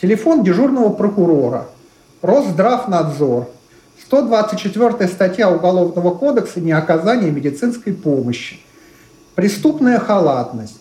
Телефон 0.00 0.42
дежурного 0.42 0.92
прокурора, 0.92 1.68
Росздравнадзор, 2.22 3.48
124 4.06 5.08
статья 5.08 5.50
Уголовного 5.50 6.14
кодекса 6.14 6.60
«Неоказание 6.60 7.30
медицинской 7.30 7.92
помощи», 7.92 8.60
преступная 9.34 9.98
халатность, 9.98 10.80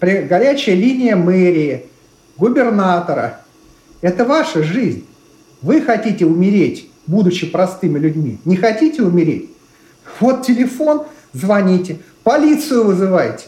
горячая 0.00 0.74
линия 0.74 1.16
мэрии, 1.16 1.86
губернатора. 2.36 3.40
Это 4.00 4.24
ваша 4.24 4.62
жизнь. 4.62 5.06
Вы 5.62 5.80
хотите 5.80 6.26
умереть, 6.26 6.88
будучи 7.06 7.46
простыми 7.46 7.98
людьми. 7.98 8.38
Не 8.44 8.56
хотите 8.56 9.02
умереть? 9.02 9.50
Вот 10.20 10.44
телефон, 10.44 11.04
звоните, 11.32 11.98
полицию 12.24 12.84
вызывайте. 12.84 13.46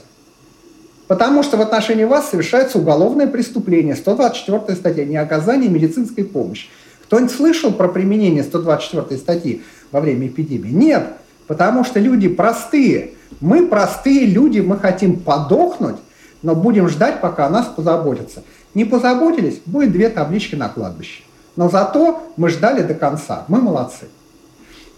Потому 1.09 1.43
что 1.43 1.57
в 1.57 1.61
отношении 1.61 2.05
вас 2.05 2.31
совершается 2.31 2.79
уголовное 2.79 3.27
преступление. 3.27 3.95
124 3.95 4.77
статья 4.77 5.05
«Неоказание 5.05 5.69
медицинской 5.69 6.25
помощи». 6.25 6.69
Кто-нибудь 7.05 7.33
слышал 7.35 7.73
про 7.73 7.89
применение 7.89 8.43
124 8.43 9.21
статьи 9.21 9.62
во 9.93 10.01
время 10.01 10.29
эпидемии? 10.29 10.71
Нет, 10.71 11.07
потому 11.47 11.85
что 11.85 12.01
люди 12.01 12.29
простые. 12.29 13.11
Мы 13.41 13.67
простые 13.67 14.25
люди, 14.25 14.61
мы 14.61 14.79
хотим 14.79 15.21
подохнуть, 15.21 15.97
но 16.43 16.55
будем 16.55 16.89
ждать, 16.89 17.21
пока 17.21 17.47
о 17.47 17.51
нас 17.51 17.67
позаботятся. 17.67 18.43
Не 18.73 18.87
позаботились, 18.87 19.61
будет 19.67 19.93
две 19.93 20.09
таблички 20.09 20.55
на 20.55 20.69
кладбище. 20.69 21.23
Но 21.57 21.68
зато 21.68 22.32
мы 22.36 22.48
ждали 22.48 22.82
до 22.82 22.94
конца. 22.94 23.44
Мы 23.48 23.61
молодцы. 23.61 24.07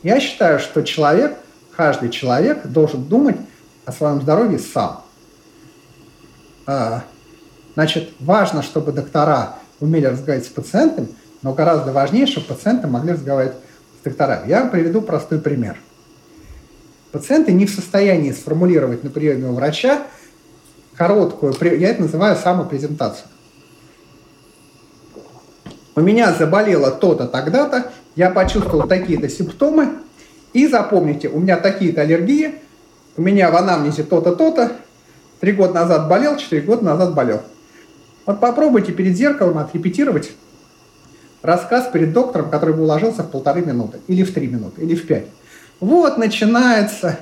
Я 0.03 0.21
считаю, 0.21 0.59
что 0.59 0.83
человек, 0.83 1.37
каждый 1.77 2.11
человек 2.11 2.67
должен 2.67 3.05
думать 3.05 3.37
о 3.85 3.93
своем 3.93 4.21
здоровье 4.23 4.59
сам. 4.59 5.03
А, 6.67 7.05
значит, 7.75 8.11
важно, 8.21 8.63
чтобы 8.63 8.93
доктора 8.93 9.57
умели 9.81 10.07
разговаривать 10.07 10.47
с 10.47 10.51
пациентом, 10.51 11.09
но 11.43 11.53
гораздо 11.53 11.93
важнее, 11.93 12.27
чтобы 12.27 12.47
пациенты 12.47 12.87
могли 12.87 13.13
разговаривать 13.13 13.57
с 14.01 14.05
докторами. 14.05 14.49
Я 14.49 14.65
приведу 14.67 15.03
простой 15.03 15.41
пример. 15.41 15.77
Пациенты 17.13 17.53
не 17.53 17.67
в 17.67 17.71
состоянии 17.71 18.33
сформулировать 18.33 19.05
на 19.05 19.11
приеме 19.11 19.49
у 19.49 19.55
врача 19.55 20.03
короткую, 20.97 21.55
я 21.79 21.91
это 21.91 22.03
называю 22.03 22.37
самопрезентацию. 22.37 23.29
У 25.97 26.03
меня 26.03 26.35
заболело 26.35 26.91
то-то, 26.91 27.27
тогда-то, 27.27 27.91
я 28.17 28.29
почувствовал 28.29 28.87
такие-то 28.87 29.31
симптомы, 29.31 29.95
и 30.53 30.67
запомните, 30.67 31.31
у 31.31 31.41
меня 31.41 31.57
такие-то 31.57 32.03
аллергии, 32.03 32.57
у 33.17 33.23
меня 33.23 33.51
в 33.51 33.57
анамнезе 33.57 34.03
то-то, 34.03 34.37
то-то, 34.37 34.73
три 35.41 35.53
года 35.53 35.73
назад 35.73 36.07
болел, 36.07 36.37
четыре 36.37 36.61
года 36.61 36.85
назад 36.85 37.15
болел. 37.15 37.41
Вот 38.27 38.41
попробуйте 38.41 38.93
перед 38.93 39.17
зеркалом 39.17 39.57
отрепетировать 39.57 40.33
рассказ 41.41 41.89
перед 41.91 42.13
доктором, 42.13 42.51
который 42.51 42.75
бы 42.75 42.83
уложился 42.83 43.23
в 43.23 43.31
полторы 43.31 43.63
минуты, 43.63 44.01
или 44.07 44.23
в 44.23 44.35
три 44.35 44.49
минуты, 44.49 44.83
или 44.83 44.95
в 44.95 45.07
пять. 45.07 45.29
Вот 45.81 46.19
начинается, 46.19 47.21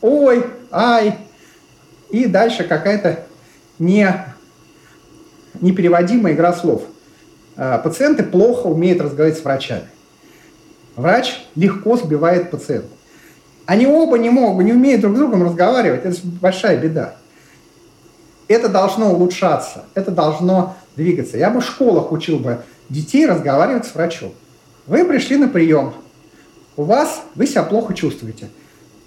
ой, 0.00 0.46
ай, 0.70 1.18
и 2.08 2.24
дальше 2.24 2.64
какая-то 2.64 3.26
не, 3.78 4.08
непереводимая 5.60 6.32
игра 6.32 6.54
слов. 6.54 6.82
А, 7.56 7.78
пациенты 7.78 8.22
плохо 8.22 8.66
умеют 8.66 9.00
разговаривать 9.00 9.40
с 9.40 9.44
врачами. 9.44 9.88
Врач 10.96 11.44
легко 11.54 11.96
сбивает 11.96 12.50
пациента. 12.50 12.88
Они 13.66 13.86
оба 13.86 14.18
не 14.18 14.30
могут, 14.30 14.64
не 14.64 14.72
умеют 14.72 15.00
друг 15.00 15.16
с 15.16 15.18
другом 15.18 15.42
разговаривать. 15.42 16.04
Это 16.04 16.16
большая 16.40 16.78
беда. 16.78 17.16
Это 18.48 18.68
должно 18.68 19.12
улучшаться, 19.12 19.84
это 19.94 20.12
должно 20.12 20.76
двигаться. 20.94 21.36
Я 21.36 21.50
бы 21.50 21.60
в 21.60 21.64
школах 21.64 22.12
учил 22.12 22.38
бы 22.38 22.62
детей 22.88 23.26
разговаривать 23.26 23.86
с 23.86 23.94
врачом. 23.94 24.32
Вы 24.86 25.04
пришли 25.04 25.36
на 25.36 25.48
прием, 25.48 25.94
у 26.76 26.84
вас, 26.84 27.22
вы 27.34 27.46
себя 27.46 27.64
плохо 27.64 27.94
чувствуете. 27.94 28.48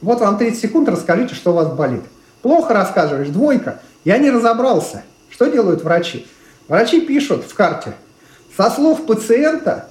Вот 0.01 0.19
вам 0.19 0.37
30 0.37 0.59
секунд, 0.59 0.89
расскажите, 0.89 1.35
что 1.35 1.51
у 1.51 1.55
вас 1.55 1.71
болит. 1.73 2.03
Плохо 2.41 2.73
рассказываешь, 2.73 3.29
двойка. 3.29 3.79
Я 4.03 4.17
не 4.17 4.31
разобрался. 4.31 5.03
Что 5.29 5.45
делают 5.45 5.83
врачи? 5.83 6.27
Врачи 6.67 7.01
пишут 7.01 7.45
в 7.45 7.53
карте. 7.53 7.93
Со 8.59 8.69
слов 8.71 9.05
пациента 9.05 9.85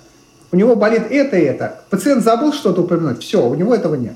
у 0.52 0.56
него 0.56 0.76
болит 0.76 1.04
это 1.08 1.38
и 1.38 1.42
это. 1.42 1.80
Пациент 1.88 2.22
забыл 2.22 2.52
что-то 2.52 2.82
упомянуть. 2.82 3.22
Все, 3.22 3.48
у 3.48 3.54
него 3.54 3.74
этого 3.74 3.94
нет. 3.94 4.12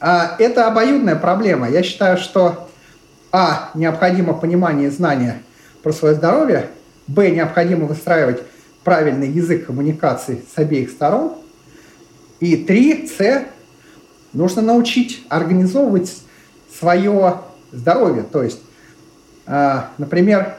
А, 0.00 0.34
это 0.38 0.66
обоюдная 0.66 1.16
проблема. 1.16 1.68
Я 1.68 1.82
считаю, 1.82 2.16
что 2.16 2.70
а. 3.30 3.68
необходимо 3.74 4.32
понимание 4.32 4.88
и 4.88 4.90
знание 4.90 5.42
про 5.82 5.92
свое 5.92 6.14
здоровье, 6.14 6.70
б. 7.06 7.28
необходимо 7.28 7.84
выстраивать 7.84 8.44
правильный 8.82 9.28
язык 9.28 9.66
коммуникации 9.66 10.42
с 10.50 10.58
обеих 10.58 10.88
сторон, 10.88 11.34
и 12.40 12.56
три, 12.56 13.06
с. 13.06 13.44
нужно 14.32 14.62
научить 14.62 15.22
организовывать 15.28 16.16
свое 16.80 17.42
здоровье. 17.72 18.22
То 18.22 18.42
есть, 18.42 18.60
а, 19.44 19.90
например, 19.98 20.56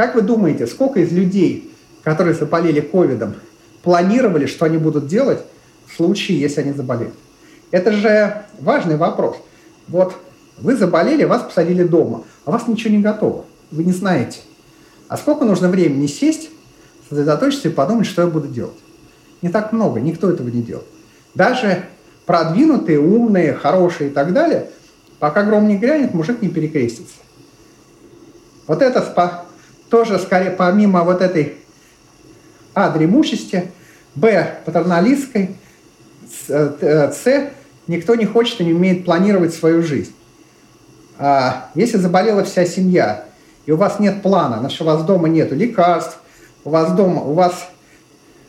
как 0.00 0.14
вы 0.14 0.22
думаете, 0.22 0.66
сколько 0.66 1.00
из 1.00 1.12
людей, 1.12 1.70
которые 2.02 2.32
заболели 2.32 2.80
ковидом, 2.80 3.34
планировали, 3.82 4.46
что 4.46 4.64
они 4.64 4.78
будут 4.78 5.08
делать 5.08 5.40
в 5.86 5.94
случае, 5.94 6.40
если 6.40 6.62
они 6.62 6.72
заболеют? 6.72 7.12
Это 7.70 7.92
же 7.92 8.46
важный 8.60 8.96
вопрос. 8.96 9.36
Вот 9.88 10.14
вы 10.56 10.74
заболели, 10.74 11.24
вас 11.24 11.42
посадили 11.42 11.82
дома, 11.82 12.24
а 12.46 12.48
у 12.48 12.52
вас 12.54 12.66
ничего 12.66 12.94
не 12.94 13.02
готово. 13.02 13.44
Вы 13.70 13.84
не 13.84 13.92
знаете. 13.92 14.38
А 15.08 15.18
сколько 15.18 15.44
нужно 15.44 15.68
времени 15.68 16.06
сесть, 16.06 16.48
сосредоточиться 17.10 17.68
и 17.68 17.70
подумать, 17.70 18.06
что 18.06 18.22
я 18.22 18.28
буду 18.28 18.48
делать? 18.48 18.78
Не 19.42 19.50
так 19.50 19.70
много, 19.70 20.00
никто 20.00 20.30
этого 20.30 20.48
не 20.48 20.62
делает. 20.62 20.88
Даже 21.34 21.84
продвинутые, 22.24 23.00
умные, 23.00 23.52
хорошие 23.52 24.08
и 24.08 24.12
так 24.14 24.32
далее, 24.32 24.70
пока 25.18 25.42
гром 25.42 25.68
не 25.68 25.76
грянет, 25.76 26.14
мужик 26.14 26.40
не 26.40 26.48
перекрестится. 26.48 27.16
Вот 28.66 28.80
это 28.80 29.02
спа, 29.02 29.44
тоже 29.90 30.18
скорее 30.18 30.50
помимо 30.50 31.02
вот 31.02 31.20
этой 31.20 31.56
А, 32.72 32.90
дремучести, 32.90 33.70
Б, 34.14 34.60
патерналистской, 34.64 35.56
С, 36.48 36.48
э, 36.48 37.50
никто 37.88 38.14
не 38.14 38.24
хочет 38.24 38.60
и 38.60 38.64
не 38.64 38.72
умеет 38.72 39.04
планировать 39.04 39.52
свою 39.52 39.82
жизнь. 39.82 40.14
А 41.18 41.68
если 41.74 41.98
заболела 41.98 42.44
вся 42.44 42.64
семья, 42.64 43.24
и 43.66 43.72
у 43.72 43.76
вас 43.76 43.98
нет 43.98 44.22
плана, 44.22 44.60
значит, 44.60 44.80
у 44.80 44.84
вас 44.84 45.02
дома 45.02 45.28
нет 45.28 45.52
лекарств, 45.52 46.18
у 46.64 46.70
вас 46.70 46.92
дома, 46.92 47.22
у 47.22 47.34
вас, 47.34 47.68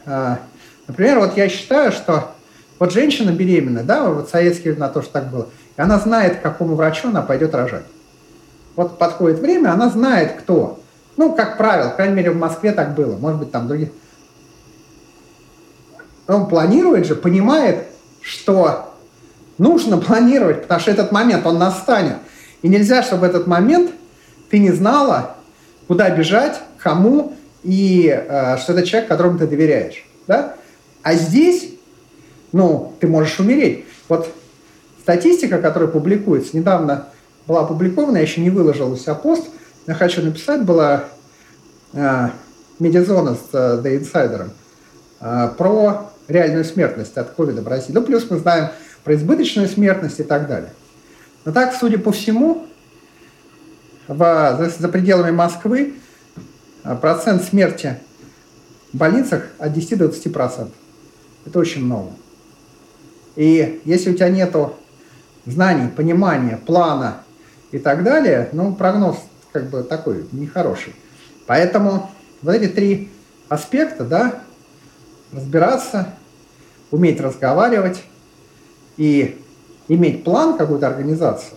а, 0.05 0.39
например, 0.87 1.19
вот 1.19 1.35
я 1.35 1.49
считаю, 1.49 1.91
что 1.91 2.31
вот 2.79 2.93
женщина 2.93 3.31
беременная, 3.31 3.83
да, 3.83 4.09
вот 4.09 4.29
советские 4.29 4.73
времена 4.73 4.89
тоже 4.89 5.09
так 5.09 5.29
было, 5.29 5.49
и 5.77 5.81
она 5.81 5.99
знает, 5.99 6.37
к 6.37 6.41
какому 6.41 6.75
врачу 6.75 7.09
она 7.09 7.21
пойдет 7.21 7.53
рожать. 7.55 7.85
Вот 8.75 8.97
подходит 8.97 9.39
время, 9.39 9.73
она 9.73 9.89
знает, 9.89 10.33
кто. 10.39 10.80
Ну, 11.17 11.33
как 11.33 11.57
правило, 11.57 11.89
по 11.89 11.95
крайней 11.97 12.15
мере, 12.15 12.31
в 12.31 12.37
Москве 12.37 12.71
так 12.71 12.95
было, 12.95 13.17
может 13.17 13.39
быть, 13.39 13.51
там 13.51 13.67
других. 13.67 13.89
Он 16.27 16.47
планирует 16.47 17.05
же, 17.05 17.15
понимает, 17.15 17.85
что 18.21 18.93
нужно 19.57 19.97
планировать, 19.97 20.63
потому 20.63 20.79
что 20.79 20.91
этот 20.91 21.11
момент, 21.11 21.45
он 21.45 21.57
настанет. 21.57 22.17
И 22.61 22.69
нельзя, 22.69 23.03
чтобы 23.03 23.25
этот 23.25 23.47
момент 23.47 23.91
ты 24.49 24.59
не 24.59 24.71
знала, 24.71 25.35
куда 25.87 26.09
бежать, 26.09 26.59
кому, 26.77 27.35
и 27.63 28.07
э, 28.07 28.57
что 28.57 28.73
это 28.73 28.85
человек, 28.85 29.09
которому 29.09 29.37
ты 29.37 29.47
доверяешь. 29.47 30.05
Да? 30.27 30.55
А 31.03 31.13
здесь, 31.15 31.69
ну, 32.51 32.93
ты 32.99 33.07
можешь 33.07 33.39
умереть. 33.39 33.85
Вот 34.07 34.29
статистика, 35.01 35.59
которая 35.59 35.89
публикуется, 35.89 36.55
недавно 36.55 37.07
была 37.47 37.61
опубликована, 37.61 38.17
я 38.17 38.23
еще 38.23 38.41
не 38.41 38.49
выложил 38.49 38.91
у 38.91 38.95
себя 38.95 39.15
пост, 39.15 39.47
я 39.87 39.93
хочу 39.95 40.21
написать, 40.21 40.63
была 40.63 41.05
э, 41.93 42.29
медиазона 42.79 43.35
с 43.35 43.49
э, 43.53 43.81
The 43.83 44.01
Insider 44.01 44.49
э, 45.19 45.49
про 45.57 46.11
реальную 46.27 46.65
смертность 46.65 47.17
от 47.17 47.31
ковида 47.31 47.61
в 47.61 47.67
России. 47.67 47.91
Ну, 47.91 48.03
плюс 48.03 48.29
мы 48.29 48.37
знаем 48.37 48.69
про 49.03 49.15
избыточную 49.15 49.67
смертность 49.67 50.19
и 50.19 50.23
так 50.23 50.47
далее. 50.47 50.71
Но 51.45 51.51
так, 51.51 51.73
судя 51.73 51.97
по 51.97 52.11
всему, 52.11 52.67
в, 54.07 54.17
за, 54.17 54.69
за 54.69 54.87
пределами 54.87 55.31
Москвы 55.31 55.95
процент 57.01 57.43
смерти 57.43 57.97
в 58.93 58.97
больницах 58.97 59.47
от 59.57 59.73
10 59.73 59.97
до 59.97 60.07
20 60.09 60.33
процентов. 60.33 60.75
Это 61.45 61.57
очень 61.59 61.83
много. 61.85 62.11
И 63.35 63.81
если 63.85 64.11
у 64.11 64.13
тебя 64.13 64.29
нету 64.29 64.75
знаний, 65.45 65.89
понимания, 65.89 66.57
плана 66.57 67.23
и 67.71 67.79
так 67.79 68.03
далее, 68.03 68.49
ну, 68.51 68.75
прогноз 68.75 69.17
как 69.51 69.69
бы 69.69 69.83
такой 69.83 70.25
нехороший. 70.31 70.93
Поэтому 71.47 72.09
вот 72.41 72.55
эти 72.55 72.71
три 72.71 73.09
аспекта, 73.49 74.03
да, 74.05 74.43
разбираться, 75.31 76.13
уметь 76.91 77.19
разговаривать 77.19 78.03
и 78.97 79.41
иметь 79.87 80.23
план 80.23 80.57
какой-то 80.57 80.87
организации 80.87 81.53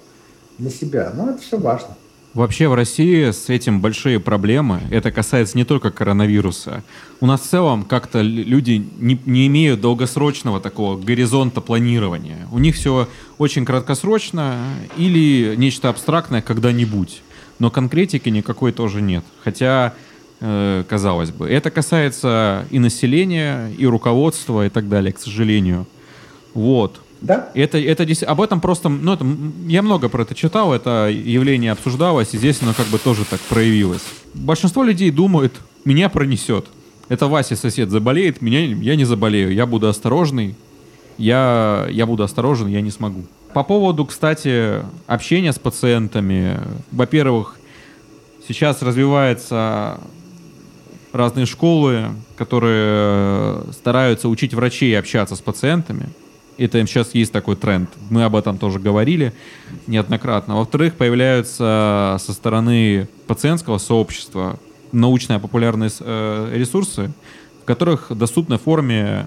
для 0.58 0.70
себя, 0.70 1.12
ну, 1.14 1.30
это 1.30 1.42
все 1.42 1.58
важно. 1.58 1.96
Вообще 2.34 2.66
в 2.66 2.74
России 2.74 3.30
с 3.30 3.48
этим 3.48 3.80
большие 3.80 4.18
проблемы. 4.18 4.80
Это 4.90 5.12
касается 5.12 5.56
не 5.56 5.64
только 5.64 5.92
коронавируса. 5.92 6.82
У 7.20 7.26
нас 7.26 7.42
в 7.42 7.44
целом 7.46 7.84
как-то 7.84 8.22
люди 8.22 8.84
не, 8.98 9.20
не 9.24 9.46
имеют 9.46 9.80
долгосрочного 9.80 10.60
такого 10.60 11.00
горизонта 11.00 11.60
планирования. 11.60 12.48
У 12.50 12.58
них 12.58 12.74
все 12.74 13.08
очень 13.38 13.64
краткосрочно 13.64 14.56
или 14.96 15.54
нечто 15.56 15.88
абстрактное 15.88 16.42
когда-нибудь. 16.42 17.22
Но 17.58 17.70
конкретики 17.70 18.28
никакой 18.28 18.72
тоже 18.72 19.00
нет. 19.00 19.24
Хотя, 19.42 19.94
э, 20.40 20.84
казалось 20.88 21.30
бы, 21.30 21.48
это 21.48 21.70
касается 21.70 22.66
и 22.70 22.78
населения, 22.78 23.70
и 23.78 23.86
руководства, 23.86 24.66
и 24.66 24.68
так 24.68 24.88
далее, 24.88 25.12
к 25.12 25.18
сожалению. 25.18 25.86
Вот. 26.54 27.00
Да? 27.20 27.48
Это, 27.54 27.78
это 27.78 28.06
об 28.26 28.40
этом 28.42 28.60
просто, 28.60 28.88
ну, 28.88 29.14
это, 29.14 29.26
я 29.66 29.82
много 29.82 30.10
про 30.10 30.22
это 30.22 30.34
читал, 30.34 30.74
это 30.74 31.08
явление 31.08 31.72
обсуждалось, 31.72 32.34
и 32.34 32.38
здесь 32.38 32.60
оно 32.60 32.74
как 32.74 32.86
бы 32.88 32.98
тоже 32.98 33.24
так 33.24 33.40
проявилось. 33.40 34.02
Большинство 34.34 34.82
людей 34.82 35.10
думают, 35.10 35.54
меня 35.84 36.10
пронесет. 36.10 36.66
Это 37.08 37.26
Вася 37.26 37.56
сосед 37.56 37.90
заболеет, 37.90 38.42
меня, 38.42 38.60
я 38.66 38.96
не 38.96 39.04
заболею, 39.04 39.54
я 39.54 39.64
буду 39.64 39.88
осторожный, 39.88 40.54
я, 41.16 41.86
я 41.90 42.04
буду 42.06 42.24
осторожен, 42.24 42.68
я 42.68 42.82
не 42.82 42.90
смогу. 42.90 43.24
По 43.54 43.62
поводу, 43.62 44.04
кстати, 44.04 44.82
общения 45.06 45.52
с 45.52 45.60
пациентами. 45.60 46.58
Во-первых, 46.90 47.56
сейчас 48.48 48.82
развиваются 48.82 50.00
разные 51.12 51.46
школы, 51.46 52.06
которые 52.36 53.62
стараются 53.72 54.28
учить 54.28 54.54
врачей 54.54 54.98
общаться 54.98 55.36
с 55.36 55.40
пациентами. 55.40 56.08
Это 56.58 56.84
сейчас 56.84 57.14
есть 57.14 57.32
такой 57.32 57.54
тренд. 57.54 57.90
Мы 58.10 58.24
об 58.24 58.34
этом 58.34 58.58
тоже 58.58 58.80
говорили 58.80 59.32
неоднократно. 59.86 60.56
Во-вторых, 60.56 60.94
появляются 60.94 62.16
со 62.20 62.32
стороны 62.32 63.08
пациентского 63.28 63.78
сообщества 63.78 64.58
научные 64.90 65.38
популярные 65.38 65.90
э, 66.00 66.50
ресурсы, 66.54 67.12
в 67.62 67.64
которых 67.66 68.10
в 68.10 68.16
доступной 68.16 68.58
форме 68.58 69.26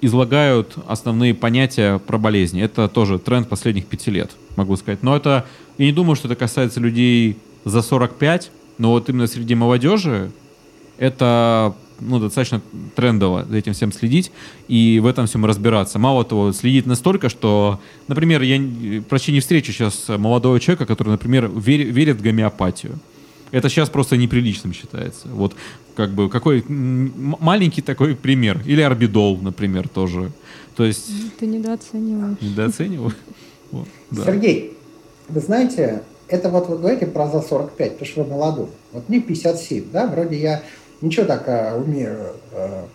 излагают 0.00 0.76
основные 0.86 1.34
понятия 1.34 1.98
про 1.98 2.18
болезни. 2.18 2.62
Это 2.62 2.88
тоже 2.88 3.18
тренд 3.18 3.48
последних 3.48 3.86
пяти 3.86 4.10
лет, 4.10 4.30
могу 4.56 4.76
сказать. 4.76 5.02
Но 5.02 5.16
это, 5.16 5.46
я 5.78 5.86
не 5.86 5.92
думаю, 5.92 6.16
что 6.16 6.28
это 6.28 6.36
касается 6.36 6.80
людей 6.80 7.36
за 7.64 7.82
45, 7.82 8.50
но 8.78 8.90
вот 8.90 9.08
именно 9.08 9.26
среди 9.26 9.54
молодежи 9.54 10.32
это 10.98 11.74
ну, 12.00 12.18
достаточно 12.18 12.60
трендово 12.96 13.44
за 13.48 13.56
этим 13.56 13.72
всем 13.72 13.92
следить 13.92 14.32
и 14.68 15.00
в 15.00 15.06
этом 15.06 15.26
всем 15.26 15.44
разбираться. 15.44 15.98
Мало 15.98 16.24
того, 16.24 16.52
следить 16.52 16.86
настолько, 16.86 17.28
что, 17.28 17.80
например, 18.08 18.42
я 18.42 19.02
почти 19.02 19.32
не 19.32 19.40
встречу 19.40 19.72
сейчас 19.72 20.08
молодого 20.08 20.58
человека, 20.60 20.86
который, 20.86 21.10
например, 21.10 21.50
верит 21.54 22.16
в 22.16 22.22
гомеопатию. 22.22 22.98
Это 23.50 23.68
сейчас 23.68 23.90
просто 23.90 24.16
неприличным 24.16 24.72
считается. 24.72 25.28
Вот 25.28 25.54
как 25.94 26.10
бы 26.10 26.28
какой 26.28 26.64
маленький 26.68 27.82
такой 27.82 28.14
пример. 28.14 28.62
Или 28.64 28.80
орбидол, 28.80 29.38
например, 29.38 29.88
тоже. 29.88 30.30
То 30.76 30.84
есть... 30.84 31.10
Ты 31.38 31.46
недооцениваешь. 31.46 32.40
Недооцениваю. 32.40 33.12
Вот, 33.72 33.86
да. 34.10 34.24
Сергей, 34.24 34.76
вы 35.28 35.40
знаете, 35.40 36.02
это 36.26 36.48
вот 36.48 36.68
вы 36.68 36.78
говорите 36.78 37.06
про 37.06 37.28
за 37.28 37.40
45, 37.40 37.92
потому 37.92 38.10
что 38.10 38.24
вы 38.24 38.30
молодой. 38.30 38.66
Вот 38.90 39.08
мне 39.08 39.20
57, 39.20 39.92
да, 39.92 40.08
вроде 40.08 40.40
я 40.40 40.62
ничего 41.00 41.24
так 41.24 41.44
а, 41.46 41.76
умею. 41.76 42.34
А, 42.52 42.88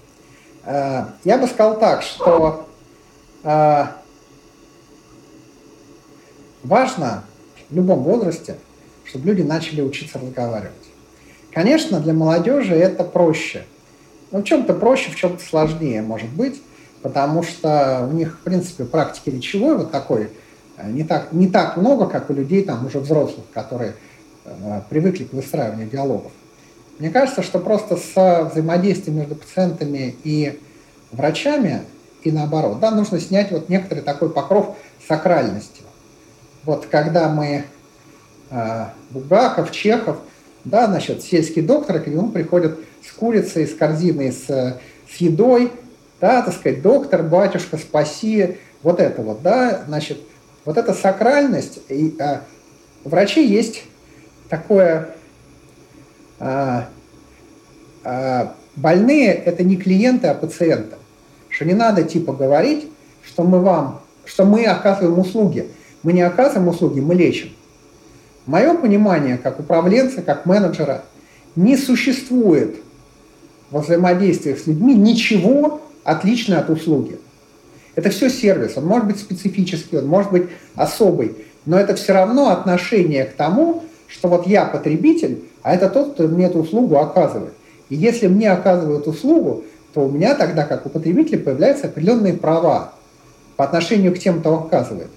а, 0.65 1.13
я 1.23 1.37
бы 1.37 1.47
сказал 1.47 1.79
так, 1.79 2.01
что 2.01 2.67
а, 3.43 3.95
важно 6.63 7.23
в 7.69 7.75
любом 7.75 8.03
возрасте, 8.03 8.57
чтобы 9.05 9.27
люди 9.27 9.41
начали 9.41 9.81
учиться 9.81 10.19
разговаривать. 10.19 10.73
Конечно, 11.53 11.99
для 11.99 12.13
молодежи 12.13 12.75
это 12.75 13.03
проще. 13.03 13.63
Но 14.31 14.39
в 14.39 14.43
чем-то 14.43 14.73
проще, 14.73 15.11
в 15.11 15.15
чем-то 15.15 15.43
сложнее, 15.43 16.01
может 16.01 16.29
быть, 16.29 16.61
потому 17.01 17.43
что 17.43 18.07
у 18.11 18.13
них, 18.13 18.39
в 18.39 18.43
принципе, 18.43 18.83
практики 18.83 19.29
речевой 19.29 19.77
вот 19.77 19.91
такой 19.91 20.29
э, 20.77 20.91
не 20.91 21.03
так, 21.03 21.31
не 21.31 21.47
так 21.47 21.77
много, 21.77 22.07
как 22.07 22.29
у 22.29 22.33
людей 22.33 22.63
там 22.63 22.85
уже 22.85 22.99
взрослых, 22.99 23.45
которые 23.53 23.95
э, 24.43 24.81
привыкли 24.89 25.23
к 25.23 25.33
выстраиванию 25.33 25.89
диалогов. 25.89 26.31
Мне 26.99 27.09
кажется, 27.09 27.43
что 27.43 27.59
просто 27.59 27.97
с 27.97 28.49
взаимодействием 28.51 29.19
между 29.19 29.35
пациентами 29.35 30.15
и 30.23 30.59
врачами 31.11 31.83
и 32.23 32.31
наоборот, 32.31 32.79
да, 32.79 32.91
нужно 32.91 33.19
снять 33.19 33.51
вот 33.51 33.69
некоторый 33.69 33.99
такой 33.99 34.29
покров 34.29 34.75
сакральности. 35.07 35.83
Вот 36.63 36.87
когда 36.87 37.29
мы 37.29 37.65
э, 38.55 38.85
Булгаков, 39.11 39.71
Чехов, 39.71 40.17
да, 40.63 40.87
значит, 40.87 41.21
сельский 41.21 41.61
доктор, 41.61 41.99
к 41.99 42.07
нему 42.07 42.29
приходят 42.29 42.79
с 43.07 43.11
курицей, 43.11 43.67
с 43.67 43.75
корзиной, 43.75 44.31
с, 44.31 44.47
с 44.47 45.17
едой, 45.17 45.71
да, 46.19 46.41
так 46.41 46.53
сказать, 46.55 46.81
доктор, 46.81 47.23
батюшка, 47.23 47.77
спаси, 47.77 48.57
вот 48.81 48.99
это 48.99 49.21
вот, 49.21 49.41
да, 49.41 49.83
значит, 49.87 50.19
вот 50.63 50.77
эта 50.77 50.93
сакральность, 50.93 51.79
и, 51.89 52.15
а, 52.19 52.41
у 53.03 53.09
врачей 53.09 53.47
есть 53.47 53.83
такое, 54.49 55.15
а, 56.39 56.87
а, 58.03 58.55
больные– 58.75 59.33
это 59.45 59.63
не 59.63 59.77
клиенты, 59.77 60.27
а 60.27 60.33
пациенты, 60.33 60.95
что 61.49 61.65
не 61.65 61.73
надо 61.73 62.03
типа 62.03 62.33
говорить, 62.33 62.89
что 63.23 63.43
мы 63.43 63.59
вам, 63.59 64.01
что 64.25 64.45
мы 64.45 64.65
оказываем 64.65 65.19
услуги, 65.19 65.69
мы 66.01 66.13
не 66.13 66.21
оказываем 66.21 66.67
услуги, 66.67 66.99
мы 66.99 67.13
лечим. 67.13 67.49
Мое 68.45 68.75
понимание 68.75 69.37
как 69.37 69.59
управленца, 69.59 70.21
как 70.21 70.45
менеджера, 70.45 71.03
не 71.55 71.77
существует 71.77 72.75
во 73.71 73.81
взаимодействиях 73.81 74.59
с 74.59 74.67
людьми 74.67 74.93
ничего 74.93 75.81
отличного 76.03 76.61
от 76.61 76.69
услуги. 76.69 77.17
Это 77.95 78.09
все 78.09 78.29
сервис, 78.29 78.73
он 78.75 78.85
может 78.85 79.07
быть 79.07 79.19
специфический, 79.19 79.97
он 79.97 80.07
может 80.07 80.31
быть 80.31 80.47
особый, 80.75 81.35
но 81.65 81.79
это 81.79 81.95
все 81.95 82.13
равно 82.13 82.49
отношение 82.49 83.25
к 83.25 83.33
тому, 83.33 83.83
что 84.07 84.27
вот 84.27 84.45
я 84.45 84.65
потребитель, 84.65 85.43
а 85.63 85.73
это 85.73 85.89
тот, 85.89 86.13
кто 86.13 86.27
мне 86.27 86.45
эту 86.45 86.59
услугу 86.59 86.97
оказывает. 86.97 87.53
И 87.89 87.95
если 87.95 88.27
мне 88.27 88.51
оказывают 88.51 89.07
услугу, 89.07 89.63
то 89.93 90.01
у 90.01 90.11
меня 90.11 90.35
тогда, 90.35 90.65
как 90.65 90.85
у 90.85 90.89
потребителя, 90.89 91.39
появляются 91.39 91.87
определенные 91.87 92.33
права 92.33 92.93
по 93.55 93.63
отношению 93.63 94.13
к 94.13 94.19
тем, 94.19 94.41
кто 94.41 94.55
оказывает. 94.55 95.07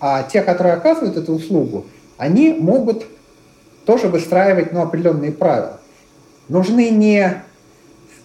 А 0.00 0.24
те, 0.24 0.42
которые 0.42 0.74
оказывают 0.74 1.16
эту 1.16 1.32
услугу, 1.34 1.86
они 2.18 2.52
могут 2.52 3.06
тоже 3.86 4.08
выстраивать 4.08 4.72
ну, 4.72 4.82
определенные 4.82 5.32
правила. 5.32 5.80
Нужны 6.48 6.90
не 6.90 7.42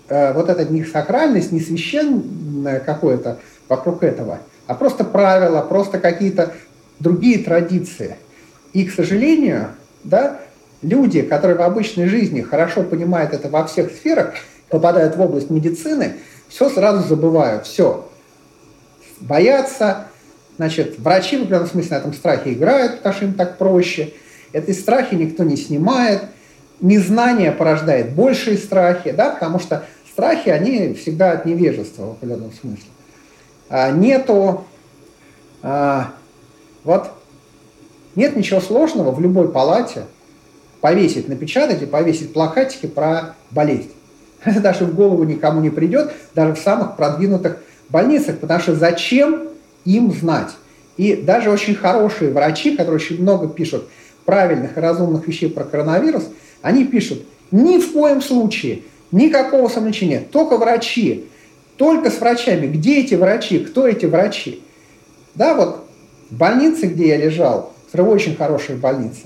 э, 0.10 0.34
вот 0.34 0.50
эта 0.50 0.66
не 0.66 0.84
сакральность, 0.84 1.52
не 1.52 1.62
священное 1.62 2.80
какое-то 2.80 3.38
вокруг 3.70 4.04
этого, 4.04 4.40
а 4.68 4.76
просто 4.76 5.06
правила, 5.06 5.62
просто 5.62 6.00
какие-то 6.00 6.54
другие 7.00 7.40
традиции. 7.40 8.18
И, 8.74 8.86
к 8.86 8.94
сожалению, 8.94 9.70
да, 10.04 10.40
люди, 10.82 11.22
которые 11.22 11.58
в 11.58 11.62
обычной 11.62 12.08
жизни 12.08 12.42
хорошо 12.42 12.84
понимают 12.84 13.34
это 13.34 13.48
во 13.48 13.66
всех 13.66 13.92
сферах, 13.92 14.34
попадают 14.70 15.16
в 15.16 15.22
область 15.22 15.50
медицины, 15.50 16.16
все 16.50 16.70
сразу 16.70 17.08
забывают, 17.08 17.66
все. 17.66 18.10
Боятся, 19.20 20.08
Значит, 20.58 21.00
врачи 21.00 21.38
в 21.38 21.42
определенном 21.42 21.70
смысле 21.70 21.92
на 21.92 22.00
этом 22.00 22.14
страхе 22.14 22.54
играют, 22.54 22.98
потому 22.98 23.16
что 23.16 23.26
им 23.26 23.34
так 23.34 23.58
проще. 23.58 24.14
Эти 24.52 24.72
страхи 24.72 25.16
никто 25.16 25.44
не 25.44 25.58
снимает. 25.58 26.24
Незнание 26.80 27.52
порождает 27.52 28.14
большие 28.14 28.58
страхи, 28.58 29.12
да, 29.12 29.32
потому 29.32 29.60
что 29.60 29.86
страхи, 30.12 30.50
они 30.50 30.94
всегда 30.94 31.32
от 31.32 31.46
невежества 31.46 32.06
в 32.06 32.12
определенном 32.12 32.52
смысле. 32.52 32.86
А 33.70 33.90
нету 33.92 34.66
а, 35.64 36.12
вот 36.84 37.10
Нет 38.16 38.36
ничего 38.36 38.60
сложного 38.60 39.12
в 39.12 39.22
любой 39.22 39.52
палате 39.52 40.04
повесить, 40.82 41.30
напечатать 41.30 41.82
и 41.82 41.86
повесить 41.86 42.34
плакатики 42.34 42.86
про 42.86 43.36
болезнь. 43.50 43.92
Это 44.44 44.60
даже 44.62 44.86
в 44.86 44.94
голову 44.94 45.24
никому 45.24 45.62
не 45.62 45.70
придет, 45.70 46.14
даже 46.36 46.54
в 46.54 46.60
самых 46.60 46.98
продвинутых 46.98 47.58
больницах, 47.90 48.40
потому 48.40 48.60
что 48.60 48.76
зачем 48.76 49.48
им 49.86 50.12
знать? 50.12 50.50
И 50.98 51.16
даже 51.16 51.50
очень 51.50 51.76
хорошие 51.76 52.32
врачи, 52.32 52.76
которые 52.76 52.96
очень 52.96 53.22
много 53.22 53.48
пишут 53.48 53.88
правильных 54.26 54.78
и 54.78 54.80
разумных 54.80 55.28
вещей 55.28 55.50
про 55.50 55.64
коронавирус, 55.64 56.24
они 56.62 56.86
пишут, 56.86 57.24
ни 57.52 57.80
в 57.80 57.94
коем 57.94 58.22
случае, 58.22 58.84
никакого 59.12 59.68
сомнения, 59.70 60.24
только 60.32 60.58
врачи, 60.58 61.26
только 61.78 62.10
с 62.10 62.20
врачами. 62.20 62.68
Где 62.68 63.02
эти 63.02 63.16
врачи? 63.16 63.60
Кто 63.60 63.88
эти 63.88 64.06
врачи? 64.06 64.62
Да, 65.36 65.56
вот 65.56 65.86
в 66.30 66.36
больнице, 66.36 66.88
где 66.88 67.10
я 67.10 67.18
лежал, 67.18 67.74
в 67.92 68.10
очень 68.10 68.36
хорошей 68.36 68.76
больнице, 68.76 69.22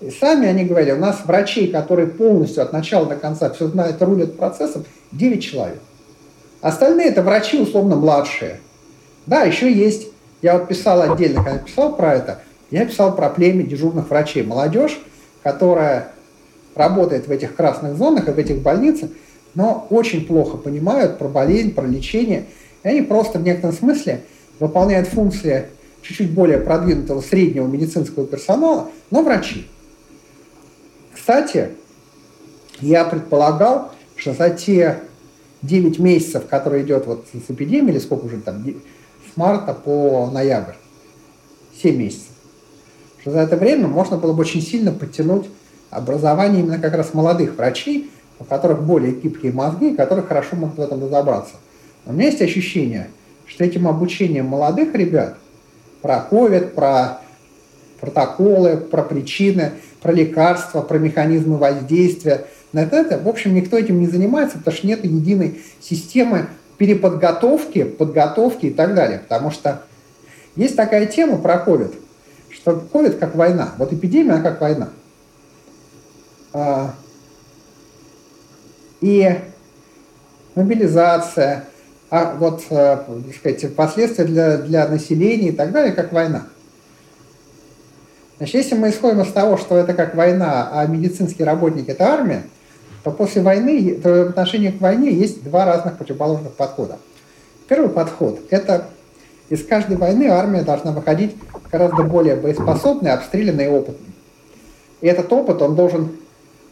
и 0.00 0.10
сами 0.10 0.46
они 0.46 0.64
говорили, 0.64 0.92
у 0.92 0.98
нас 0.98 1.22
врачей, 1.24 1.68
которые 1.68 2.08
полностью 2.08 2.62
от 2.62 2.72
начала 2.72 3.06
до 3.06 3.16
конца 3.16 3.50
все 3.50 3.66
знают, 3.68 4.00
рулят 4.00 4.36
процессом, 4.36 4.84
9 5.12 5.42
человек. 5.42 5.80
Остальные 6.60 7.08
это 7.08 7.22
врачи 7.22 7.60
условно 7.60 7.96
младшие. 7.96 8.60
Да, 9.28 9.42
еще 9.42 9.70
есть, 9.70 10.08
я 10.40 10.56
вот 10.56 10.68
писал 10.68 11.02
отдельно, 11.02 11.44
когда 11.44 11.58
писал 11.58 11.94
про 11.94 12.14
это, 12.14 12.40
я 12.70 12.86
писал 12.86 13.14
про 13.14 13.28
племя 13.28 13.62
дежурных 13.62 14.08
врачей. 14.08 14.42
Молодежь, 14.42 14.98
которая 15.42 16.08
работает 16.74 17.28
в 17.28 17.30
этих 17.30 17.54
красных 17.54 17.98
зонах 17.98 18.28
и 18.28 18.30
в 18.30 18.38
этих 18.38 18.62
больницах, 18.62 19.10
но 19.54 19.86
очень 19.90 20.26
плохо 20.26 20.56
понимают 20.56 21.18
про 21.18 21.28
болезнь, 21.28 21.74
про 21.74 21.86
лечение. 21.86 22.46
И 22.82 22.88
они 22.88 23.02
просто 23.02 23.38
в 23.38 23.42
некотором 23.42 23.74
смысле 23.74 24.22
выполняют 24.60 25.08
функции 25.08 25.66
чуть-чуть 26.00 26.30
более 26.30 26.58
продвинутого 26.58 27.20
среднего 27.20 27.66
медицинского 27.66 28.26
персонала, 28.26 28.88
но 29.10 29.22
врачи. 29.22 29.66
Кстати, 31.14 31.70
я 32.80 33.04
предполагал, 33.04 33.92
что 34.16 34.32
за 34.32 34.48
те 34.48 35.00
9 35.60 35.98
месяцев, 35.98 36.46
которые 36.46 36.84
идет 36.84 37.06
вот 37.06 37.26
с 37.32 37.50
эпидемией, 37.50 37.92
или 37.92 37.98
сколько 37.98 38.24
уже 38.24 38.38
там, 38.38 38.64
с 39.32 39.36
марта 39.36 39.74
по 39.74 40.30
ноябрь, 40.32 40.74
7 41.82 41.96
месяцев, 41.96 42.28
что 43.20 43.30
за 43.32 43.40
это 43.40 43.56
время 43.56 43.88
можно 43.88 44.16
было 44.16 44.32
бы 44.32 44.40
очень 44.40 44.62
сильно 44.62 44.92
подтянуть 44.92 45.46
образование 45.90 46.60
именно 46.62 46.78
как 46.78 46.94
раз 46.94 47.14
молодых 47.14 47.56
врачей, 47.56 48.10
у 48.38 48.44
которых 48.44 48.82
более 48.84 49.12
гибкие 49.12 49.52
мозги, 49.52 49.94
которые 49.94 50.24
хорошо 50.24 50.56
могут 50.56 50.78
в 50.78 50.80
этом 50.80 51.02
разобраться. 51.02 51.54
Но 52.04 52.12
у 52.12 52.14
меня 52.14 52.26
есть 52.26 52.42
ощущение, 52.42 53.10
что 53.46 53.64
этим 53.64 53.88
обучением 53.88 54.46
молодых 54.46 54.94
ребят 54.94 55.36
про 56.02 56.26
COVID, 56.30 56.68
про 56.68 57.20
протоколы, 58.00 58.76
про 58.76 59.02
причины, 59.02 59.72
про 60.00 60.12
лекарства, 60.12 60.82
про 60.82 60.98
механизмы 60.98 61.56
воздействия 61.56 62.46
на 62.72 62.80
это, 62.80 63.18
в 63.18 63.26
общем, 63.28 63.54
никто 63.54 63.78
этим 63.78 63.98
не 63.98 64.06
занимается, 64.06 64.58
потому 64.58 64.76
что 64.76 64.86
нет 64.86 65.04
единой 65.04 65.60
системы 65.80 66.48
переподготовки, 66.78 67.84
подготовки 67.84 68.66
и 68.66 68.70
так 68.70 68.94
далее. 68.94 69.18
Потому 69.18 69.50
что 69.50 69.82
есть 70.56 70.76
такая 70.76 71.06
тема 71.06 71.38
про 71.38 71.62
COVID, 71.64 71.94
что 72.50 72.82
COVID 72.92 73.18
как 73.18 73.34
война. 73.34 73.74
Вот 73.76 73.92
эпидемия, 73.92 74.34
она 74.34 74.42
как 74.42 74.60
война. 74.60 74.88
А, 76.52 76.94
и 79.00 79.38
мобилизация, 80.54 81.64
а 82.10 82.34
вот, 82.34 82.62
э, 82.70 82.96
так 83.06 83.36
сказать, 83.36 83.76
последствия 83.76 84.24
для, 84.24 84.58
для 84.58 84.88
населения 84.88 85.48
и 85.48 85.52
так 85.52 85.72
далее, 85.72 85.92
как 85.92 86.12
война. 86.12 86.46
Значит, 88.38 88.54
если 88.54 88.74
мы 88.76 88.90
исходим 88.90 89.20
из 89.20 89.32
того, 89.32 89.56
что 89.56 89.76
это 89.76 89.94
как 89.94 90.14
война, 90.14 90.70
а 90.72 90.86
медицинский 90.86 91.44
работник– 91.44 91.88
это 91.90 92.06
армия, 92.06 92.44
то 93.04 93.10
после 93.10 93.42
войны, 93.42 93.94
то 94.02 94.24
в 94.24 94.28
отношении 94.30 94.70
к 94.70 94.80
войне 94.80 95.12
есть 95.12 95.42
два 95.44 95.64
разных 95.64 95.98
противоположных 95.98 96.52
подхода. 96.52 96.98
Первый 97.68 97.90
подход– 97.90 98.40
это 98.50 98.86
из 99.48 99.64
каждой 99.64 99.96
войны 99.96 100.28
армия 100.28 100.62
должна 100.62 100.92
выходить 100.92 101.36
гораздо 101.70 102.02
более 102.02 102.36
боеспособной, 102.36 103.12
обстрелянной 103.12 103.66
и 103.66 103.68
опытной. 103.68 104.14
И 105.00 105.06
этот 105.06 105.32
опыт, 105.32 105.62
он 105.62 105.74
должен 105.74 106.10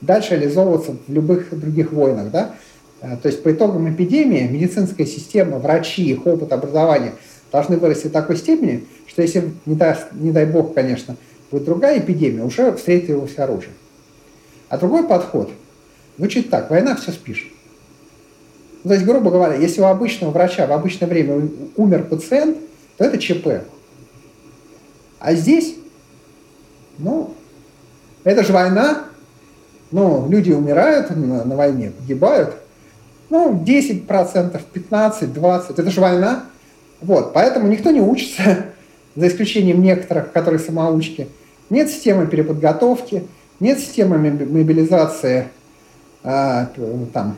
дальше 0.01 0.35
реализовываться 0.35 0.97
в 1.07 1.12
любых 1.12 1.59
других 1.59 1.93
войнах. 1.93 2.31
Да? 2.31 2.55
Э, 3.01 3.16
то 3.16 3.29
есть 3.29 3.43
по 3.43 3.53
итогам 3.53 3.91
эпидемии 3.93 4.47
медицинская 4.47 5.07
система, 5.07 5.59
врачи, 5.59 6.03
их 6.11 6.27
опыт 6.27 6.53
образования 6.53 7.12
должны 7.53 7.77
вырасти 7.77 8.09
в 8.09 8.12
такой 8.12 8.37
степени, 8.37 8.85
что 9.07 9.22
если, 9.22 9.53
не 9.64 9.74
дай, 9.74 9.97
не 10.12 10.33
дай 10.33 10.47
бог, 10.47 10.74
конечно, 10.74 11.16
будет 11.51 11.64
другая 11.64 11.99
эпидемия, 11.99 12.43
уже 12.43 12.72
встретит 12.72 13.11
его 13.11 13.27
все 13.27 13.43
оружие. 13.43 13.72
А 14.68 14.79
другой 14.79 15.07
подход 15.07 15.51
звучит 16.19 16.51
так, 16.51 16.71
война 16.71 16.97
все 16.97 17.12
спишет. 17.12 17.49
То 18.83 18.93
есть, 18.93 19.05
грубо 19.05 19.31
говоря, 19.31 19.55
если 19.55 19.81
у 19.81 19.85
обычного 19.85 20.31
врача 20.31 20.67
в 20.67 20.73
обычное 20.73 21.09
время 21.09 21.49
умер 21.77 22.05
пациент, 22.05 22.57
то 22.97 23.05
это 23.05 23.19
ЧП. 23.19 23.64
А 25.19 25.35
здесь, 25.35 25.75
ну, 26.99 27.35
это 28.23 28.45
же 28.45 28.53
война, 28.53 29.05
ну, 29.91 30.29
люди 30.29 30.53
умирают 30.53 31.11
на, 31.11 31.45
на 31.45 31.57
войне, 31.57 31.91
погибают, 31.91 32.55
ну, 33.29 33.61
10%, 33.64 34.07
15%, 34.07 35.35
20%, 35.35 35.75
это 35.77 35.91
же 35.91 36.01
война. 36.01 36.45
Вот, 37.01 37.33
поэтому 37.33 37.67
никто 37.69 37.91
не 37.91 38.01
учится, 38.01 38.67
за 39.17 39.29
исключением 39.29 39.83
некоторых, 39.83 40.31
которые 40.31 40.61
самоучки. 40.61 41.29
Нет 41.71 41.91
системы 41.91 42.27
переподготовки, 42.27 43.27
нет 43.59 43.81
системы 43.81 44.19
мобилизации 44.19 45.49
а, 46.29 46.68
там, 47.12 47.37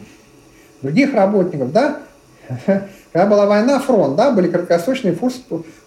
других 0.80 1.12
работников, 1.12 1.72
да. 1.72 1.98
Когда 3.12 3.26
была 3.26 3.44
война, 3.44 3.78
фронт, 3.78 4.16
да, 4.16 4.30
были 4.30 4.48
краткосрочные 4.48 5.14
курсы, 5.14 5.40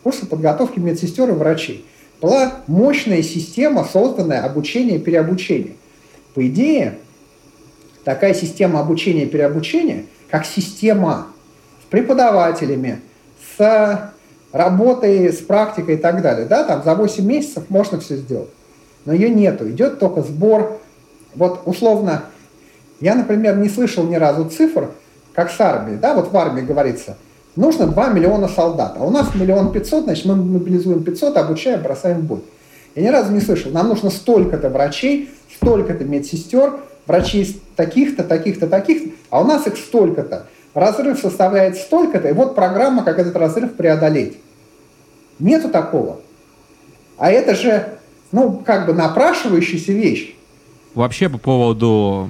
курсы 0.03 0.27
подготовки 0.27 0.79
медсестер 0.79 1.29
и 1.29 1.33
врачей. 1.33 1.85
Была 2.21 2.61
мощная 2.67 3.23
система, 3.23 3.85
созданная 3.85 4.43
обучение 4.43 4.97
и 4.97 5.01
переобучение. 5.01 5.73
По 6.35 6.47
идее, 6.47 6.99
такая 8.03 8.35
система 8.35 8.79
обучения 8.79 9.23
и 9.23 9.29
переобучения, 9.29 10.05
как 10.29 10.45
система 10.45 11.27
с 11.83 11.89
преподавателями, 11.89 13.01
с 13.57 14.13
работой, 14.51 15.33
с 15.33 15.37
практикой 15.37 15.95
и 15.95 15.97
так 15.97 16.21
далее, 16.21 16.45
да, 16.45 16.63
там 16.63 16.83
за 16.83 16.93
8 16.93 17.25
месяцев 17.25 17.63
можно 17.69 17.99
все 17.99 18.17
сделать. 18.17 18.49
Но 19.05 19.13
ее 19.13 19.31
нету, 19.31 19.67
идет 19.71 19.97
только 19.97 20.21
сбор. 20.21 20.79
Вот 21.33 21.61
условно, 21.65 22.25
я, 23.01 23.15
например, 23.15 23.57
не 23.57 23.67
слышал 23.67 24.05
ни 24.05 24.15
разу 24.15 24.45
цифр, 24.49 24.91
как 25.33 25.51
с 25.51 25.59
армией, 25.59 25.97
да, 25.97 26.13
вот 26.13 26.31
в 26.31 26.37
армии 26.37 26.61
говорится, 26.61 27.17
нужно 27.55 27.87
2 27.87 28.09
миллиона 28.09 28.47
солдат, 28.47 28.95
а 28.97 29.03
у 29.03 29.09
нас 29.09 29.33
миллион 29.35 29.71
пятьсот, 29.71 30.05
значит, 30.05 30.25
мы 30.25 30.35
мобилизуем 30.35 31.03
500, 31.03 31.37
обучаем, 31.37 31.81
бросаем 31.81 32.19
в 32.19 32.23
бой. 32.23 32.43
Я 32.95 33.03
ни 33.03 33.07
разу 33.07 33.31
не 33.31 33.41
слышал, 33.41 33.71
нам 33.71 33.87
нужно 33.87 34.09
столько-то 34.09 34.69
врачей, 34.69 35.29
столько-то 35.55 36.03
медсестер, 36.05 36.79
врачей 37.07 37.61
таких-то, 37.75 38.23
таких-то, 38.23 38.67
таких-то, 38.67 39.09
а 39.29 39.41
у 39.41 39.45
нас 39.45 39.65
их 39.67 39.77
столько-то. 39.77 40.47
Разрыв 40.73 41.19
составляет 41.19 41.77
столько-то, 41.77 42.29
и 42.29 42.33
вот 42.33 42.55
программа, 42.55 43.03
как 43.03 43.19
этот 43.19 43.35
разрыв 43.35 43.73
преодолеть. 43.73 44.37
Нету 45.39 45.69
такого. 45.69 46.19
А 47.17 47.31
это 47.31 47.55
же, 47.55 47.87
ну, 48.31 48.61
как 48.65 48.85
бы 48.85 48.93
напрашивающаяся 48.93 49.91
вещь. 49.91 50.35
Вообще 50.93 51.29
по 51.29 51.37
поводу 51.37 52.29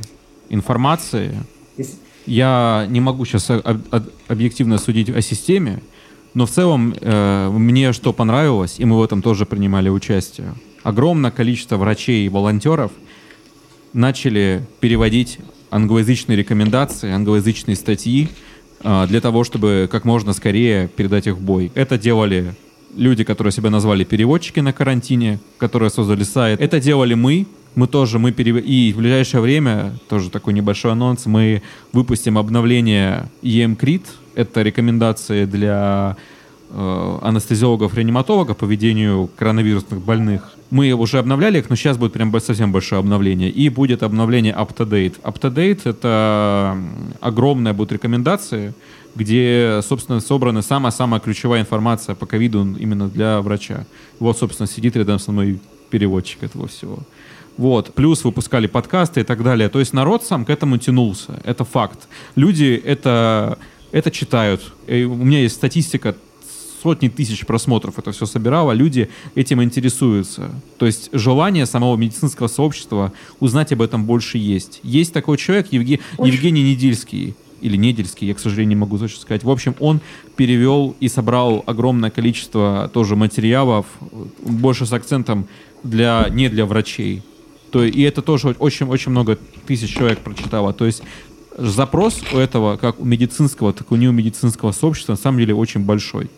информации, 0.52 1.36
я 2.26 2.86
не 2.90 3.00
могу 3.02 3.26
сейчас 3.26 3.50
объективно 4.28 4.78
судить 4.78 5.10
о 5.10 5.22
системе, 5.22 5.82
но 6.34 6.46
в 6.46 6.52
целом 6.52 6.94
э, 7.00 7.50
мне 7.50 7.94
что 7.94 8.14
понравилось, 8.14 8.76
и 8.78 8.86
мы 8.86 8.98
в 8.98 9.04
этом 9.04 9.22
тоже 9.22 9.46
принимали 9.46 9.90
участие. 9.90 10.54
Огромное 10.84 11.32
количество 11.32 11.78
врачей 11.78 12.26
и 12.26 12.30
волонтеров 12.30 12.92
начали 13.94 14.66
переводить 14.80 15.40
англоязычные 15.72 16.38
рекомендации, 16.38 17.12
англоязычные 17.12 17.76
статьи 17.76 18.30
э, 18.84 19.06
для 19.08 19.20
того, 19.20 19.44
чтобы 19.44 19.90
как 19.92 20.06
можно 20.06 20.34
скорее 20.34 20.88
передать 20.88 21.28
их 21.28 21.36
в 21.36 21.42
бой. 21.42 21.72
Это 21.76 21.98
делали 21.98 22.54
люди, 22.96 23.24
которые 23.24 23.52
себя 23.52 23.70
назвали 23.70 24.04
переводчики 24.04 24.60
на 24.60 24.74
карантине, 24.74 25.40
которые 25.58 25.90
создали 25.90 26.24
сайт. 26.24 26.62
Это 26.62 26.80
делали 26.80 27.14
мы, 27.14 27.48
мы 27.76 27.88
тоже, 27.88 28.20
мы 28.20 28.32
перев... 28.32 28.58
и 28.58 28.94
в 28.94 28.98
ближайшее 28.98 29.42
время, 29.42 29.94
тоже 30.10 30.30
такой 30.30 30.54
небольшой 30.54 30.92
анонс, 30.92 31.26
мы 31.26 31.62
выпустим 31.94 32.38
обновление 32.38 33.30
EMCRIT, 33.42 34.04
это 34.36 34.62
рекомендации 34.62 35.46
для 35.46 36.18
э, 36.70 37.18
анестезиологов-реаниматологов 37.22 38.58
по 38.58 38.66
ведению 38.66 39.30
коронавирусных 39.36 40.02
больных. 40.02 40.54
Мы 40.70 40.94
уже 40.94 41.20
обновляли 41.20 41.60
их, 41.60 41.70
но 41.70 41.76
сейчас 41.76 41.98
будет 41.98 42.14
прям 42.14 42.38
совсем 42.40 42.72
большое 42.72 43.00
обновление. 43.00 43.50
И 43.50 43.68
будет 43.68 44.04
обновление 44.04 44.54
up-to-date. 44.54 45.16
Up-to-date— 45.22 45.82
это 45.84 46.78
огромная 47.20 47.74
будет 47.74 47.92
рекомендации, 47.92 48.74
где, 49.14 49.82
собственно, 49.84 50.22
собрана 50.22 50.62
самая-самая 50.62 51.20
ключевая 51.20 51.62
информация 51.62 52.16
по 52.16 52.26
ковиду 52.26 52.76
именно 52.80 53.10
для 53.10 53.42
врача. 53.42 53.86
Вот, 54.20 54.38
собственно, 54.38 54.68
сидит 54.68 54.96
рядом 54.96 55.20
со 55.20 55.34
мной 55.34 55.60
переводчик 55.90 56.44
этого 56.44 56.68
всего. 56.70 57.00
Вот. 57.58 57.94
Плюс 57.94 58.24
выпускали 58.24 58.68
подкасты 58.68 59.22
и 59.22 59.24
так 59.24 59.44
далее. 59.44 59.70
То 59.70 59.80
есть 59.80 59.94
народ 59.94 60.24
сам 60.24 60.46
к 60.46 60.50
этому 60.50 60.78
тянулся. 60.78 61.40
Это 61.44 61.64
факт. 61.64 62.08
Люди 62.36 62.82
это, 62.84 63.58
это 63.92 64.12
читают. 64.12 64.74
И 64.88 65.04
у 65.04 65.16
меня 65.16 65.40
есть 65.40 65.56
статистика 65.56 66.16
сотни 66.82 67.10
тысяч 67.10 67.46
просмотров 67.46 68.00
это 68.00 68.12
все 68.12 68.26
собирало, 68.26 68.72
люди 68.72 69.10
этим 69.36 69.62
интересуются. 69.62 70.50
То 70.78 70.86
есть 70.86 71.10
желание 71.14 71.66
самого 71.66 71.96
медицинского 71.96 72.48
сообщества 72.48 73.14
узнать 73.40 73.72
об 73.72 73.82
этом 73.82 74.06
больше 74.06 74.38
есть. 74.38 74.80
Есть 74.84 75.14
такой 75.14 75.38
человек, 75.38 75.68
Евге... 75.72 76.00
Евгений 76.18 76.64
Недельский, 76.64 77.36
или 77.62 77.78
Недельский, 77.78 78.28
я, 78.28 78.34
к 78.34 78.40
сожалению, 78.40 78.70
не 78.70 78.76
могу 78.76 78.98
точно 78.98 79.20
сказать. 79.20 79.44
В 79.44 79.50
общем, 79.50 79.76
он 79.80 80.02
перевел 80.36 80.96
и 81.00 81.08
собрал 81.08 81.64
огромное 81.68 82.10
количество 82.10 82.90
тоже 82.94 83.16
материалов, 83.16 83.86
больше 84.44 84.86
с 84.86 84.94
акцентом 84.94 85.48
для, 85.84 86.28
не 86.30 86.50
для 86.50 86.66
врачей. 86.66 87.22
То, 87.72 87.84
и 87.84 88.02
это 88.02 88.22
тоже 88.22 88.56
очень-очень 88.60 89.12
много 89.12 89.38
тысяч 89.66 89.94
человек 89.94 90.20
прочитало. 90.20 90.74
То 90.74 90.86
есть 90.86 91.04
запрос 91.58 92.22
у 92.34 92.38
этого, 92.38 92.78
как 92.78 93.00
у 93.00 93.06
медицинского, 93.06 93.74
так 93.74 93.90
и 93.90 93.94
у 93.94 93.98
неомедицинского 93.98 94.72
сообщества, 94.72 95.14
на 95.14 95.18
самом 95.18 95.40
деле 95.40 95.56
очень 95.56 95.82
большой. 95.82 96.30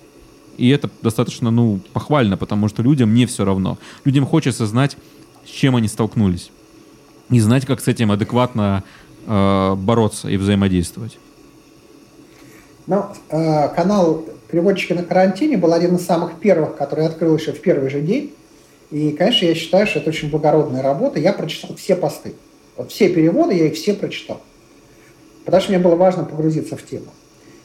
И 0.57 0.69
это 0.69 0.89
достаточно, 1.01 1.49
ну, 1.49 1.79
похвально, 1.93 2.37
потому 2.37 2.67
что 2.67 2.83
людям 2.83 3.13
не 3.13 3.25
все 3.25 3.43
равно. 3.43 3.79
Людям 4.05 4.25
хочется 4.25 4.67
знать, 4.67 4.97
с 5.45 5.49
чем 5.49 5.75
они 5.75 5.87
столкнулись. 5.87 6.51
И 7.29 7.39
знать, 7.39 7.65
как 7.65 7.81
с 7.81 7.87
этим 7.87 8.11
адекватно 8.11 8.83
э, 9.25 9.75
бороться 9.75 10.29
и 10.29 10.37
взаимодействовать. 10.37 11.17
Ну, 12.85 13.05
э, 13.29 13.69
канал 13.69 14.25
«Переводчики 14.51 14.93
на 14.93 15.03
карантине» 15.03 15.57
был 15.57 15.73
один 15.73 15.95
из 15.95 16.05
самых 16.05 16.33
первых, 16.39 16.75
который 16.75 17.07
открыл 17.07 17.35
еще 17.35 17.53
в 17.53 17.61
первый 17.61 17.89
же 17.89 18.01
день. 18.01 18.33
И, 18.93 19.11
конечно, 19.13 19.47
я 19.47 19.55
считаю, 19.55 19.87
что 19.87 19.97
это 19.97 20.11
очень 20.11 20.29
благородная 20.29 20.83
работа. 20.83 21.19
Я 21.19 21.33
прочитал 21.33 21.75
все 21.75 21.95
посты. 21.95 22.35
Вот 22.77 22.91
все 22.91 23.09
переводы, 23.09 23.55
я 23.55 23.65
их 23.65 23.73
все 23.73 23.95
прочитал. 23.95 24.39
Потому 25.45 25.61
что 25.63 25.71
мне 25.71 25.79
было 25.79 25.95
важно 25.95 26.25
погрузиться 26.25 26.77
в 26.77 26.85
тему. 26.85 27.07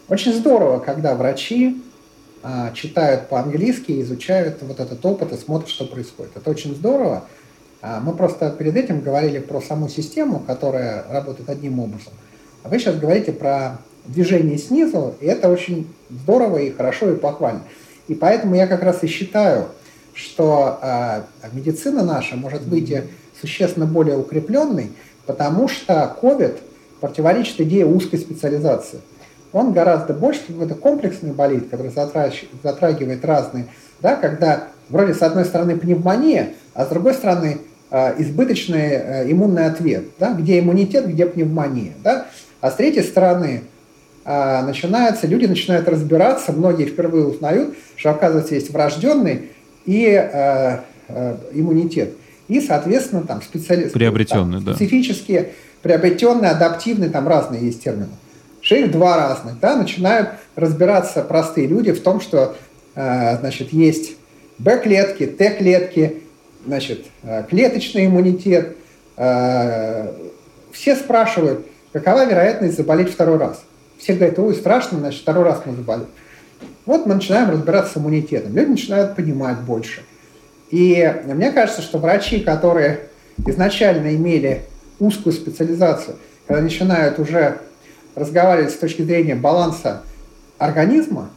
Очень 0.08 0.32
здорово, 0.32 0.78
когда 0.78 1.14
врачи 1.14 1.82
а, 2.42 2.72
читают 2.72 3.28
по-английски, 3.28 4.00
изучают 4.00 4.62
вот 4.62 4.80
этот 4.80 5.04
опыт 5.04 5.30
и 5.34 5.36
смотрят, 5.36 5.68
что 5.68 5.84
происходит. 5.84 6.32
Это 6.34 6.48
очень 6.48 6.74
здорово. 6.74 7.24
А, 7.82 8.00
мы 8.00 8.14
просто 8.14 8.48
перед 8.50 8.74
этим 8.74 9.02
говорили 9.02 9.38
про 9.38 9.60
саму 9.60 9.90
систему, 9.90 10.38
которая 10.40 11.04
работает 11.10 11.50
одним 11.50 11.78
образом. 11.78 12.14
А 12.62 12.70
вы 12.70 12.78
сейчас 12.78 12.96
говорите 12.96 13.32
про 13.32 13.82
движение 14.06 14.56
снизу, 14.56 15.14
и 15.20 15.26
это 15.26 15.50
очень 15.50 15.92
здорово 16.08 16.56
и 16.56 16.70
хорошо 16.70 17.10
и 17.10 17.16
похвально. 17.16 17.64
И 18.06 18.14
поэтому 18.14 18.54
я 18.54 18.66
как 18.66 18.82
раз 18.82 19.04
и 19.04 19.06
считаю, 19.08 19.68
что 20.18 20.78
э, 20.82 21.22
медицина 21.52 22.02
наша 22.02 22.36
может 22.36 22.62
быть 22.62 22.92
существенно 23.40 23.86
более 23.86 24.16
укрепленной, 24.18 24.90
потому 25.26 25.68
что 25.68 26.16
COVID 26.20 26.58
противоречит 27.00 27.60
идее 27.60 27.86
узкой 27.86 28.18
специализации 28.18 29.00
он 29.52 29.72
гораздо 29.72 30.12
больше 30.12 30.40
какой-то 30.46 30.74
комплексный 30.74 31.32
болит, 31.32 31.68
который 31.70 31.90
затрагивает 31.90 33.24
разные, 33.24 33.66
да, 34.00 34.16
когда 34.16 34.64
вроде 34.88 35.14
с 35.14 35.22
одной 35.22 35.44
стороны 35.44 35.76
пневмония, 35.76 36.50
а 36.74 36.84
с 36.84 36.88
другой 36.88 37.14
стороны 37.14 37.58
э, 37.90 38.22
избыточный 38.22 38.90
э, 38.90 39.32
иммунный 39.32 39.66
ответ, 39.66 40.04
да, 40.18 40.32
где 40.32 40.58
иммунитет, 40.58 41.08
где 41.08 41.26
пневмония. 41.26 41.94
Да, 42.04 42.26
а 42.60 42.70
с 42.70 42.74
третьей 42.74 43.02
стороны 43.02 43.62
э, 44.24 44.62
начинается, 44.62 45.26
люди 45.26 45.46
начинают 45.46 45.88
разбираться, 45.88 46.52
многие 46.52 46.84
впервые 46.84 47.26
узнают, 47.26 47.74
что 47.96 48.10
оказывается 48.10 48.54
есть 48.54 48.70
врожденный 48.70 49.50
и 49.88 50.04
э, 50.06 50.78
э, 51.08 51.36
иммунитет. 51.52 52.14
И, 52.48 52.60
соответственно, 52.60 53.22
там 53.22 53.42
специалисты. 53.42 53.92
Приобретенный, 53.92 54.62
там, 54.62 54.74
специфические, 54.74 55.52
приобретенные, 55.82 56.50
адаптивные, 56.50 57.10
там 57.10 57.26
разные 57.26 57.62
есть 57.62 57.82
термины 57.82 58.08
их 58.70 58.90
два 58.90 59.16
разных, 59.16 59.58
да, 59.60 59.76
начинают 59.76 60.30
разбираться 60.56 61.22
простые 61.22 61.66
люди 61.66 61.92
в 61.92 62.02
том, 62.02 62.20
что, 62.20 62.56
э, 62.94 63.38
значит, 63.38 63.72
есть 63.72 64.16
Б-клетки, 64.58 65.26
Т-клетки, 65.26 66.22
значит, 66.66 67.06
э, 67.22 67.44
клеточный 67.48 68.06
иммунитет. 68.06 68.76
Э, 69.16 70.12
все 70.72 70.96
спрашивают, 70.96 71.66
какова 71.92 72.26
вероятность 72.26 72.76
заболеть 72.76 73.10
второй 73.10 73.38
раз. 73.38 73.62
Все 73.98 74.14
говорят, 74.14 74.38
ой, 74.38 74.54
страшно, 74.54 74.98
значит, 74.98 75.22
второй 75.22 75.44
раз 75.44 75.62
мы 75.64 75.74
заболеем. 75.74 76.08
Вот 76.88 77.04
мы 77.04 77.16
начинаем 77.16 77.50
разбираться 77.50 77.92
с 77.92 77.96
иммунитетом. 77.98 78.56
Люди 78.56 78.70
начинают 78.70 79.14
понимать 79.14 79.60
больше. 79.60 80.00
И 80.70 81.20
мне 81.26 81.52
кажется, 81.52 81.82
что 81.82 81.98
врачи, 81.98 82.40
которые 82.40 83.08
изначально 83.46 84.16
имели 84.16 84.62
узкую 84.98 85.34
специализацию, 85.34 86.16
когда 86.46 86.62
начинают 86.62 87.18
уже 87.18 87.58
разговаривать 88.14 88.70
с 88.70 88.78
точки 88.78 89.02
зрения 89.02 89.34
баланса 89.34 90.00
организма 90.56 91.28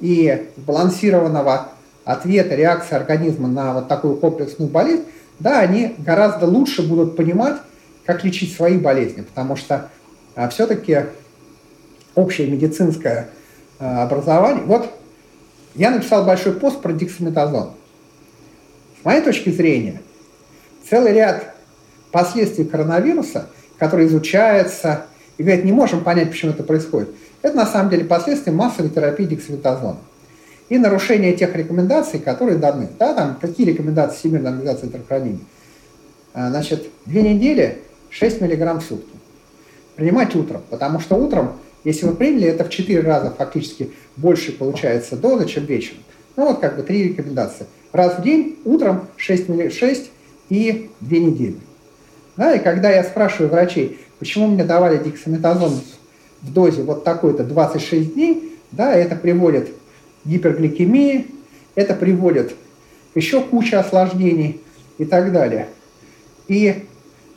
и 0.00 0.48
балансированного 0.56 1.68
ответа, 2.06 2.54
реакции 2.54 2.94
организма 2.94 3.48
на 3.48 3.74
вот 3.74 3.88
такую 3.88 4.16
комплексную 4.16 4.70
болезнь, 4.70 5.04
да, 5.40 5.60
они 5.60 5.94
гораздо 5.98 6.46
лучше 6.46 6.88
будут 6.88 7.16
понимать, 7.16 7.58
как 8.06 8.24
лечить 8.24 8.56
свои 8.56 8.78
болезни, 8.78 9.20
потому 9.20 9.56
что 9.56 9.90
а, 10.34 10.48
все-таки 10.48 11.00
общее 12.14 12.46
медицинское 12.46 13.28
а, 13.80 14.04
образование... 14.04 14.64
Вот 14.64 14.88
я 15.74 15.90
написал 15.90 16.24
большой 16.24 16.52
пост 16.52 16.80
про 16.80 16.92
дексаметазон. 16.92 17.70
С 19.00 19.04
моей 19.04 19.22
точки 19.22 19.50
зрения, 19.50 20.02
целый 20.88 21.12
ряд 21.12 21.54
последствий 22.10 22.64
коронавируса, 22.64 23.46
который 23.78 24.06
изучается, 24.06 25.06
и 25.38 25.42
говорят, 25.42 25.64
не 25.64 25.72
можем 25.72 26.04
понять, 26.04 26.30
почему 26.30 26.52
это 26.52 26.62
происходит. 26.62 27.10
Это 27.40 27.56
на 27.56 27.66
самом 27.66 27.90
деле 27.90 28.04
последствия 28.04 28.52
массовой 28.52 28.90
терапии 28.90 29.24
дексаметазона. 29.24 29.96
И 30.68 30.78
нарушение 30.78 31.32
тех 31.32 31.56
рекомендаций, 31.56 32.20
которые 32.20 32.58
даны. 32.58 32.88
Да, 32.98 33.14
там, 33.14 33.38
какие 33.40 33.66
рекомендации 33.66 34.18
Всемирной 34.18 34.50
организации 34.50 34.86
здравоохранения? 34.86 35.40
А, 36.34 36.50
значит, 36.50 36.88
две 37.06 37.22
недели 37.22 37.78
6 38.10 38.40
миллиграмм 38.40 38.80
в 38.80 38.84
сутки. 38.84 39.16
Принимать 39.96 40.34
утром, 40.36 40.62
потому 40.68 41.00
что 41.00 41.16
утром, 41.16 41.54
если 41.84 42.06
вы 42.06 42.14
приняли, 42.14 42.48
это 42.48 42.64
в 42.64 42.70
4 42.70 43.00
раза 43.00 43.30
фактически 43.30 43.90
больше 44.16 44.52
получается 44.52 45.16
доза, 45.16 45.46
чем 45.46 45.64
вечером. 45.64 46.00
Ну 46.36 46.46
вот 46.46 46.60
как 46.60 46.76
бы 46.76 46.82
три 46.82 47.04
рекомендации. 47.04 47.66
Раз 47.92 48.18
в 48.18 48.22
день, 48.22 48.58
утром 48.64 49.08
6, 49.16 49.72
6 49.72 50.10
и 50.48 50.90
2 51.00 51.18
недели. 51.18 51.56
Да, 52.36 52.54
и 52.54 52.58
когда 52.58 52.90
я 52.90 53.04
спрашиваю 53.04 53.50
врачей, 53.50 53.98
Почему 54.20 54.48
мне 54.48 54.64
давали 54.64 55.02
дексаметазон 55.02 55.80
в 56.42 56.52
дозе 56.52 56.82
вот 56.82 57.04
такой-то 57.04 57.42
26 57.42 58.14
дней, 58.14 58.54
да, 58.70 58.94
это 58.94 59.16
приводит 59.16 59.70
к 59.70 60.28
гипергликемии, 60.28 61.26
это 61.74 61.94
приводит 61.94 62.54
к 63.14 63.16
еще 63.16 63.40
куче 63.40 63.78
осложнений 63.78 64.60
и 64.98 65.06
так 65.06 65.32
далее. 65.32 65.68
И 66.48 66.84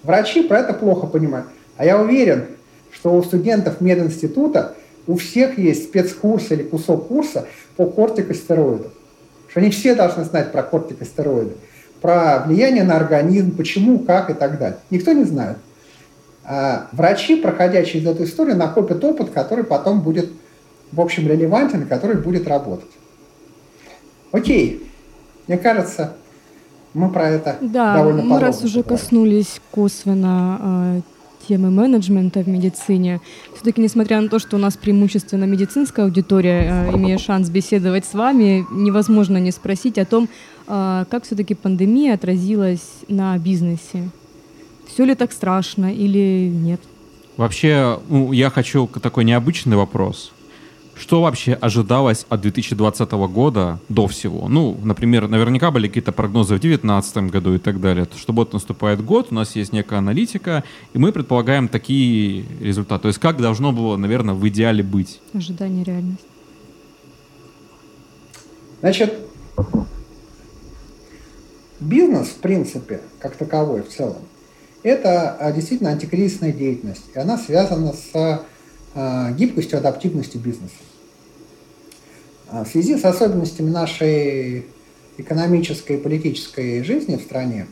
врачи 0.03 0.43
про 0.43 0.59
это 0.59 0.73
плохо 0.73 1.07
понимают. 1.07 1.47
А 1.77 1.85
я 1.85 2.01
уверен, 2.01 2.47
что 2.93 3.13
у 3.15 3.23
студентов 3.23 3.81
мединститута 3.81 4.75
у 5.07 5.17
всех 5.17 5.57
есть 5.57 5.85
спецкурс 5.85 6.51
или 6.51 6.63
кусок 6.63 7.07
курса 7.07 7.45
по 7.75 7.85
кортикостероидам. 7.85 8.91
Что 9.49 9.59
они 9.59 9.69
все 9.69 9.95
должны 9.95 10.23
знать 10.23 10.51
про 10.51 10.63
кортикостероиды, 10.63 11.55
про 12.01 12.43
влияние 12.45 12.83
на 12.83 12.95
организм, 12.95 13.55
почему, 13.55 13.99
как 13.99 14.29
и 14.29 14.33
так 14.33 14.57
далее. 14.57 14.77
Никто 14.89 15.11
не 15.11 15.25
знает. 15.25 15.57
А 16.45 16.87
врачи, 16.91 17.35
проходя 17.35 17.83
через 17.83 18.07
эту 18.07 18.23
историю, 18.25 18.57
накопят 18.57 19.03
опыт, 19.03 19.29
который 19.29 19.63
потом 19.63 20.01
будет, 20.01 20.29
в 20.91 20.99
общем, 20.99 21.27
релевантен, 21.27 21.87
который 21.87 22.17
будет 22.17 22.47
работать. 22.47 22.89
Окей, 24.31 24.89
мне 25.47 25.57
кажется, 25.57 26.13
мы 26.93 27.09
про 27.09 27.29
это 27.29 27.57
да, 27.61 27.95
довольно 27.95 28.23
мы 28.23 28.39
раз 28.39 28.63
уже 28.63 28.81
говорим. 28.81 28.97
коснулись 28.97 29.61
косвенно 29.71 30.97
э, 30.97 31.01
темы 31.47 31.69
менеджмента 31.69 32.41
в 32.41 32.47
медицине, 32.47 33.21
все-таки, 33.53 33.81
несмотря 33.81 34.21
на 34.21 34.29
то, 34.29 34.39
что 34.39 34.57
у 34.57 34.59
нас 34.59 34.77
преимущественно 34.77 35.45
медицинская 35.45 36.05
аудитория, 36.05 36.87
э, 36.89 36.95
имея 36.95 37.17
шанс 37.17 37.49
беседовать 37.49 38.05
с 38.05 38.13
вами, 38.13 38.65
невозможно 38.71 39.37
не 39.37 39.51
спросить 39.51 39.97
о 39.97 40.05
том, 40.05 40.29
э, 40.67 41.05
как 41.09 41.23
все-таки 41.23 41.53
пандемия 41.55 42.13
отразилась 42.13 42.87
на 43.07 43.37
бизнесе. 43.37 44.09
Все 44.87 45.05
ли 45.05 45.15
так 45.15 45.31
страшно 45.31 45.93
или 45.93 46.51
нет? 46.53 46.81
Вообще, 47.37 47.99
ну, 48.09 48.31
я 48.31 48.49
хочу 48.49 48.87
такой 49.01 49.23
необычный 49.23 49.75
вопрос. 49.75 50.31
Что 50.95 51.21
вообще 51.21 51.53
ожидалось 51.53 52.25
от 52.29 52.41
2020 52.41 53.11
года 53.11 53.79
до 53.89 54.07
всего? 54.07 54.47
Ну, 54.47 54.77
например, 54.83 55.27
наверняка 55.27 55.71
были 55.71 55.87
какие-то 55.87 56.11
прогнозы 56.11 56.55
в 56.55 56.59
2019 56.59 57.31
году 57.31 57.55
и 57.55 57.57
так 57.57 57.81
далее. 57.81 58.07
Что 58.15 58.31
вот 58.31 58.53
наступает 58.53 59.03
год, 59.03 59.27
у 59.31 59.35
нас 59.35 59.55
есть 59.55 59.73
некая 59.73 59.97
аналитика, 59.97 60.63
и 60.93 60.97
мы 60.99 61.11
предполагаем 61.11 61.67
такие 61.67 62.45
результаты. 62.61 63.03
То 63.03 63.07
есть 63.07 63.19
как 63.19 63.41
должно 63.41 63.71
было, 63.71 63.97
наверное, 63.97 64.35
в 64.35 64.47
идеале 64.47 64.83
быть? 64.83 65.19
Ожидание 65.33 65.83
реальность. 65.83 66.25
Значит, 68.81 69.17
бизнес, 71.79 72.27
в 72.27 72.37
принципе, 72.37 73.01
как 73.19 73.35
таковой 73.35 73.81
в 73.81 73.89
целом, 73.89 74.21
это 74.83 75.31
а, 75.31 75.51
действительно 75.51 75.91
антикризисная 75.91 76.51
деятельность, 76.51 77.05
и 77.15 77.17
она 77.17 77.37
связана 77.37 77.93
с 77.93 78.43
гибкостью, 78.95 79.79
адаптивностью 79.79 80.39
бизнеса. 80.39 80.73
А, 82.49 82.63
в 82.63 82.67
связи 82.67 82.97
с 82.97 83.05
особенностями 83.05 83.69
нашей 83.69 84.65
экономической 85.17 85.97
и 85.97 85.99
политической 85.99 86.83
жизни 86.83 87.15
в 87.15 87.21
стране, 87.21 87.67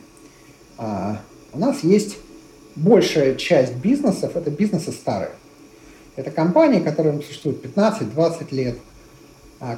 у 0.78 1.58
нас 1.58 1.84
есть 1.84 2.16
большая 2.76 3.34
часть 3.34 3.74
бизнесов, 3.74 4.36
это 4.36 4.50
бизнесы 4.50 4.90
старые. 4.90 5.30
Это 6.16 6.30
компании, 6.30 6.80
которые 6.80 7.20
существуют 7.20 7.64
15-20 7.64 8.54
лет, 8.54 8.78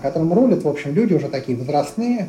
которым 0.03 0.33
рулят, 0.33 0.63
в 0.63 0.69
общем, 0.69 0.95
люди 0.95 1.15
уже 1.15 1.29
такие 1.29 1.57
возрастные, 1.59 2.29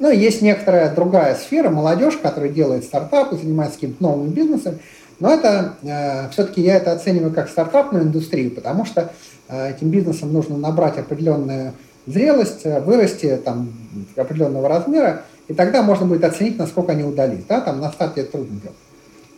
ну, 0.00 0.10
есть 0.10 0.42
некоторая 0.42 0.92
другая 0.92 1.36
сфера, 1.36 1.70
молодежь, 1.70 2.16
которая 2.16 2.50
делает 2.50 2.84
стартапы, 2.84 3.36
занимается 3.36 3.76
каким-то 3.76 4.02
новым 4.02 4.30
бизнесом, 4.30 4.80
но 5.20 5.32
это 5.32 5.74
э, 5.82 6.28
все-таки 6.30 6.60
я 6.60 6.76
это 6.76 6.92
оцениваю 6.92 7.32
как 7.32 7.48
стартапную 7.48 8.04
индустрию, 8.04 8.50
потому 8.50 8.84
что 8.84 9.12
э, 9.48 9.70
этим 9.70 9.90
бизнесом 9.90 10.32
нужно 10.32 10.56
набрать 10.56 10.98
определенную 10.98 11.72
зрелость, 12.06 12.62
э, 12.64 12.80
вырасти 12.80 13.40
там 13.44 13.72
определенного 14.16 14.68
размера, 14.68 15.22
и 15.48 15.54
тогда 15.54 15.82
можно 15.82 16.06
будет 16.06 16.24
оценить, 16.24 16.58
насколько 16.58 16.92
они 16.92 17.04
удались. 17.04 17.44
Да? 17.48 17.60
Там 17.60 17.80
на 17.80 17.92
старте 17.92 18.22
это 18.22 18.32
трудно 18.32 18.60
делать. 18.60 18.76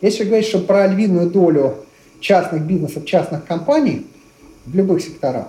Если 0.01 0.23
говорить, 0.23 0.47
что 0.47 0.59
про 0.59 0.87
львиную 0.87 1.29
долю 1.29 1.75
частных 2.19 2.63
бизнесов, 2.63 3.05
частных 3.05 3.45
компаний 3.45 4.07
в 4.65 4.75
любых 4.75 5.01
секторах, 5.01 5.47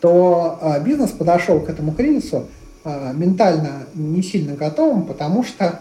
то 0.00 0.58
э, 0.60 0.82
бизнес 0.82 1.10
подошел 1.10 1.60
к 1.60 1.68
этому 1.68 1.92
кризису 1.92 2.46
а, 2.82 3.12
ментально 3.12 3.86
не 3.94 4.22
сильно 4.22 4.54
готовым, 4.54 5.04
потому 5.04 5.44
что 5.44 5.80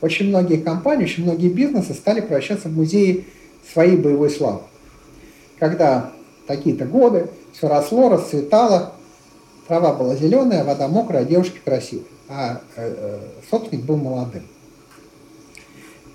очень 0.00 0.28
многие 0.28 0.56
компании, 0.56 1.04
очень 1.04 1.24
многие 1.24 1.48
бизнесы 1.48 1.94
стали 1.94 2.20
превращаться 2.20 2.68
в 2.68 2.76
музеи 2.76 3.26
своей 3.72 3.96
боевой 3.96 4.30
славы. 4.30 4.60
Когда 5.58 6.12
такие-то 6.46 6.86
годы, 6.86 7.28
все 7.52 7.68
росло, 7.68 8.08
расцветало, 8.08 8.94
трава 9.68 9.92
была 9.92 10.16
зеленая, 10.16 10.64
вода 10.64 10.88
мокрая, 10.88 11.24
девушки 11.24 11.60
красивые, 11.64 12.06
а 12.28 12.60
э, 12.76 12.94
э, 12.96 13.20
собственник 13.50 13.84
был 13.84 13.96
молодым. 13.96 14.42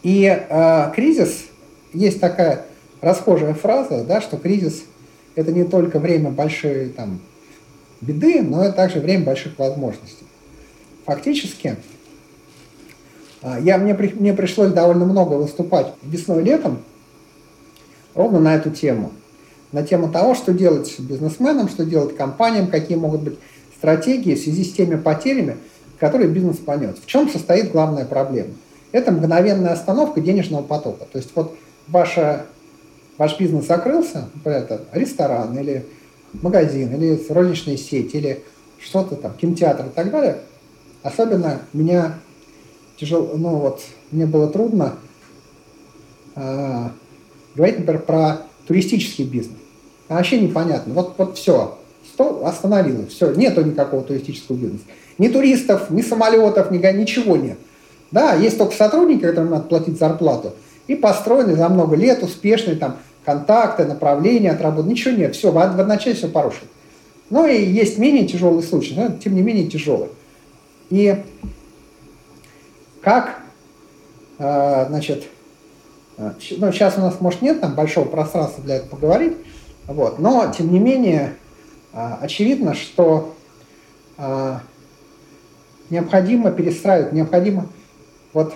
И 0.03 0.25
э, 0.25 0.91
кризис, 0.93 1.45
есть 1.93 2.19
такая 2.19 2.65
расхожая 3.01 3.53
фраза, 3.53 4.03
да, 4.03 4.21
что 4.21 4.37
кризис– 4.37 4.83
это 5.35 5.51
не 5.51 5.63
только 5.63 5.99
время 5.99 6.31
большой 6.31 6.89
там, 6.89 7.21
беды, 8.01 8.41
но 8.41 8.63
это 8.63 8.73
также 8.73 8.99
время 8.99 9.25
больших 9.25 9.57
возможностей. 9.59 10.25
Фактически, 11.05 11.77
я, 13.61 13.77
мне, 13.77 13.93
мне 13.93 14.33
пришлось 14.33 14.71
довольно 14.71 15.05
много 15.05 15.33
выступать 15.33 15.93
весной 16.03 16.41
и 16.41 16.45
летом 16.45 16.79
ровно 18.15 18.39
на 18.39 18.55
эту 18.55 18.71
тему. 18.71 19.11
На 19.71 19.83
тему 19.83 20.09
того, 20.09 20.35
что 20.35 20.53
делать 20.53 20.95
бизнесменам, 20.99 21.69
что 21.69 21.85
делать 21.85 22.15
компаниям, 22.15 22.67
какие 22.67 22.97
могут 22.97 23.21
быть 23.21 23.39
стратегии 23.77 24.35
в 24.35 24.39
связи 24.39 24.63
с 24.63 24.73
теми 24.73 24.95
потерями, 24.95 25.57
которые 25.99 26.29
бизнес 26.29 26.57
понес. 26.57 26.95
В 26.97 27.05
чем 27.05 27.29
состоит 27.29 27.71
главная 27.71 28.05
проблема? 28.05 28.53
Это 28.91 29.11
мгновенная 29.11 29.73
остановка 29.73 30.21
денежного 30.21 30.63
потока. 30.63 31.05
То 31.11 31.17
есть 31.17 31.31
вот 31.35 31.55
ваша, 31.87 32.45
ваш 33.17 33.37
бизнес 33.37 33.67
закрылся, 33.67 34.29
например, 34.33 34.61
это 34.61 34.81
ресторан 34.93 35.57
или 35.57 35.85
магазин, 36.41 36.93
или 36.95 37.21
розничная 37.29 37.77
сеть, 37.77 38.15
или 38.15 38.43
что-то 38.79 39.15
там, 39.15 39.33
кинотеатр 39.33 39.87
и 39.87 39.89
так 39.89 40.11
далее, 40.11 40.37
особенно 41.03 41.61
меня 41.73 42.15
тяжело, 42.97 43.31
ну 43.35 43.57
вот, 43.57 43.81
мне 44.11 44.25
было 44.25 44.47
трудно 44.47 44.95
э, 46.35 46.89
говорить, 47.55 47.79
например, 47.79 48.01
про 48.01 48.41
туристический 48.67 49.25
бизнес. 49.25 49.57
А 50.07 50.15
вообще 50.15 50.39
непонятно. 50.39 50.93
Вот, 50.93 51.15
вот 51.17 51.37
все, 51.37 51.77
что 52.13 52.45
остановилось, 52.45 53.09
все, 53.09 53.33
нету 53.33 53.63
никакого 53.63 54.03
туристического 54.03 54.55
бизнеса. 54.55 54.83
Ни 55.17 55.29
туристов, 55.29 55.89
ни 55.89 56.01
самолетов, 56.01 56.71
ни, 56.71 56.77
ничего 56.77 57.37
нет. 57.37 57.57
Да, 58.11 58.35
есть 58.35 58.57
только 58.57 58.75
сотрудники, 58.75 59.21
которым 59.21 59.51
надо 59.51 59.63
платить 59.67 59.97
зарплату, 59.97 60.53
и 60.87 60.95
построенный 60.95 61.55
за 61.55 61.67
много 61.69 61.95
лет 61.95 62.21
успешный 62.21 62.75
там 62.75 62.97
контакты, 63.23 63.85
направления 63.85 64.51
от 64.51 64.61
работы, 64.61 64.89
ничего 64.89 65.15
нет, 65.15 65.35
все, 65.35 65.51
в 65.51 65.57
одночасье 65.57 66.13
все 66.13 66.27
порушено. 66.27 66.67
Ну 67.31 67.47
и 67.47 67.65
есть 67.65 67.97
менее 67.97 68.27
тяжелый 68.27 68.61
случай, 68.61 68.93
но 68.95 69.09
тем 69.17 69.33
не 69.33 69.41
менее 69.41 69.67
тяжелый. 69.67 70.09
И 70.91 71.23
как, 73.05 73.37
э, 74.39 74.85
значит, 74.89 75.25
э, 76.17 76.31
ну, 76.57 76.71
сейчас 76.71 76.97
у 76.97 77.01
нас, 77.01 77.21
может, 77.21 77.43
нет 77.43 77.61
там 77.61 77.75
большого 77.75 78.07
пространства 78.07 78.63
для 78.63 78.77
этого 78.77 78.89
поговорить, 78.89 79.37
вот, 79.85 80.17
но, 80.17 80.51
тем 80.51 80.73
не 80.73 80.79
менее, 80.79 81.35
э, 81.93 82.13
очевидно, 82.19 82.73
что 82.73 83.31
необходимо 85.89 86.49
перестраивать, 86.49 87.11
необходимо, 87.11 87.67
вот, 88.31 88.53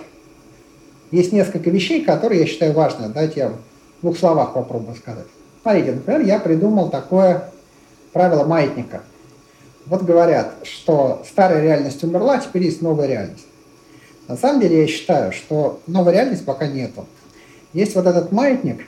есть 1.10 1.32
несколько 1.32 1.68
вещей, 1.68 2.02
которые 2.02 2.40
я 2.40 2.46
считаю 2.46 2.72
важными. 2.72 3.12
Дайте 3.12 3.40
я 3.40 3.48
в 3.50 3.56
двух 4.00 4.16
словах 4.16 4.54
попробую 4.54 4.96
сказать. 4.96 5.26
Смотрите, 5.60 5.92
например, 5.92 6.22
я 6.22 6.38
придумал 6.38 6.88
такое 6.88 7.50
правило 8.14 8.44
маятника. 8.44 9.02
Вот 9.84 10.02
говорят, 10.02 10.54
что 10.62 11.22
старая 11.28 11.62
реальность 11.62 12.02
умерла, 12.02 12.38
теперь 12.38 12.62
есть 12.62 12.80
новая 12.80 13.06
реальность. 13.06 13.44
На 14.30 14.36
самом 14.36 14.60
деле 14.60 14.82
я 14.82 14.86
считаю, 14.86 15.32
что 15.32 15.80
новой 15.88 16.12
реальности 16.12 16.44
пока 16.44 16.68
нету. 16.68 17.04
Есть 17.72 17.96
вот 17.96 18.06
этот 18.06 18.30
маятник, 18.30 18.86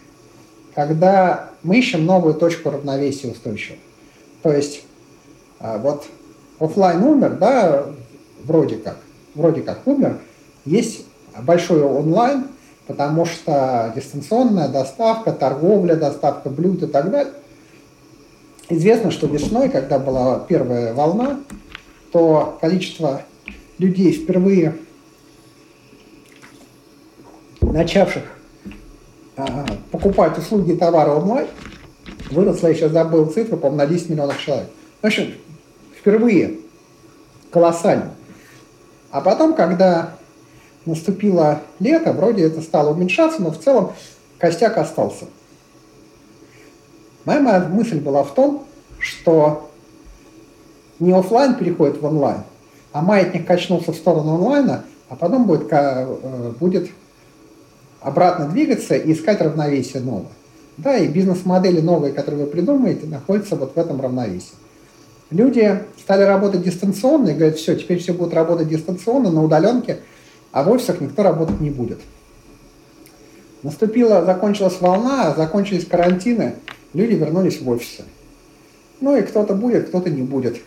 когда 0.73 1.51
мы 1.65 1.81
ищем 1.81 2.07
новую 2.07 2.35
точку 2.35 2.71
равновесия 2.71 3.29
устойчивого. 3.29 3.81
То 4.45 4.53
есть 4.53 4.85
а, 5.59 5.79
вот 5.79 6.07
офлайн 6.61 7.03
умер, 7.03 7.39
да, 7.41 7.87
вроде 8.45 8.77
как, 8.77 8.99
вроде 9.35 9.63
как 9.63 9.85
умер, 9.85 10.21
есть 10.65 11.07
большой 11.41 11.83
онлайн, 11.83 12.47
потому 12.87 13.25
что 13.25 13.93
дистанционная 13.97 14.69
доставка, 14.69 15.33
торговля, 15.33 15.97
доставка 15.97 16.51
блюд 16.51 16.85
и 16.85 16.87
так 16.87 17.11
далее. 17.11 17.33
Известно, 18.69 19.11
что 19.11 19.27
весной, 19.27 19.71
когда 19.71 19.99
была 19.99 20.39
первая 20.39 20.95
волна, 20.95 21.41
то 22.13 22.57
количество 22.61 23.23
людей, 23.79 24.13
впервые 24.13 24.77
начавших 27.73 28.23
а, 29.37 29.67
покупать 29.91 30.37
услуги 30.39 30.73
и 30.73 30.77
товары 30.77 31.11
онлайн, 31.11 31.49
выросло, 32.31 32.69
я 32.69 32.75
сейчас 32.75 32.93
забыл 32.93 33.27
цифру, 33.27 33.57
по-моему, 33.57 33.79
на 33.79 33.87
10 33.87 34.11
миллионов 34.11 34.39
человек. 34.39 34.69
В 35.01 35.07
общем, 35.07 35.35
впервые 35.99 36.59
колоссально. 37.51 38.13
А 39.11 39.21
потом, 39.21 39.55
когда 39.55 40.15
наступило 40.85 41.63
лето, 41.81 42.13
вроде 42.13 42.45
это 42.45 42.61
стало 42.61 42.91
уменьшаться, 42.91 43.43
но 43.43 43.51
в 43.51 43.59
целом 43.59 43.93
костяк 44.39 44.77
остался. 44.77 45.27
Моя, 47.25 47.41
моя 47.41 47.61
мысль 47.61 48.01
была 48.01 48.23
в 48.25 48.35
том, 48.35 48.67
что 48.99 49.71
не 50.99 51.13
офлайн 51.13 51.55
переходит 51.55 52.01
в 52.01 52.05
онлайн, 52.05 52.43
а 52.93 53.01
маятник 53.01 53.47
качнулся 53.47 53.93
в 53.93 53.97
сторону 53.97 54.35
онлайна, 54.35 54.85
а 55.09 55.17
потом 55.17 55.47
будет, 55.47 55.73
э, 55.73 56.53
будет 56.59 56.91
обратно 58.03 58.49
двигаться 58.49 58.95
и 58.95 59.13
искать 59.13 59.41
равновесие 59.41 60.03
новое. 60.03 60.33
Да, 60.77 60.97
и 60.97 61.07
бизнес-модели 61.07 61.81
новые, 61.81 62.13
которые 62.13 62.45
вы 62.45 62.51
придумаете, 62.51 63.07
находятся 63.07 63.57
вот 63.57 63.75
в 63.75 63.79
этом 63.79 64.01
равновесии. 64.01 64.55
Люди 65.31 65.83
стали 65.99 66.23
работать 66.23 66.63
дистанционно 66.63 67.31
и 67.31 67.35
говорят, 67.35 67.57
все, 67.57 67.75
теперь 67.77 67.99
все 67.99 68.13
будут 68.13 68.35
работать 68.35 68.69
дистанционно, 68.69 69.31
на 69.31 69.43
удаленке– 69.43 69.99
а 70.53 70.63
в 70.63 70.71
офисах 70.71 71.01
никто 71.01 71.23
работать 71.23 71.61
не 71.61 71.71
будет. 71.71 71.99
Наступила, 73.63 74.25
закончилась 74.25 74.81
волна, 74.81 75.35
закончились 75.35 75.87
карантины, 75.87 76.57
люди 76.93 77.15
вернулись 77.15 77.61
в 77.61 77.69
офисы. 77.69 78.05
Ну 79.01 79.17
и 79.17 79.23
кто-то 79.23 79.55
будет, 79.55 79.89
кто-то 79.89 80.11
не 80.11 80.23
будет. 80.23 80.59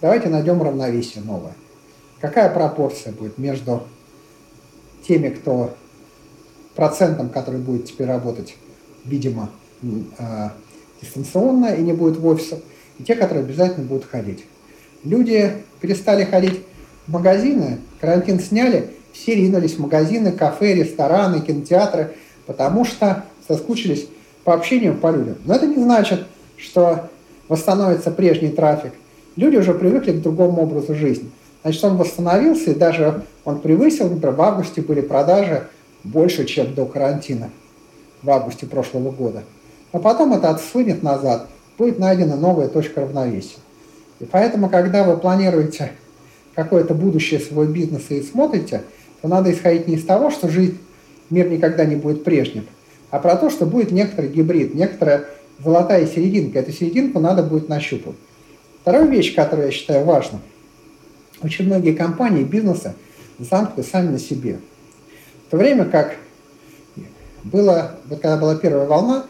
Давайте 0.00 0.28
найдем 0.28 0.62
равновесие 0.62 1.24
новое. 1.24 1.54
Какая 2.20 2.52
пропорция 2.52 3.12
будет 3.12 3.38
между 3.38 3.84
теми, 5.06 5.30
кто 5.30 5.74
процентом, 6.74 7.28
который 7.28 7.60
будет 7.60 7.86
теперь 7.86 8.06
работать, 8.06 8.56
видимо, 9.04 9.50
э, 9.82 10.48
дистанционно 11.00 11.74
и 11.74 11.82
не 11.82 11.92
будет 11.92 12.16
в 12.16 12.26
офисах, 12.26 12.60
и 12.98 13.04
те, 13.04 13.14
которые 13.14 13.44
обязательно 13.44 13.86
будут 13.86 14.04
ходить. 14.04 14.44
Люди 15.04 15.52
перестали 15.80 16.24
ходить 16.24 16.60
в 17.06 17.12
магазины, 17.12 17.78
карантин 18.00 18.40
сняли, 18.40 18.90
все 19.12 19.34
ринулись 19.34 19.74
в 19.74 19.80
магазины, 19.80 20.32
кафе, 20.32 20.74
рестораны, 20.74 21.40
кинотеатры, 21.40 22.14
потому 22.46 22.84
что 22.84 23.24
соскучились 23.46 24.06
по 24.44 24.54
общению 24.54 24.94
по 24.94 25.10
людям. 25.10 25.36
Но 25.44 25.54
это 25.54 25.66
не 25.66 25.82
значит, 25.82 26.26
что 26.56 27.10
восстановится 27.48 28.10
прежний 28.10 28.50
трафик. 28.50 28.92
Люди 29.36 29.56
уже 29.56 29.74
привыкли 29.74 30.12
к 30.12 30.22
другому 30.22 30.62
образу 30.62 30.94
жизни. 30.94 31.30
Значит, 31.62 31.84
он 31.84 31.96
восстановился, 31.96 32.70
и 32.70 32.74
даже 32.74 33.22
он 33.44 33.60
превысил, 33.60 34.08
например, 34.08 34.34
в 34.34 34.42
августе 34.42 34.82
были 34.82 35.00
продажи 35.00 35.68
больше, 36.04 36.44
чем 36.44 36.74
до 36.74 36.86
карантина, 36.86 37.50
в 38.22 38.30
августе 38.30 38.66
прошлого 38.66 39.10
года. 39.10 39.42
Но 39.92 40.00
потом 40.00 40.32
это 40.32 40.50
отсунет 40.50 41.02
назад, 41.02 41.48
будет 41.78 41.98
найдена 41.98 42.36
новая 42.36 42.68
точка 42.68 43.02
равновесия. 43.02 43.58
И 44.20 44.24
поэтому, 44.24 44.68
когда 44.68 45.04
вы 45.04 45.16
планируете 45.16 45.92
какое-то 46.54 46.94
будущее 46.94 47.40
своего 47.40 47.64
бизнеса 47.64 48.14
и 48.14 48.22
смотрите, 48.22 48.82
то 49.20 49.28
надо 49.28 49.52
исходить 49.52 49.88
не 49.88 49.94
из 49.94 50.04
того, 50.04 50.30
что 50.30 50.48
жизнь, 50.48 50.78
мир 51.30 51.48
никогда 51.48 51.84
не 51.84 51.96
будет 51.96 52.24
прежним, 52.24 52.66
а 53.10 53.18
про 53.18 53.36
то, 53.36 53.50
что 53.50 53.66
будет 53.66 53.90
некоторый 53.90 54.30
гибрид, 54.30 54.74
некоторая 54.74 55.26
золотая 55.62 56.06
серединка. 56.06 56.58
Эту 56.60 56.72
серединку 56.72 57.20
надо 57.20 57.42
будет 57.42 57.68
нащупать. 57.68 58.14
Вторая 58.82 59.06
вещь, 59.06 59.34
которую 59.34 59.66
я 59.66 59.72
считаю 59.72 60.04
важной. 60.04 60.40
Очень 61.42 61.66
многие 61.66 61.92
компании, 61.92 62.42
бизнесы 62.42 62.94
замкнуты 63.38 63.88
сами 63.88 64.08
на 64.08 64.18
себе. 64.18 64.58
В 65.52 65.54
то 65.54 65.58
время 65.58 65.84
как 65.84 66.16
было, 67.44 67.96
вот 68.08 68.22
когда 68.22 68.38
была 68.38 68.54
первая 68.54 68.86
волна, 68.86 69.26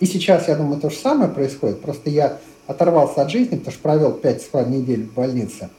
и 0.00 0.04
сейчас, 0.04 0.48
я 0.48 0.56
думаю, 0.56 0.80
то 0.80 0.90
же 0.90 0.96
самое 0.96 1.30
происходит, 1.30 1.80
просто 1.80 2.10
я 2.10 2.38
оторвался 2.66 3.22
от 3.22 3.30
жизни, 3.30 3.54
потому 3.54 3.70
что 3.70 3.80
провел 3.80 4.12
5 4.14 4.42
с 4.42 4.52
недель 4.66 5.04
в 5.04 5.14
больнице. 5.14 5.70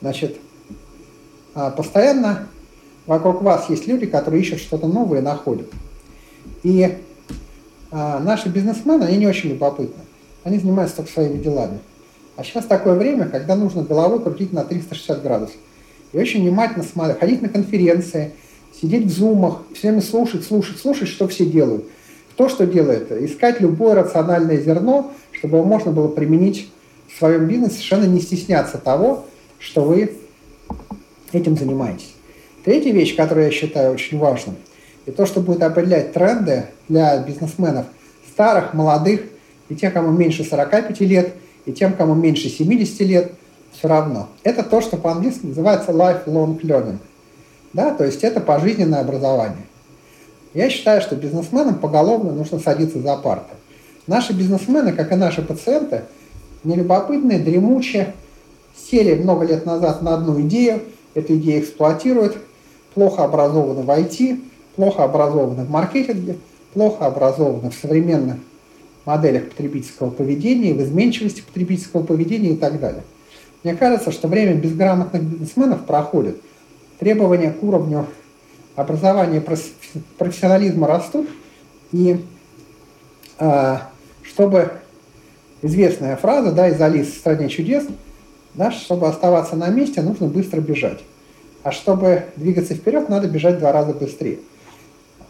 Значит, 0.00 0.38
а, 1.54 1.70
постоянно 1.72 2.48
вокруг 3.04 3.42
вас 3.42 3.68
есть 3.68 3.86
люди, 3.86 4.06
которые 4.06 4.40
ищут 4.40 4.60
что-то 4.60 4.86
новое 4.86 5.18
и 5.18 5.22
находят. 5.22 5.68
И 6.62 6.96
а, 7.90 8.18
наши 8.18 8.48
бизнесмены, 8.48 9.04
они 9.04 9.18
не 9.18 9.26
очень 9.26 9.50
любопытны. 9.50 10.04
Они 10.42 10.58
занимаются 10.58 10.96
только 10.96 11.12
своими 11.12 11.36
делами. 11.36 11.80
А 12.36 12.44
сейчас 12.44 12.64
такое 12.64 12.94
время, 12.94 13.28
когда 13.28 13.56
нужно 13.56 13.82
головой 13.82 14.22
крутить 14.22 14.54
на 14.54 14.64
360 14.64 15.22
градусов. 15.22 15.56
И 16.14 16.18
очень 16.18 16.40
внимательно 16.40 16.82
смотреть, 16.82 17.18
ходить 17.18 17.42
на 17.42 17.50
конференции, 17.50 18.32
сидеть 18.82 19.06
в 19.06 19.10
зумах, 19.10 19.62
все 19.74 19.88
время 19.88 20.02
слушать, 20.02 20.44
слушать, 20.44 20.78
слушать, 20.78 21.08
что 21.08 21.26
все 21.28 21.46
делают. 21.46 21.86
Кто 22.32 22.48
что 22.48 22.66
делает? 22.66 23.10
Искать 23.12 23.60
любое 23.60 23.94
рациональное 23.94 24.58
зерно, 24.58 25.12
чтобы 25.30 25.58
его 25.58 25.66
можно 25.66 25.90
было 25.92 26.08
применить 26.08 26.70
в 27.08 27.18
своем 27.18 27.46
бизнесе, 27.46 27.76
совершенно 27.76 28.04
не 28.04 28.20
стесняться 28.20 28.78
того, 28.78 29.24
что 29.58 29.82
вы 29.82 30.12
этим 31.32 31.56
занимаетесь. 31.56 32.14
Третья 32.64 32.92
вещь, 32.92 33.16
которую 33.16 33.46
я 33.46 33.52
считаю 33.52 33.92
очень 33.92 34.18
важной– 34.18 34.56
и 35.06 35.10
то, 35.10 35.26
что 35.26 35.40
будет 35.40 35.62
определять 35.62 36.12
тренды 36.12 36.66
для 36.88 37.18
бизнесменов 37.18 37.86
старых, 38.32 38.74
молодых, 38.74 39.22
и 39.68 39.74
тех, 39.74 39.92
кому 39.92 40.10
меньше 40.10 40.44
45 40.44 41.00
лет, 41.00 41.34
и 41.64 41.72
тем, 41.72 41.94
кому 41.94 42.14
меньше 42.14 42.48
70 42.48 43.00
лет, 43.00 43.32
все 43.72 43.88
равно. 43.88 44.28
Это 44.42 44.62
то, 44.62 44.80
что 44.80 44.96
по-английски 44.96 45.46
называется 45.46 45.92
lifelong 45.92 46.60
learning. 46.60 46.98
Да, 47.72 47.94
то 47.94 48.04
есть 48.04 48.22
это 48.22 48.40
пожизненное 48.40 49.00
образование. 49.00 49.66
Я 50.54 50.68
считаю, 50.68 51.00
что 51.00 51.16
бизнесменам 51.16 51.76
поголовно 51.76 52.32
нужно 52.32 52.58
садиться 52.58 53.00
за 53.00 53.16
парты. 53.16 53.54
Наши 54.06 54.32
бизнесмены, 54.32 54.92
как 54.92 55.12
и 55.12 55.14
наши 55.14 55.42
пациенты, 55.42 56.02
нелюбопытные, 56.64 57.38
дремучие, 57.38 58.14
сели 58.76 59.14
много 59.14 59.46
лет 59.46 59.64
назад 59.64 60.02
на 60.02 60.14
одну 60.14 60.40
идею, 60.42 60.82
эту 61.14 61.36
идею 61.36 61.62
эксплуатируют, 61.62 62.36
плохо 62.94 63.24
образованы 63.24 63.82
в 63.82 63.90
IT, 63.90 64.42
плохо 64.76 65.04
образованы 65.04 65.64
в 65.64 65.70
маркетинге, 65.70 66.36
плохо 66.74 67.06
образованы 67.06 67.70
в 67.70 67.74
современных 67.74 68.36
моделях 69.04 69.48
потребительского 69.50 70.10
поведения, 70.10 70.74
в 70.74 70.82
изменчивости 70.82 71.42
потребительского 71.42 72.02
поведения 72.02 72.50
и 72.50 72.56
так 72.56 72.78
далее. 72.80 73.02
Мне 73.64 73.74
кажется, 73.74 74.10
что 74.10 74.28
время 74.28 74.54
безграмотных 74.54 75.22
бизнесменов 75.22 75.84
проходит. 75.84 76.36
Требования 77.02 77.50
к 77.50 77.60
уровню 77.64 78.06
образования 78.76 79.42
профессионализма 80.18 80.86
растут, 80.86 81.28
и 81.90 82.24
э, 83.40 83.76
чтобы 84.22 84.70
известная 85.62 86.14
фраза 86.14 86.52
да, 86.52 86.68
из 86.68 86.80
Алисы 86.80 87.10
в 87.10 87.16
«Стране 87.16 87.48
чудес», 87.48 87.88
да, 88.54 88.70
чтобы 88.70 89.08
оставаться 89.08 89.56
на 89.56 89.66
месте, 89.66 90.00
нужно 90.00 90.28
быстро 90.28 90.60
бежать. 90.60 91.00
А 91.64 91.72
чтобы 91.72 92.26
двигаться 92.36 92.76
вперед, 92.76 93.08
надо 93.08 93.26
бежать 93.26 93.58
два 93.58 93.72
раза 93.72 93.94
быстрее. 93.94 94.38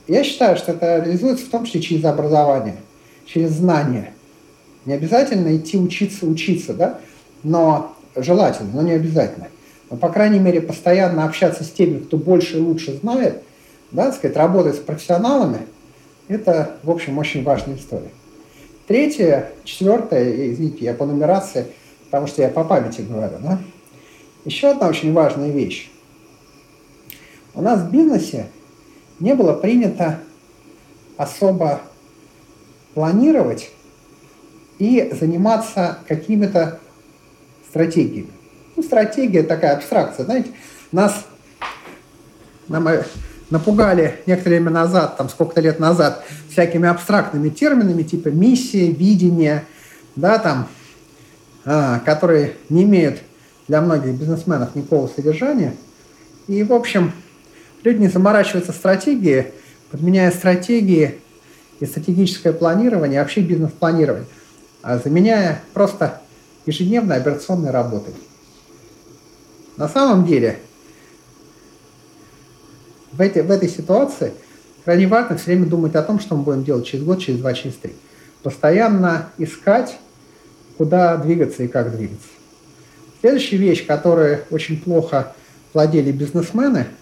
Я 0.08 0.24
считаю, 0.24 0.58
что 0.58 0.72
это 0.72 0.98
реализуется 0.98 1.46
в 1.46 1.48
том 1.48 1.64
числе 1.64 1.80
через 1.80 2.04
образование, 2.04 2.76
через 3.24 3.52
знания. 3.52 4.12
Не 4.84 4.92
обязательно 4.92 5.56
идти 5.56 5.78
учиться, 5.78 6.26
учиться, 6.26 6.74
да, 6.74 6.98
но 7.42 7.96
желательно, 8.14 8.72
но 8.74 8.82
не 8.82 8.92
обязательно. 8.92 9.48
Но, 9.92 9.98
по 9.98 10.08
крайней 10.08 10.38
мере, 10.38 10.62
постоянно 10.62 11.26
общаться 11.26 11.64
с 11.64 11.70
теми, 11.70 11.98
кто 11.98 12.16
больше 12.16 12.56
и 12.56 12.60
лучше 12.60 12.96
знает, 12.96 13.42
да, 13.90 14.10
сказать, 14.10 14.38
работать 14.38 14.76
с 14.76 14.78
профессионалами, 14.78 15.66
это, 16.28 16.76
в 16.82 16.90
общем, 16.90 17.18
очень 17.18 17.44
важная 17.44 17.76
история. 17.76 18.08
Третье, 18.86 19.50
четвертое, 19.64 20.50
извините, 20.50 20.86
я 20.86 20.94
по 20.94 21.04
нумерации, 21.04 21.66
потому 22.06 22.26
что 22.26 22.40
я 22.40 22.48
по 22.48 22.64
памяти 22.64 23.02
говорю, 23.02 23.34
да. 23.42 23.58
Еще 24.46 24.70
одна 24.70 24.88
очень 24.88 25.12
важная 25.12 25.50
вещь. 25.50 25.90
У 27.54 27.60
нас 27.60 27.82
в 27.82 27.90
бизнесе 27.90 28.46
не 29.20 29.34
было 29.34 29.52
принято 29.52 30.20
особо 31.18 31.82
планировать 32.94 33.70
и 34.78 35.12
заниматься 35.20 35.98
какими-то 36.08 36.80
стратегиями. 37.68 38.30
Ну, 38.82 38.86
стратегия 38.86 39.42
такая 39.42 39.76
абстракция, 39.76 40.24
знаете, 40.24 40.50
нас 40.90 41.26
нам 42.68 42.88
э, 42.88 43.04
напугали 43.50 44.20
некоторое 44.26 44.56
время 44.56 44.70
назад, 44.70 45.16
там 45.16 45.28
сколько-то 45.28 45.60
лет 45.60 45.78
назад, 45.78 46.24
всякими 46.50 46.88
абстрактными 46.88 47.48
терминами 47.48 48.02
типа 48.02 48.28
миссия, 48.28 48.90
видение, 48.90 49.64
да, 50.16 50.38
там, 50.38 50.68
а, 51.64 52.00
которые 52.00 52.54
не 52.68 52.82
имеют 52.82 53.20
для 53.68 53.80
многих 53.80 54.14
бизнесменов 54.14 54.74
никакого 54.74 55.06
содержания. 55.06 55.74
И, 56.48 56.62
в 56.64 56.72
общем, 56.72 57.12
Люди 57.84 57.98
не 57.98 58.08
заморачиваются 58.08 58.72
стратегией, 58.72 59.46
подменяя 59.90 60.30
стратегии 60.30 61.18
и 61.80 61.86
стратегическое 61.86 62.52
планирование, 62.52 63.20
вообще 63.20 63.40
бизнес-планирование, 63.40 64.26
а 64.82 64.98
заменяя 64.98 65.60
просто 65.74 66.20
ежедневной 66.64 67.16
операционной 67.16 67.70
работой. 67.70 68.14
На 69.76 69.88
самом 69.88 70.26
деле, 70.26 70.58
в, 73.12 73.20
этой, 73.20 73.42
в 73.42 73.50
этой 73.50 73.68
ситуации 73.68 74.32
крайне 74.84 75.06
важно 75.06 75.36
все 75.36 75.46
время 75.46 75.66
думать 75.66 75.94
о 75.94 76.02
том, 76.02 76.20
что 76.20 76.36
мы 76.36 76.42
будем 76.42 76.64
делать 76.64 76.86
через 76.86 77.04
год, 77.04 77.20
через 77.20 77.40
два, 77.40 77.54
через 77.54 77.74
три. 77.76 77.94
Постоянно 78.42 79.30
искать, 79.38 79.98
куда 80.76 81.16
двигаться 81.16 81.62
и 81.62 81.68
как 81.68 81.96
двигаться. 81.96 82.28
Следующая 83.20 83.56
вещь, 83.56 83.86
которой 83.86 84.40
очень 84.50 84.80
плохо 84.80 85.34
владели 85.72 86.10
бизнесмены– 86.10 86.86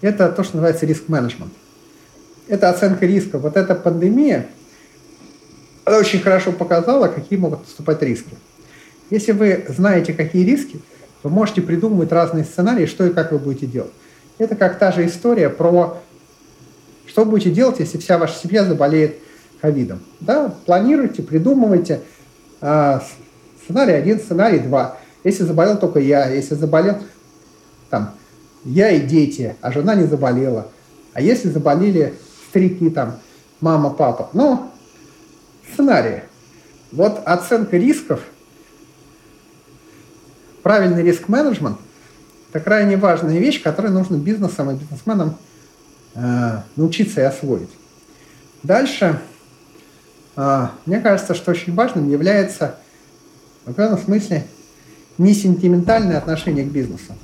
это 0.00 0.30
то, 0.30 0.42
что 0.42 0.56
называется 0.56 0.86
риск-менеджмент. 0.86 1.52
Это 2.48 2.70
оценка 2.70 3.06
риска. 3.06 3.38
Вот 3.38 3.56
эта 3.56 3.74
пандемия, 3.74 4.46
она 5.84 5.98
очень 5.98 6.20
хорошо 6.20 6.52
показала, 6.52 7.08
какие 7.08 7.38
могут 7.38 7.60
наступать 7.60 8.02
риски. 8.02 8.36
Если 9.10 9.32
вы 9.32 9.66
знаете, 9.68 10.14
какие 10.14 10.44
риски, 10.44 10.80
вы 11.22 11.30
можете 11.30 11.62
придумывать 11.62 12.12
разные 12.12 12.44
сценарии, 12.44 12.86
что 12.86 13.06
и 13.06 13.12
как 13.12 13.32
вы 13.32 13.38
будете 13.38 13.66
делать. 13.66 13.92
Это 14.38 14.56
как 14.56 14.78
та 14.78 14.90
же 14.92 15.06
история 15.06 15.50
про 15.50 15.98
что 17.06 17.24
будете 17.24 17.50
делать, 17.50 17.80
если 17.80 17.98
вся 17.98 18.18
ваша 18.18 18.38
семья 18.38 18.64
заболеет 18.64 19.16
ковидом. 19.60 20.00
Да? 20.20 20.54
Планируйте, 20.64 21.22
придумывайте. 21.22 22.00
А, 22.60 23.02
сценарий 23.64 23.94
один, 23.94 24.20
сценарий 24.20 24.60
два. 24.60 24.96
Если 25.24 25.44
заболел 25.44 25.76
только 25.76 25.98
я, 25.98 26.28
если 26.30 26.54
заболел 26.54 26.98
там, 27.90 28.14
я 28.64 28.90
и 28.90 29.00
дети, 29.00 29.56
а 29.60 29.72
жена 29.72 29.94
не 29.94 30.04
заболела. 30.04 30.68
А 31.12 31.20
если 31.20 31.48
заболели 31.48 32.14
старики, 32.48 32.90
там, 32.90 33.18
мама, 33.60 33.90
папа? 33.90 34.30
Ну, 34.32 34.70
сценарии. 35.72 36.22
Вот 36.92 37.20
оценка 37.24 37.76
рисков, 37.76 38.20
правильный 40.62 41.02
риск-менеджмент– 41.02 41.78
это 42.52 42.64
крайне 42.64 42.96
важная 42.96 43.38
вещь, 43.38 43.62
которую 43.62 43.94
нужно 43.94 44.16
бизнесам 44.16 44.70
и 44.70 44.74
бизнесменам 44.74 45.36
э, 46.14 46.62
научиться 46.74 47.20
и 47.20 47.24
освоить. 47.24 47.70
Дальше, 48.64 49.20
э, 50.36 50.66
мне 50.84 51.00
кажется, 51.00 51.34
что 51.34 51.52
очень 51.52 51.74
важным 51.74 52.10
является 52.10 52.76
в 53.64 53.70
определенном 53.70 54.02
смысле 54.02 54.46
не 55.18 55.32
сентиментальное 55.34 56.18
отношение 56.18 56.64
к 56.64 56.68
бизнесу. 56.72 57.14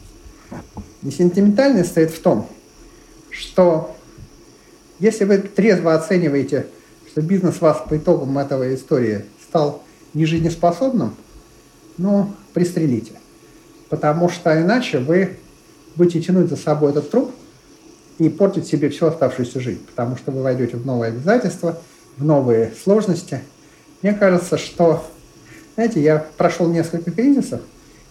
И 1.02 1.10
сентиментальность 1.10 1.90
стоит 1.90 2.10
в 2.12 2.20
том, 2.20 2.48
что 3.30 3.96
если 4.98 5.24
вы 5.24 5.38
трезво 5.38 5.94
оцениваете, 5.94 6.66
что 7.10 7.20
бизнес 7.20 7.60
вас 7.60 7.82
по 7.88 7.96
итогам 7.96 8.38
этого 8.38 8.72
истории 8.74 9.24
стал 9.48 9.82
нежизнеспособным, 10.14 11.16
ну, 11.98 12.32
пристрелите. 12.54 13.12
Потому 13.88 14.28
что 14.28 14.60
иначе 14.60 14.98
вы 14.98 15.38
будете 15.96 16.20
тянуть 16.20 16.48
за 16.48 16.56
собой 16.56 16.90
этот 16.90 17.10
труп 17.10 17.32
и 18.18 18.28
портить 18.28 18.66
себе 18.66 18.88
всю 18.88 19.06
оставшуюся 19.06 19.60
жизнь, 19.60 19.84
потому 19.86 20.16
что 20.16 20.30
вы 20.30 20.42
войдете 20.42 20.76
в 20.76 20.86
новые 20.86 21.10
обязательства, 21.10 21.78
в 22.16 22.24
новые 22.24 22.72
сложности. 22.82 23.40
Мне 24.02 24.14
кажется, 24.14 24.58
что, 24.58 25.04
знаете, 25.74 26.00
я 26.00 26.24
прошел 26.36 26.68
несколько 26.68 27.10
кризисов, 27.10 27.60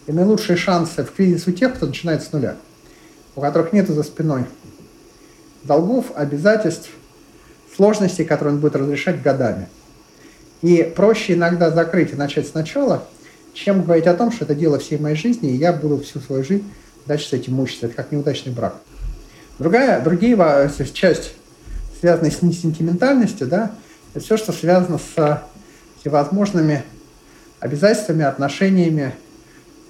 и 0.07 0.11
наилучшие 0.11 0.55
шансы 0.55 1.03
в 1.03 1.11
кризис 1.11 1.47
у 1.47 1.51
тех, 1.51 1.75
кто 1.75 1.87
начинает 1.87 2.21
с 2.21 2.31
нуля, 2.31 2.57
у 3.35 3.41
которых 3.41 3.73
нет 3.73 3.87
за 3.87 4.03
спиной 4.03 4.45
долгов, 5.63 6.11
обязательств, 6.15 6.89
сложностей, 7.75 8.23
которые 8.23 8.55
он 8.55 8.61
будет 8.61 8.75
разрешать 8.75 9.21
годами. 9.21 9.67
И 10.61 10.83
проще 10.95 11.33
иногда 11.33 11.71
закрыть 11.71 12.13
и 12.13 12.15
начать 12.15 12.47
сначала, 12.47 13.05
чем 13.55 13.83
говорить 13.83 14.05
о 14.05 14.13
том, 14.13 14.31
что 14.31 14.45
это 14.45 14.53
дело 14.53 14.77
всей 14.77 14.99
моей 14.99 15.15
жизни, 15.15 15.49
и 15.49 15.55
я 15.55 15.73
буду 15.73 16.03
всю 16.03 16.19
свою 16.19 16.43
жизнь 16.43 16.65
дальше 17.07 17.29
с 17.29 17.33
этим 17.33 17.53
мучиться. 17.53 17.87
Это 17.87 17.95
как 17.95 18.11
неудачный 18.11 18.51
брак. 18.51 18.75
Другая, 19.57 20.01
другие 20.01 20.37
часть, 20.93 21.33
связанная 21.99 22.31
с 22.31 22.41
несентиментальностью, 22.41 23.47
да, 23.47 23.71
это 24.13 24.23
все, 24.23 24.37
что 24.37 24.51
связано 24.51 24.99
с 24.99 25.41
всевозможными 25.99 26.83
обязательствами, 27.59 28.25
отношениями 28.25 29.15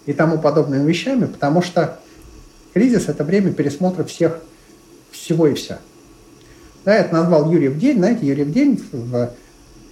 и 0.05 0.13
тому 0.13 0.37
подобными 0.37 0.87
вещами, 0.87 1.25
потому 1.25 1.63
что 1.63 1.99
кризис– 2.73 3.05
это 3.09 3.23
время 3.23 3.51
пересмотра 3.51 4.03
всех, 4.03 4.39
всего 5.11 5.47
и 5.47 5.55
вся. 5.55 5.79
Да, 6.85 6.93
это 6.93 7.15
назвал 7.15 7.51
Юрьев 7.51 7.79
день. 7.79 7.97
Знаете, 7.97 8.27
Юрьев 8.27 8.51
день 8.51 8.79
в 8.91 9.31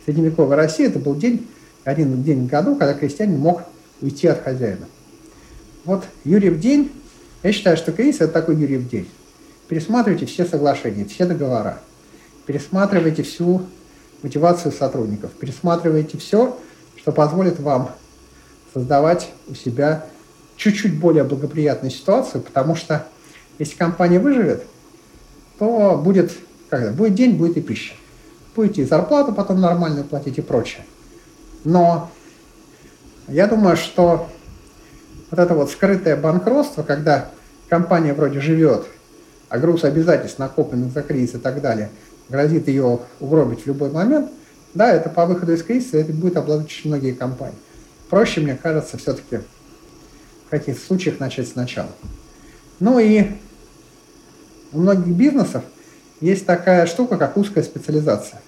средневековой 0.05 0.55
России 0.55 0.85
это 0.85 0.99
был 0.99 1.15
день, 1.15 1.47
один 1.83 2.23
день 2.23 2.47
в 2.47 2.49
году, 2.49 2.75
когда 2.75 2.93
крестьянин 2.93 3.39
мог 3.39 3.63
уйти 4.01 4.27
от 4.27 4.43
хозяина. 4.43 4.87
Вот 5.85 6.05
Юрьев 6.23 6.59
день, 6.59 6.91
я 7.41 7.51
считаю, 7.51 7.77
что 7.77 7.91
кризис– 7.91 8.15
это 8.21 8.33
такой 8.33 8.55
Юрьев 8.55 8.89
день. 8.89 9.09
Пересматривайте 9.67 10.25
все 10.25 10.45
соглашения, 10.45 11.05
все 11.05 11.25
договора. 11.25 11.79
Пересматривайте 12.45 13.23
всю 13.23 13.63
мотивацию 14.21 14.71
сотрудников. 14.71 15.31
Пересматривайте 15.31 16.17
все, 16.17 16.57
что 16.95 17.11
позволит 17.11 17.59
вам 17.59 17.91
создавать 18.73 19.29
у 19.47 19.55
себя 19.55 20.05
чуть-чуть 20.55 20.99
более 20.99 21.23
благоприятную 21.23 21.91
ситуацию, 21.91 22.41
потому 22.41 22.75
что 22.75 23.05
если 23.59 23.75
компания 23.75 24.19
выживет, 24.19 24.63
то 25.59 25.99
будет, 26.03 26.31
когда, 26.69 26.91
будет 26.91 27.15
день, 27.15 27.35
будет 27.35 27.57
и 27.57 27.61
пища. 27.61 27.93
Будете 28.55 28.83
и 28.83 28.85
зарплату 28.85 29.33
потом 29.33 29.59
нормальную 29.61 30.05
платить 30.05 30.37
и 30.37 30.41
прочее. 30.41 30.85
Но 31.63 32.11
я 33.27 33.47
думаю, 33.47 33.77
что 33.77 34.29
вот 35.31 35.39
это 35.39 35.53
вот 35.53 35.71
скрытое 35.71 36.15
банкротство, 36.15 36.83
когда 36.83 37.29
компания 37.69 38.13
вроде 38.13 38.39
живет, 38.39 38.85
а 39.49 39.57
груз 39.57 39.83
обязательств, 39.83 40.39
накопленных 40.39 40.91
за 40.91 41.01
кризис 41.03 41.35
и 41.35 41.39
так 41.39 41.61
далее, 41.61 41.89
грозит 42.29 42.67
ее 42.67 42.99
угробить 43.19 43.63
в 43.63 43.67
любой 43.67 43.91
момент, 43.91 44.29
да, 44.73 44.91
это 44.91 45.09
по 45.09 45.25
выходу 45.25 45.53
из 45.53 45.63
кризиса 45.63 45.97
это 45.97 46.11
будет 46.11 46.37
обладать 46.37 46.65
очень 46.65 46.89
многие 46.89 47.13
компании. 47.13 47.57
Проще, 48.09 48.41
мне 48.41 48.55
кажется, 48.55 48.97
все-таки 48.97 49.39
в 50.47 50.49
каких-то 50.49 50.85
случаях 50.85 51.19
начать 51.19 51.47
сначала. 51.47 51.89
Ну 52.79 52.99
и 52.99 53.31
у 54.71 54.79
многих 54.79 55.07
бизнесов 55.07 55.63
есть 56.19 56.45
такая 56.45 56.85
штука, 56.85 57.17
как 57.17 57.37
узкая 57.37 57.63
специализация. 57.63 58.41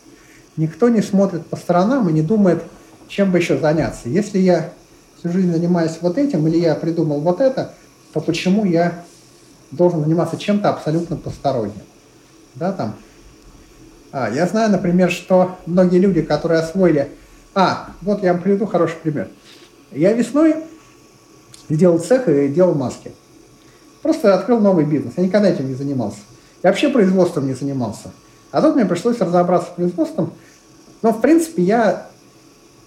Никто 0.58 0.90
не 0.90 1.02
смотрит 1.02 1.46
по 1.48 1.58
сторонам 1.58 2.10
и 2.10 2.14
не 2.14 2.22
думает, 2.22 2.64
чем 3.08 3.32
бы 3.32 3.38
еще 3.38 3.58
заняться. 3.58 4.10
Если 4.10 4.40
я 4.40 4.72
всю 5.18 5.32
жизнь 5.32 5.52
занимаюсь 5.52 5.98
вот 6.02 6.18
этим, 6.18 6.48
или 6.48 6.58
я 6.58 6.76
придумал 6.76 7.20
вот 7.20 7.42
это, 7.42 7.74
то 8.14 8.22
почему 8.22 8.66
я 8.66 9.04
должен 9.72 10.04
заниматься 10.04 10.38
чем-то 10.38 10.70
абсолютно 10.70 11.16
посторонним? 11.16 11.74
Да, 12.56 12.72
там. 12.72 12.96
А, 14.12 14.30
я 14.30 14.48
знаю, 14.48 14.72
например, 14.72 15.12
что 15.12 15.58
многие 15.66 16.00
люди, 16.00 16.22
которые 16.22 16.62
освоили... 16.62 17.12
А, 17.54 17.90
вот 18.02 18.24
я 18.24 18.34
вам 18.34 18.42
приведу 18.42 18.66
хороший 18.66 18.96
пример. 18.98 19.30
Я 19.92 20.14
весной 20.14 20.56
сделал 21.70 22.00
цех 22.00 22.28
и 22.28 22.48
делал 22.48 22.76
маски. 22.76 23.14
Просто 24.02 24.34
открыл 24.36 24.60
новый 24.60 24.86
бизнес. 24.86 25.14
Я 25.18 25.24
никогда 25.24 25.50
этим 25.50 25.68
не 25.68 25.74
занимался. 25.74 26.20
Я 26.64 26.70
вообще 26.70 26.90
производством 26.90 27.48
не 27.48 27.54
занимался. 27.54 28.12
А 28.52 28.62
тут 28.62 28.76
мне 28.76 28.86
пришлось 28.86 29.20
разобраться 29.20 29.70
с 29.70 29.76
производством. 29.76 30.34
Но, 31.02 31.12
в 31.12 31.22
принципе, 31.22 31.64
я 31.64 32.08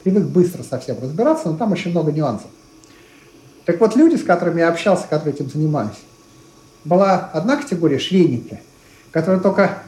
привык 0.02 0.24
быстро 0.24 0.62
совсем 0.62 0.96
разбираться, 1.00 1.48
но 1.48 1.56
там 1.56 1.72
очень 1.72 1.90
много 1.90 2.12
нюансов. 2.12 2.48
Так 3.64 3.80
вот, 3.80 3.96
люди, 3.96 4.16
с 4.16 4.24
которыми 4.24 4.60
я 4.60 4.68
общался, 4.68 5.04
которые 5.08 5.34
этим 5.34 5.50
занимались, 5.50 5.98
была 6.84 7.30
одна 7.32 7.56
категория 7.56 7.98
швейники, 7.98 8.60
которые 9.10 9.40
только 9.40 9.78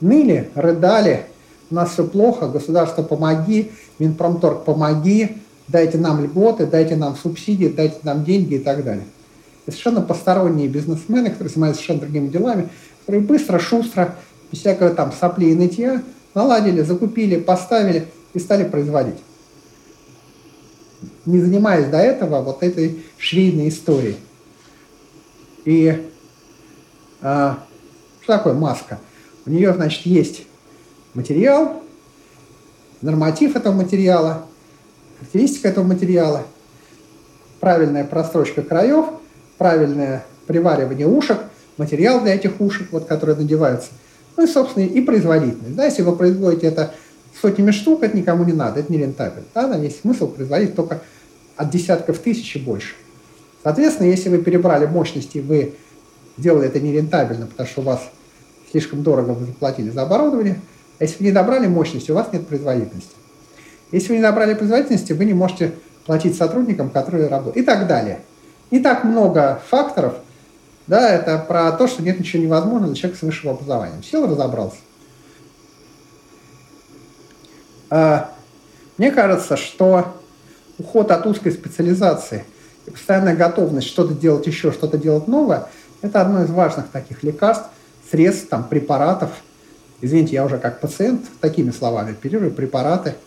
ныли, 0.00 0.50
рыдали, 0.54 1.26
у 1.70 1.74
нас 1.74 1.90
все 1.90 2.04
плохо, 2.04 2.48
государство 2.48 3.02
помоги, 3.02 3.70
Минпромторг 3.98 4.64
помоги, 4.64 5.36
дайте 5.66 5.98
нам 5.98 6.24
льготы, 6.24 6.66
дайте 6.66 6.96
нам 6.96 7.16
субсидии, 7.16 7.68
дайте 7.68 7.98
нам 8.02 8.24
деньги 8.24 8.54
и 8.54 8.58
так 8.58 8.84
далее. 8.84 9.04
И 9.66 9.70
совершенно 9.70 10.00
посторонние 10.00 10.68
бизнесмены, 10.68 11.28
которые 11.30 11.50
занимаются 11.50 11.82
совершенно 11.82 12.00
другими 12.00 12.28
делами, 12.28 12.68
которые 13.00 13.22
быстро, 13.22 13.58
шустро, 13.58 14.14
без 14.50 14.60
всякого 14.60 14.90
там 14.90 15.12
сопли 15.12 15.50
и 15.50 15.54
нытья, 15.54 16.02
наладили, 16.34 16.80
закупили, 16.80 17.38
поставили 17.38 18.06
и 18.32 18.38
стали 18.38 18.64
производить. 18.64 19.16
Не 21.28 21.40
занимаясь 21.40 21.88
до 21.88 21.98
этого 21.98 22.40
вот 22.40 22.62
этой 22.62 23.04
швейной 23.18 23.68
историей. 23.68 24.16
И 25.66 26.08
а, 27.20 27.58
что 28.22 28.38
такое 28.38 28.54
маска? 28.54 28.98
У 29.44 29.50
нее, 29.50 29.74
значит, 29.74 30.06
есть 30.06 30.46
материал, 31.12 31.82
норматив 33.02 33.56
этого 33.56 33.74
материала, 33.74 34.46
характеристика 35.18 35.68
этого 35.68 35.84
материала, 35.84 36.44
правильная 37.60 38.04
прострочка 38.04 38.62
краев, 38.62 39.04
правильное 39.58 40.24
приваривание 40.46 41.06
ушек, 41.06 41.40
материал 41.76 42.22
для 42.22 42.36
этих 42.36 42.58
ушек, 42.58 42.88
вот, 42.90 43.04
которые 43.04 43.36
надеваются, 43.36 43.90
ну 44.38 44.44
и, 44.44 44.46
собственно, 44.46 44.84
и 44.84 45.02
производительность. 45.02 45.76
Да, 45.76 45.84
если 45.84 46.00
вы 46.00 46.16
производите 46.16 46.68
это 46.68 46.94
сотнями 47.38 47.72
штук, 47.72 48.02
это 48.02 48.16
никому 48.16 48.44
не 48.44 48.54
надо, 48.54 48.80
это 48.80 48.90
не 48.90 48.96
рентабельно. 48.96 49.44
Да, 49.54 49.68
там 49.68 49.82
есть 49.82 50.00
смысл 50.00 50.28
производить 50.28 50.74
только 50.74 51.02
от 51.58 51.70
десятков 51.70 52.18
тысяч 52.18 52.56
и 52.56 52.58
больше. 52.58 52.94
Соответственно, 53.62 54.06
если 54.06 54.30
вы 54.30 54.38
перебрали 54.38 54.86
мощности, 54.86 55.38
вы 55.38 55.74
сделали 56.38 56.68
это 56.68 56.80
нерентабельно, 56.80 57.46
потому 57.46 57.68
что 57.68 57.80
у 57.80 57.84
вас 57.84 58.00
слишком 58.70 59.02
дорого 59.02 59.32
вы 59.32 59.46
заплатили 59.46 59.90
за 59.90 60.02
оборудование, 60.02 60.60
а 60.98 61.04
если 61.04 61.18
вы 61.18 61.26
не 61.26 61.32
добрали 61.32 61.66
мощности, 61.66 62.10
у 62.10 62.14
вас 62.14 62.32
нет 62.32 62.46
производительности. 62.46 63.12
Если 63.90 64.08
вы 64.08 64.16
не 64.16 64.22
набрали 64.22 64.54
производительности, 64.54 65.12
вы 65.12 65.24
не 65.24 65.34
можете 65.34 65.74
платить 66.06 66.36
сотрудникам, 66.36 66.90
которые 66.90 67.28
работают. 67.28 67.56
И 67.56 67.62
так 67.62 67.86
далее. 67.86 68.20
Не 68.70 68.80
так 68.80 69.04
много 69.04 69.62
факторов. 69.68 70.14
Да, 70.86 71.10
это 71.10 71.38
про 71.38 71.72
то, 71.72 71.86
что 71.86 72.02
нет 72.02 72.18
ничего 72.18 72.42
невозможного 72.42 72.92
для 72.92 73.00
человека 73.00 73.18
с 73.18 73.22
высшим 73.22 73.50
образованием. 73.50 74.02
Сел, 74.02 74.26
разобрался. 74.26 74.76
А, 77.90 78.30
мне 78.96 79.10
кажется, 79.10 79.56
что 79.56 80.14
уход 80.78 81.10
от 81.10 81.26
узкой 81.26 81.52
специализации 81.52 82.44
и 82.86 82.90
постоянная 82.90 83.36
готовность 83.36 83.88
что-то 83.88 84.14
делать 84.14 84.46
еще, 84.46 84.72
что-то 84.72 84.98
делать 84.98 85.28
новое, 85.28 85.66
это 86.02 86.20
одно 86.20 86.44
из 86.44 86.50
важных 86.50 86.88
таких 86.88 87.22
лекарств, 87.22 87.66
средств, 88.10 88.48
там, 88.48 88.64
препаратов. 88.64 89.30
Извините, 90.00 90.34
я 90.34 90.44
уже 90.44 90.58
как 90.58 90.80
пациент 90.80 91.26
такими 91.40 91.70
словами 91.70 92.12
оперирую, 92.12 92.52
препараты– 92.52 93.14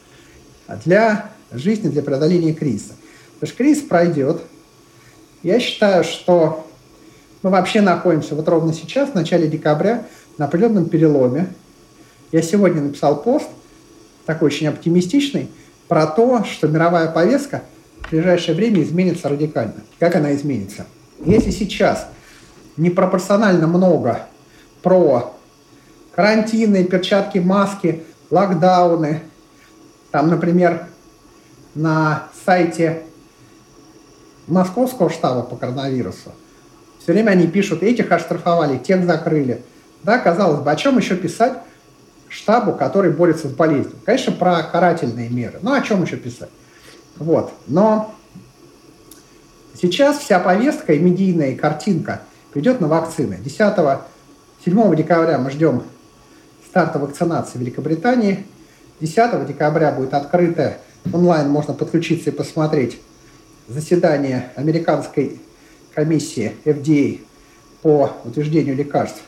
для 0.77 1.31
жизни, 1.51 1.89
для 1.89 2.01
преодоления 2.01 2.53
кризиса. 2.53 2.93
Потому 3.33 3.47
что 3.47 3.57
кризис 3.57 3.83
пройдет. 3.83 4.41
Я 5.43 5.59
считаю, 5.59 6.03
что 6.03 6.67
мы 7.41 7.49
вообще 7.49 7.81
находимся 7.81 8.35
вот 8.35 8.47
ровно 8.47 8.73
сейчас, 8.73 9.09
в 9.09 9.15
начале 9.15 9.47
декабря, 9.47 10.05
на 10.37 10.45
определенном 10.45 10.85
переломе. 10.85 11.53
Я 12.31 12.41
сегодня 12.41 12.81
написал 12.81 13.21
пост, 13.21 13.47
такой 14.25 14.47
очень 14.47 14.67
оптимистичный, 14.67 15.49
про 15.91 16.07
то, 16.07 16.45
что 16.45 16.69
мировая 16.69 17.09
повестка 17.09 17.63
в 18.03 18.11
ближайшее 18.11 18.55
время 18.55 18.81
изменится 18.81 19.27
радикально. 19.27 19.81
Как 19.99 20.15
она 20.15 20.33
изменится? 20.33 20.85
Если 21.25 21.51
сейчас 21.51 22.07
непропорционально 22.77 23.67
много 23.67 24.21
про 24.83 25.35
карантины, 26.15 26.85
перчатки, 26.85 27.39
маски, 27.39 28.03
локдауны, 28.29 29.19
там, 30.11 30.29
например, 30.29 30.87
на 31.75 32.29
сайте 32.45 33.01
московского 34.47 35.09
штаба 35.09 35.41
по 35.41 35.57
коронавирусу 35.57 36.31
все 36.99 37.11
время 37.11 37.31
они 37.31 37.47
пишут, 37.47 37.83
этих 37.83 38.09
оштрафовали, 38.13 38.77
тех 38.77 39.03
закрыли. 39.03 39.61
Да, 40.03 40.19
казалось 40.19 40.61
бы, 40.61 40.71
о 40.71 40.75
чем 40.77 40.97
еще 40.97 41.17
писать 41.17 41.57
штабу, 42.31 42.73
который 42.73 43.11
борется 43.11 43.47
с 43.47 43.51
болезнью? 43.51 43.95
Конечно, 44.05 44.33
про 44.33 44.63
карательные 44.63 45.29
меры. 45.29 45.59
Ну, 45.61 45.73
о 45.73 45.81
чем 45.81 46.03
еще 46.03 46.17
писать? 46.17 46.49
Вот. 47.17 47.51
Но 47.67 48.15
Сейчас 49.81 50.19
вся 50.19 50.39
повестка 50.39 50.93
и 50.93 50.99
медийная, 50.99 51.55
картинка 51.55 52.21
придет 52.53 52.81
на 52.81 52.87
вакцины. 52.87 53.39
10 53.43 53.99
7 54.63 54.95
декабря 54.95 55.39
мы 55.39 55.49
ждем 55.49 55.81
старта 56.69 56.99
вакцинации 56.99 57.57
в 57.57 57.61
Великобритании. 57.61 58.45
10 58.99 59.47
декабря 59.47 59.91
будет 59.91 60.13
открыто 60.13 60.77
онлайн, 61.11 61.49
можно 61.49 61.73
подключиться 61.73 62.29
и 62.29 62.33
посмотреть 62.33 63.01
заседание 63.67 64.51
американской 64.55 65.41
комиссии 65.95 66.53
FDA 66.63 67.21
по 67.81 68.11
утверждению 68.23 68.75
лекарств. 68.75 69.23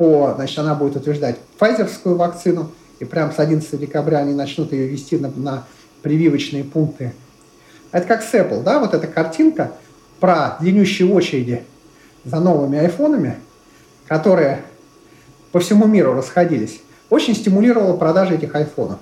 По, 0.00 0.32
значит, 0.34 0.58
она 0.58 0.74
будет 0.74 0.96
утверждать 0.96 1.36
файзерскую 1.58 2.16
вакцину, 2.16 2.72
и 3.00 3.04
прямо 3.04 3.32
с 3.32 3.38
11 3.38 3.78
декабря 3.78 4.20
они 4.20 4.32
начнут 4.32 4.72
ее 4.72 4.86
вести 4.86 5.18
на, 5.18 5.30
на 5.36 5.64
прививочные 6.00 6.64
пункты. 6.64 7.12
Это 7.92 8.06
как 8.06 8.22
с 8.22 8.32
Apple, 8.32 8.62
да, 8.62 8.78
вот 8.78 8.94
эта 8.94 9.06
картинка 9.06 9.72
про 10.18 10.56
длиннющие 10.58 11.06
очереди 11.12 11.64
за 12.24 12.40
новыми 12.40 12.78
айфонами, 12.78 13.36
которые 14.06 14.62
по 15.52 15.60
всему 15.60 15.86
миру 15.86 16.14
расходились, 16.14 16.80
очень 17.10 17.36
стимулировала 17.36 17.94
продажи 17.94 18.36
этих 18.36 18.54
айфонов. 18.54 19.00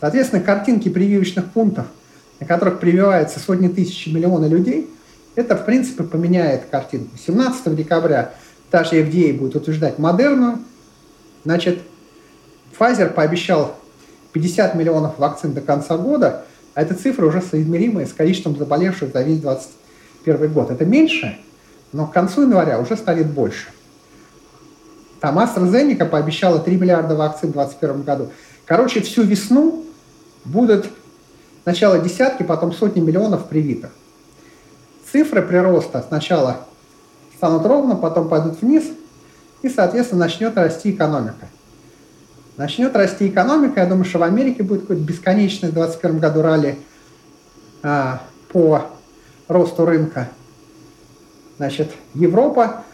Соответственно, 0.00 0.42
картинки 0.42 0.88
прививочных 0.88 1.52
пунктов, 1.52 1.86
на 2.40 2.48
которых 2.48 2.80
прививаются 2.80 3.38
сотни 3.38 3.68
тысяч 3.68 4.08
миллионы 4.08 4.46
людей, 4.46 4.90
это, 5.36 5.56
в 5.56 5.64
принципе, 5.64 6.02
поменяет 6.02 6.64
картинку. 6.68 7.16
17 7.16 7.76
декабря 7.76 8.34
та 8.72 8.84
же 8.84 9.02
FDA 9.02 9.34
будет 9.34 9.54
утверждать 9.54 9.98
модерну. 9.98 10.58
Значит, 11.44 11.80
Pfizer 12.76 13.12
пообещал 13.12 13.76
50 14.32 14.74
миллионов 14.74 15.18
вакцин 15.18 15.52
до 15.52 15.60
конца 15.60 15.98
года, 15.98 16.46
а 16.74 16.80
эта 16.80 16.94
цифра 16.94 17.26
уже 17.26 17.42
соизмеримая 17.42 18.06
с 18.06 18.14
количеством 18.14 18.56
заболевших 18.56 19.12
за 19.12 19.22
весь 19.22 19.40
2021 19.40 20.52
год. 20.54 20.70
Это 20.70 20.86
меньше, 20.86 21.38
но 21.92 22.06
к 22.06 22.14
концу 22.14 22.42
января 22.42 22.80
уже 22.80 22.96
станет 22.96 23.26
больше. 23.26 23.68
Там 25.20 25.38
AstraZeneca 25.38 26.08
пообещала 26.08 26.58
3 26.58 26.74
миллиарда 26.76 27.14
вакцин 27.14 27.50
в 27.50 27.52
2021 27.52 28.02
году. 28.04 28.32
Короче, 28.64 29.02
всю 29.02 29.22
весну 29.22 29.84
будут 30.46 30.86
сначала 31.64 31.98
десятки, 31.98 32.42
потом 32.42 32.72
сотни 32.72 33.00
миллионов 33.00 33.48
привитых. 33.48 33.90
Цифры 35.12 35.42
прироста 35.42 36.02
сначала 36.08 36.66
станут 37.42 37.66
ровно, 37.66 37.96
потом 37.96 38.28
пойдут 38.28 38.62
вниз, 38.62 38.84
и, 39.62 39.68
соответственно, 39.68 40.26
начнет 40.26 40.56
расти 40.56 40.92
экономика. 40.92 41.48
Начнет 42.56 42.94
расти 42.94 43.26
экономика, 43.26 43.80
я 43.80 43.86
думаю, 43.86 44.04
что 44.04 44.20
в 44.20 44.22
Америке 44.22 44.62
будет 44.62 44.82
какой-то 44.82 45.02
бесконечный 45.02 45.70
в 45.70 45.72
2021 45.72 46.20
году 46.20 46.42
ралли 46.42 46.78
а, 47.82 48.22
по 48.52 48.86
росту 49.48 49.84
рынка. 49.84 50.28
Значит, 51.56 51.90
Европа 52.14 52.84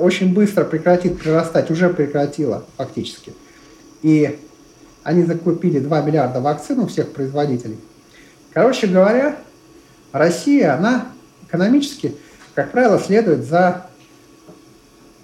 очень 0.00 0.34
быстро 0.34 0.64
прекратит 0.64 1.18
прирастать, 1.18 1.70
уже 1.70 1.88
прекратила 1.88 2.64
фактически. 2.76 3.32
И 4.02 4.38
они 5.02 5.22
закупили 5.22 5.78
2 5.78 6.02
миллиарда 6.02 6.42
вакцин 6.42 6.80
у 6.80 6.88
всех 6.88 7.12
производителей. 7.12 7.78
Короче 8.52 8.86
говоря, 8.86 9.36
Россия, 10.12 10.76
она 10.76 11.06
экономически, 11.46 12.14
как 12.58 12.72
правило, 12.72 12.98
следует 12.98 13.44
за 13.44 13.86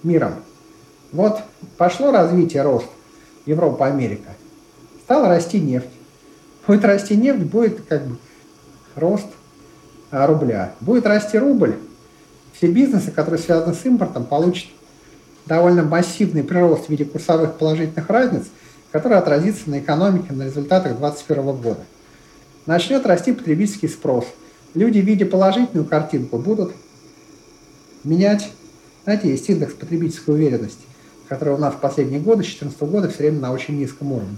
миром. 0.04 0.34
Вот 1.10 1.40
пошло 1.76 2.12
развитие, 2.12 2.62
рост 2.62 2.86
Европа, 3.44 3.86
Америка. 3.86 4.30
Стала 5.02 5.26
расти 5.26 5.58
нефть. 5.58 5.88
Будет 6.64 6.84
расти 6.84 7.16
нефть, 7.16 7.42
будет 7.42 7.86
как 7.88 8.06
бы 8.06 8.18
рост 8.94 9.26
а, 10.12 10.28
рубля. 10.28 10.74
Будет 10.78 11.06
расти 11.06 11.36
рубль, 11.36 11.74
все 12.52 12.68
бизнесы, 12.68 13.10
которые 13.10 13.40
связаны 13.40 13.74
с 13.74 13.84
импортом, 13.84 14.26
получат 14.26 14.68
довольно 15.44 15.82
массивный 15.82 16.44
прирост 16.44 16.86
в 16.86 16.88
виде 16.90 17.04
курсовых 17.04 17.54
положительных 17.54 18.08
разниц, 18.10 18.44
который 18.92 19.18
отразится 19.18 19.68
на 19.70 19.80
экономике, 19.80 20.32
на 20.32 20.44
результатах 20.44 20.98
2021 20.98 21.56
года. 21.56 21.80
Начнет 22.66 23.04
расти 23.04 23.32
потребительский 23.32 23.88
спрос. 23.88 24.24
Люди, 24.74 24.98
видя 24.98 25.26
положительную 25.26 25.84
картинку, 25.84 26.38
будут 26.38 26.70
менять, 28.04 28.50
знаете, 29.04 29.28
есть 29.30 29.48
индекс 29.48 29.74
потребительской 29.74 30.34
уверенности, 30.34 30.82
который 31.28 31.54
у 31.54 31.58
нас 31.58 31.74
в 31.74 31.78
последние 31.78 32.20
годы, 32.20 32.42
с 32.42 32.46
2014 32.46 32.82
года, 32.82 33.08
все 33.08 33.18
время 33.18 33.40
на 33.40 33.52
очень 33.52 33.78
низком 33.78 34.12
уровне. 34.12 34.36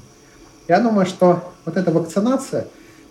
Я 0.68 0.80
думаю, 0.80 1.06
что 1.06 1.52
вот 1.64 1.76
эта 1.76 1.90
вакцинация 1.90 2.66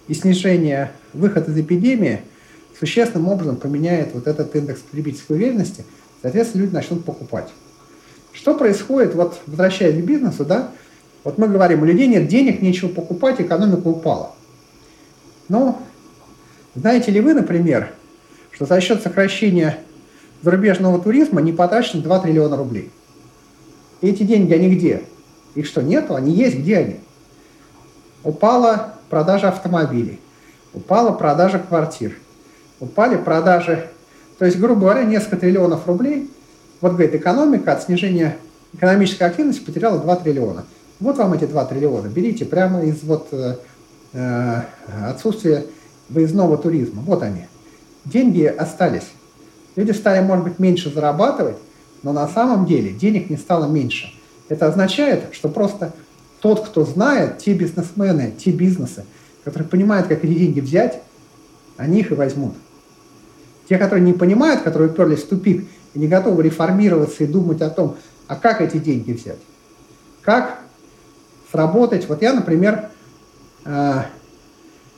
и 0.08 0.14
снижение 0.14 0.92
выхода 1.14 1.52
из 1.52 1.58
эпидемии– 1.58 2.22
существенным 2.80 3.30
образом 3.30 3.56
поменяет 3.58 4.14
вот 4.14 4.28
этот 4.28 4.56
индекс 4.56 4.82
потребительской 4.82 5.38
уверенности, 5.38 5.86
соответственно, 6.22 6.64
люди 6.64 6.74
начнут 6.74 7.06
покупать. 7.06 7.50
Что 8.34 8.54
происходит, 8.56 9.16
вот 9.16 9.40
возвращаясь 9.48 10.02
к 10.02 10.06
бизнесу, 10.06 10.46
да, 10.46 10.72
вот 11.24 11.38
мы 11.38 11.48
говорим, 11.48 11.82
у 11.82 11.86
людей 11.86 12.08
нет 12.08 12.28
денег, 12.28 12.62
нечего 12.62 12.90
покупать, 12.90 13.40
экономика 13.40 13.88
упала. 13.88 14.36
Но 15.48 15.82
знаете 16.76 17.12
ли 17.12 17.22
вы, 17.22 17.34
например, 17.34 17.94
что 18.52 18.66
за 18.66 18.80
счет 18.82 19.02
сокращения 19.02 19.80
зарубежного 20.46 21.00
туризма 21.00 21.42
не 21.42 21.52
потрачено 21.52 22.04
2 22.04 22.20
триллиона 22.20 22.56
рублей? 22.56 22.92
Эти 24.02 24.24
деньги, 24.24 24.54
они 24.54 24.74
где? 24.74 25.04
Их 25.56 25.66
что, 25.66 25.82
нету? 25.82 26.16
Они 26.16 26.32
есть, 26.32 26.58
где 26.60 26.78
они? 26.78 27.00
Упала 28.24 28.94
продажа 29.10 29.50
автомобилей, 29.50 30.20
упала 30.74 31.12
продажа 31.12 31.60
квартир, 31.60 32.16
упали 32.80 33.18
продажи. 33.18 33.90
То 34.38 34.46
есть, 34.46 34.60
грубо 34.60 34.82
говоря, 34.82 35.04
несколько 35.04 35.38
триллионов 35.38 35.88
рублей. 35.88 36.30
Вот, 36.82 36.94
говорит, 36.94 37.16
экономика 37.16 37.74
от 37.74 37.84
снижения 37.84 38.38
экономической 38.74 39.24
активности 39.24 39.64
потеряла 39.64 40.00
2 40.00 40.16
триллиона. 40.18 40.66
Вот 41.00 41.18
вам 41.18 41.34
эти 41.34 41.46
2 41.46 41.66
триллиона. 41.66 42.08
Берите 42.08 42.46
прямо 42.46 42.84
из 42.84 43.02
вот, 43.04 43.30
э, 43.32 43.56
э, 44.14 44.62
отсутствия 45.08 45.66
выездного 46.10 46.58
туризма. 46.58 47.02
Вот 47.02 47.24
они. 47.24 47.48
Деньги 48.04 48.44
остались. 48.44 49.08
Люди 49.76 49.92
стали, 49.92 50.24
может 50.24 50.46
быть, 50.46 50.60
меньше 50.60 50.92
зарабатывать, 50.92 51.58
но 52.04 52.14
на 52.14 52.28
самом 52.28 52.66
деле 52.66 52.92
денег 52.92 53.30
не 53.30 53.38
стало 53.38 53.68
меньше. 53.68 54.08
Это 54.48 54.68
означает, 54.68 55.34
что 55.34 55.50
просто 55.50 55.94
тот, 56.40 56.66
кто 56.68 56.86
знает, 56.86 57.40
те 57.40 57.54
бизнесмены, 57.54 58.34
те 58.38 58.52
бизнесы, 58.52 59.06
которые 59.44 59.68
понимают, 59.68 60.08
как 60.08 60.24
эти 60.24 60.34
деньги 60.34 60.60
взять, 60.60 61.02
они 61.78 62.00
их 62.00 62.12
и 62.12 62.16
возьмут. 62.16 62.54
Те, 63.68 63.78
которые 63.78 64.06
не 64.06 64.14
понимают, 64.14 64.62
которые 64.62 64.92
уперлись 64.92 65.24
в 65.24 65.28
тупик 65.28 65.68
и 65.94 66.00
не 66.00 66.08
готовы 66.08 66.44
реформироваться 66.44 67.24
и 67.24 67.28
думать 67.28 67.62
о 67.62 67.70
том, 67.70 67.98
а 68.28 68.36
как 68.36 68.62
эти 68.62 68.78
деньги 68.78 69.12
взять, 69.12 69.40
как 70.22 70.60
сработать. 71.52 72.08
Вот 72.08 72.22
я, 72.22 72.34
например, 72.34 72.90
э, 73.66 74.04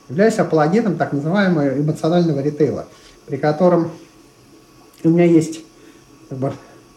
являюсь 0.08 0.38
апологетом 0.38 0.96
так 0.96 1.12
называемого 1.12 1.78
эмоционального 1.78 2.40
ритейла, 2.40 2.86
при 3.26 3.36
котором 3.36 3.90
у 5.04 5.10
меня 5.10 5.24
есть 5.24 5.60
как 6.28 6.38
бы, 6.38 6.52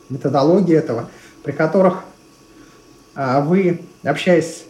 методология 0.10 0.80
этого, 0.80 1.10
при 1.44 1.52
которых 1.52 2.04
а, 3.16 3.42
вы, 3.42 3.82
общаясь 4.04 4.64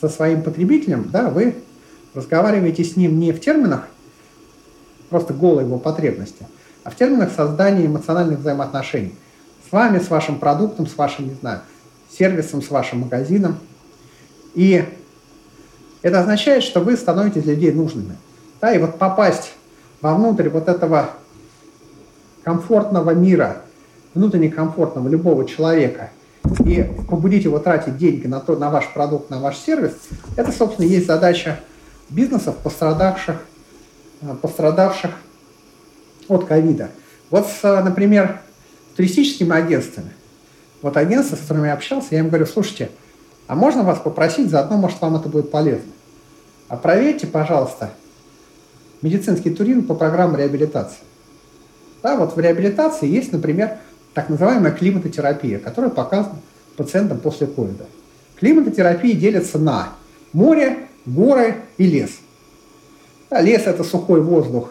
со 0.00 0.08
своим 0.08 0.42
потребителем, 0.42 1.08
да, 1.10 1.30
вы 1.30 1.56
разговариваете 2.14 2.84
с 2.84 2.96
ним 2.96 3.18
не 3.18 3.32
в 3.32 3.40
терминах 3.40 3.88
просто 5.10 5.34
голые 5.34 5.66
его 5.66 5.78
потребности, 5.78 6.46
а 6.84 6.90
в 6.90 6.96
терминах 6.96 7.32
создания 7.32 7.86
эмоциональных 7.86 8.40
взаимоотношений. 8.40 9.14
С 9.68 9.72
вами, 9.72 9.98
с 9.98 10.08
вашим 10.08 10.38
продуктом, 10.38 10.86
с 10.86 10.96
вашим, 10.96 11.28
не 11.28 11.34
знаю, 11.34 11.60
сервисом, 12.10 12.62
с 12.62 12.70
вашим 12.70 13.00
магазином. 13.00 13.58
И 14.54 14.84
это 16.02 16.20
означает, 16.20 16.62
что 16.62 16.80
вы 16.80 16.96
становитесь 16.96 17.44
людей 17.44 17.72
нужными. 17.72 18.16
Да, 18.60 18.72
и 18.72 18.78
вот 18.78 18.98
попасть 18.98 19.52
вовнутрь 20.00 20.48
вот 20.48 20.68
этого 20.68 21.10
комфортного 22.46 23.10
мира, 23.10 23.58
внутренне 24.14 24.48
комфортного 24.48 25.06
любого 25.08 25.44
человека 25.44 26.08
и 26.64 26.90
побудить 27.10 27.44
его 27.44 27.58
тратить 27.58 27.98
деньги 27.98 28.26
на, 28.26 28.40
то, 28.40 28.56
на 28.56 28.70
ваш 28.70 28.90
продукт, 28.94 29.28
на 29.28 29.40
ваш 29.40 29.58
сервис, 29.58 29.92
это, 30.36 30.50
собственно, 30.50 30.86
есть 30.86 31.06
задача 31.06 31.60
бизнесов, 32.08 32.56
пострадавших 32.56 33.36
Э, 34.22 34.34
пострадавших 34.34 35.10
от 36.28 36.44
ковида. 36.46 36.90
Вот, 37.30 37.46
с, 37.46 37.82
например, 37.82 38.40
туристическими 38.96 39.54
агентствами. 39.54 40.10
Вот 40.80 40.96
агентство, 40.96 41.36
с 41.36 41.40
которыми 41.40 41.66
я 41.66 41.74
общался, 41.74 42.08
я 42.12 42.20
им 42.20 42.28
говорю, 42.28 42.46
слушайте, 42.46 42.90
а 43.46 43.54
можно 43.54 43.82
вас 43.82 43.98
попросить, 43.98 44.50
заодно, 44.50 44.78
может, 44.78 45.00
вам 45.00 45.16
это 45.16 45.28
будет 45.28 45.50
полезно. 45.50 45.92
А 46.68 46.76
проверьте, 46.76 47.26
пожалуйста, 47.26 47.90
медицинский 49.02 49.50
туризм 49.50 49.86
по 49.86 49.94
программе 49.94 50.38
реабилитации. 50.38 50.98
Да, 52.02 52.16
вот 52.16 52.36
в 52.36 52.40
реабилитации 52.40 53.08
есть, 53.08 53.32
например, 53.32 53.78
так 54.14 54.28
называемая 54.28 54.72
климатотерапия, 54.72 55.58
которая 55.58 55.90
показана 55.90 56.36
пациентам 56.76 57.18
после 57.18 57.46
ковида. 57.46 57.86
Климатотерапия 58.38 59.14
делится 59.14 59.58
на 59.58 59.88
море, 60.32 60.88
горы 61.06 61.56
и 61.78 61.86
лес– 61.86 62.10
да, 63.30 63.40
лес– 63.40 63.62
это 63.66 63.82
сухой 63.82 64.20
воздух, 64.22 64.70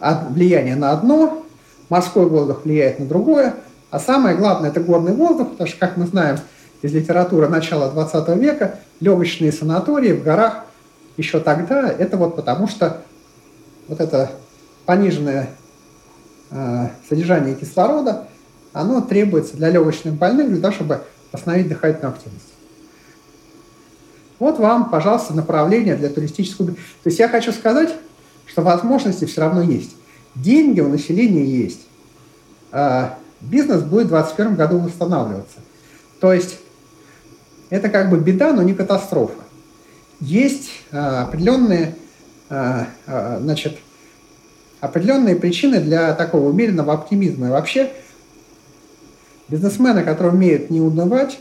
влияние 0.00 0.76
на 0.76 0.92
одно, 0.92 1.44
морской 1.88 2.26
воздух 2.26 2.64
влияет 2.64 2.98
на 2.98 3.06
другое, 3.06 3.54
а 3.90 4.00
самое 4.00 4.36
главное– 4.36 4.70
это 4.70 4.80
горный 4.80 5.12
воздух, 5.12 5.50
потому 5.50 5.68
что, 5.68 5.78
как 5.78 5.96
мы 5.96 6.06
знаем 6.06 6.38
из 6.82 6.92
литературы 6.92 7.48
начала 7.48 7.90
20 7.90 8.28
века, 8.36 8.78
легочные 9.00 9.52
санатории 9.52 10.12
в 10.12 10.22
горах 10.22 10.64
еще 11.16 11.40
тогда, 11.40 11.88
это 11.88 12.16
вот 12.16 12.36
потому 12.36 12.66
что 12.68 13.02
вот 13.88 14.00
это 14.00 14.30
пониженное 14.86 15.50
содержание 17.08 17.54
кислорода, 17.54 18.28
оно 18.72 19.00
требуется 19.00 19.56
для 19.56 19.70
легочных 19.70 20.14
больных 20.14 20.48
для 20.48 20.60
того, 20.60 20.74
чтобы 20.74 21.00
восстановить 21.32 21.68
дыхательную 21.68 22.12
активность. 22.12 22.52
Вот 24.38 24.58
вам, 24.58 24.90
пожалуйста, 24.90 25.32
направление 25.34 25.96
для 25.96 26.08
туристического... 26.08 26.68
То 26.68 26.76
есть 27.06 27.18
я 27.18 27.28
хочу 27.28 27.52
сказать, 27.52 27.94
что 28.46 28.62
возможности 28.62 29.24
все 29.24 29.40
равно 29.40 29.62
есть. 29.62 29.96
Деньги 30.34 30.80
у 30.80 30.88
населения 30.88 31.44
есть. 31.44 31.86
А 32.72 33.18
бизнес 33.40 33.82
будет 33.82 34.06
в 34.06 34.10
2021 34.10 34.56
году 34.56 34.78
восстанавливаться. 34.78 35.58
То 36.20 36.32
есть 36.32 36.58
это 37.70 37.88
как 37.88 38.10
бы 38.10 38.18
беда, 38.18 38.52
но 38.52 38.62
не 38.62 38.74
катастрофа. 38.74 39.40
Есть 40.20 40.70
а, 40.90 41.22
определенные, 41.22 41.94
значит, 42.48 43.78
определенные 44.84 45.36
причины 45.36 45.80
для 45.80 46.14
такого 46.14 46.48
умеренного 46.48 46.92
оптимизма. 46.92 47.48
И 47.48 47.50
вообще 47.50 47.90
бизнесмены, 49.48 50.02
которые 50.02 50.32
умеют 50.32 50.70
не 50.70 50.80
унывать, 50.80 51.38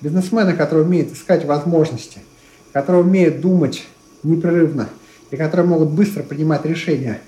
бизнесмены, 0.00 0.54
которые 0.54 0.84
умеют 0.84 1.12
искать 1.12 1.44
возможности– 1.44 2.20
которые 2.74 3.04
умеют 3.04 3.40
думать 3.40 3.84
непрерывно 4.24 4.88
и 5.30 5.36
которые 5.36 5.66
могут 5.66 5.90
быстро 5.90 6.24
принимать 6.24 6.66
решения 6.66 7.20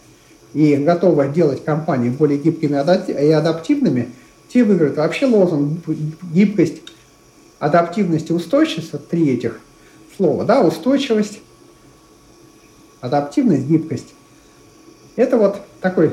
и 0.52 0.74
готовы 0.74 1.28
делать 1.28 1.64
компании 1.64 2.10
более 2.10 2.36
гибкими 2.36 2.74
и 3.12 3.30
адаптивными, 3.30 4.08
те 4.48 4.64
выиграют. 4.64 4.96
Вообще 4.96 5.26
лозунг 5.26 5.84
гибкость, 6.32 6.82
адаптивность 7.60 8.30
и 8.30 8.32
устойчивость, 8.32 8.92
вот 8.92 9.08
три 9.08 9.34
этих 9.34 9.60
слова, 10.16 10.44
да, 10.44 10.62
устойчивость, 10.62 11.38
адаптивность, 13.00 13.66
гибкость. 13.66 14.14
Это 15.16 15.38
вот 15.38 15.62
такой 15.80 16.12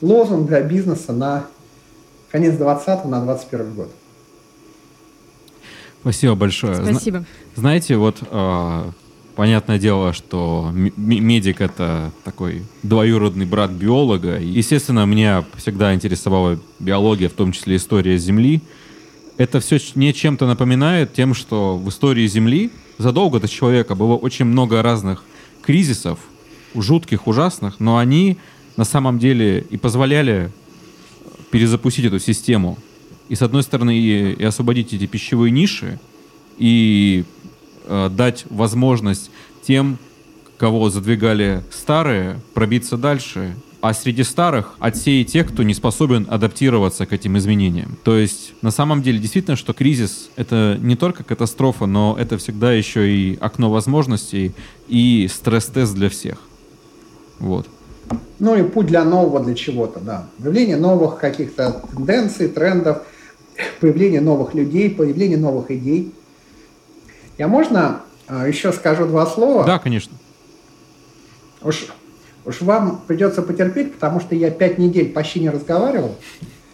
лозунг 0.00 0.46
для 0.46 0.60
бизнеса 0.60 1.12
на 1.12 1.46
конец 2.30 2.56
20 2.56 3.04
на 3.06 3.22
21 3.22 3.74
год. 3.74 3.90
Спасибо 6.02 6.34
большое. 6.34 6.76
Спасибо. 6.76 7.24
Знаете, 7.56 7.96
вот 7.96 8.18
э, 8.30 8.90
понятное 9.34 9.78
дело, 9.78 10.12
что 10.12 10.70
медик 10.72 11.60
это 11.60 12.12
такой 12.24 12.62
двоюродный 12.82 13.46
брат 13.46 13.70
биолога. 13.70 14.38
Естественно, 14.38 15.04
меня 15.04 15.44
всегда 15.56 15.94
интересовала 15.94 16.58
биология, 16.78 17.28
в 17.28 17.32
том 17.32 17.52
числе 17.52 17.76
история 17.76 18.18
Земли. 18.18 18.60
Это 19.36 19.60
все 19.60 19.78
не 19.94 20.14
чем-то 20.14 20.46
напоминает 20.46 21.12
тем, 21.12 21.34
что 21.34 21.76
в 21.76 21.88
истории 21.88 22.26
Земли 22.26 22.70
задолго 22.98 23.40
до 23.40 23.48
человека 23.48 23.94
было 23.94 24.14
очень 24.14 24.44
много 24.44 24.82
разных 24.82 25.24
кризисов, 25.62 26.18
жутких, 26.82 27.26
ужасных, 27.26 27.80
но 27.80 27.98
они 27.98 28.38
на 28.76 28.84
самом 28.84 29.18
деле 29.18 29.64
и 29.70 29.76
позволяли 29.76 30.50
перезапустить 31.50 32.04
эту 32.04 32.18
систему 32.18 32.78
и, 33.28 33.34
с 33.34 33.42
одной 33.42 33.62
стороны, 33.62 33.96
и, 33.96 34.32
и 34.32 34.44
освободить 34.44 34.92
эти 34.92 35.06
пищевые 35.06 35.50
ниши, 35.50 35.98
и 36.58 37.24
э, 37.84 38.10
дать 38.10 38.44
возможность 38.50 39.30
тем, 39.62 39.98
кого 40.58 40.90
задвигали 40.90 41.62
старые, 41.70 42.40
пробиться 42.54 42.96
дальше, 42.96 43.54
а 43.80 43.92
среди 43.94 44.22
старых 44.22 44.74
отсеять 44.78 45.32
тех, 45.32 45.48
кто 45.48 45.62
не 45.62 45.74
способен 45.74 46.26
адаптироваться 46.28 47.06
к 47.06 47.12
этим 47.12 47.36
изменениям. 47.38 47.96
То 48.04 48.16
есть 48.16 48.54
на 48.62 48.70
самом 48.70 49.02
деле 49.02 49.18
действительно, 49.18 49.56
что 49.56 49.72
кризис— 49.74 50.30
это 50.36 50.78
не 50.80 50.96
только 50.96 51.24
катастрофа, 51.24 51.86
но 51.86 52.16
это 52.18 52.38
всегда 52.38 52.72
еще 52.72 53.08
и 53.08 53.36
окно 53.40 53.70
возможностей 53.70 54.52
и 54.88 55.28
стресс-тест 55.32 55.94
для 55.94 56.08
всех. 56.08 56.38
Вот. 57.38 57.66
Ну 58.38 58.54
и 58.54 58.62
путь 58.62 58.86
для 58.86 59.04
нового, 59.04 59.40
для 59.40 59.54
чего-то, 59.54 60.00
да. 60.00 60.26
Появление 60.38 60.76
новых 60.76 61.18
каких-то 61.18 61.82
тенденций, 61.94 62.48
трендов— 62.48 63.02
появление 63.80 64.20
новых 64.20 64.54
людей, 64.54 64.90
появление 64.90 65.38
новых 65.38 65.70
идей. 65.70 66.14
Я 67.38 67.48
можно 67.48 68.00
а, 68.28 68.46
еще 68.46 68.72
скажу 68.72 69.06
два 69.06 69.26
слова? 69.26 69.64
Да, 69.64 69.78
конечно. 69.78 70.16
Уж, 71.62 71.86
уж 72.44 72.60
вам 72.60 73.00
придется 73.06 73.42
потерпеть, 73.42 73.94
потому 73.94 74.20
что 74.20 74.34
я 74.34 74.50
пять 74.50 74.78
недель 74.78 75.12
почти 75.12 75.40
не 75.40 75.50
разговаривал. 75.50 76.14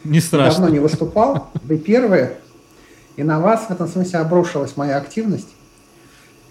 Не 0.05 0.21
страшно. 0.21 0.61
Давно 0.61 0.75
не 0.75 0.81
выступал. 0.81 1.51
Вы 1.63 1.79
первые. 1.79 2.39
И 3.17 3.23
на 3.23 3.41
вас 3.41 3.67
в 3.67 3.71
этом 3.71 3.89
смысле 3.89 4.21
обрушилась 4.21 4.77
моя 4.77 4.97
активность. 4.97 5.49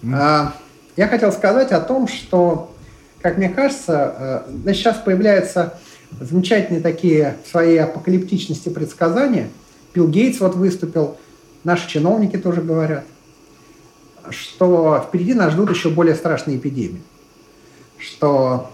Mm. 0.04 0.52
Я 0.96 1.08
хотел 1.08 1.32
сказать 1.32 1.72
о 1.72 1.80
том, 1.80 2.08
что, 2.08 2.74
как 3.22 3.38
мне 3.38 3.50
кажется, 3.50 4.46
э, 4.66 4.74
сейчас 4.74 4.98
появляются 4.98 5.80
замечательные 6.20 6.82
такие 6.82 7.38
в 7.46 7.50
своей 7.50 7.78
апокалиптичности 7.80 8.70
предсказания– 8.70 9.50
Билл 9.94 10.08
Гейтс 10.08 10.40
вот 10.40 10.56
выступил, 10.56 11.18
наши 11.64 11.88
чиновники 11.90 12.38
тоже 12.38 12.62
говорят, 12.62 13.04
что 14.30 15.04
впереди 15.06 15.34
нас 15.34 15.54
ждут 15.54 15.72
еще 15.72 15.90
более 15.90 16.16
страшные 16.16 16.58
эпидемии. 16.58 17.02
Что 17.98 18.72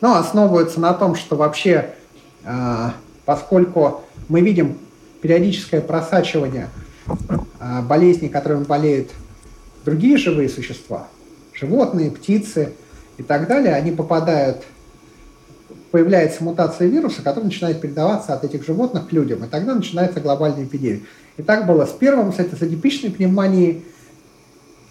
ну, 0.00 0.14
основываются 0.14 0.80
на 0.80 0.94
том, 0.94 1.16
что 1.16 1.36
вообще, 1.36 1.94
э, 2.44 2.90
поскольку 3.24 4.04
мы 4.28 4.40
видим 4.40 4.78
периодическое 5.20 5.80
просачивание 5.80 6.70
э, 7.60 7.82
болезней, 7.82 8.30
которыми 8.30 8.64
болеют 8.64 9.10
другие 9.84 10.16
живые 10.16 10.48
существа, 10.48 11.08
животные, 11.52 12.10
птицы 12.10 12.72
и 13.18 13.22
так 13.22 13.46
далее, 13.46 13.74
они 13.74 13.92
попадают 13.92 14.64
появляется 15.90 16.44
мутация 16.44 16.86
вируса, 16.86 17.22
которая 17.22 17.46
начинает 17.46 17.80
передаваться 17.80 18.34
от 18.34 18.44
этих 18.44 18.64
животных 18.64 19.08
к 19.08 19.12
людям, 19.12 19.44
и 19.44 19.48
тогда 19.48 19.74
начинается 19.74 20.20
глобальная 20.20 20.64
эпидемия. 20.64 21.00
И 21.36 21.42
так 21.42 21.66
было 21.66 21.86
с 21.86 21.90
первым, 21.90 22.32
с 22.32 22.38
этой 22.38 22.54
атипичной 22.54 23.10
пневмонией, 23.10 23.84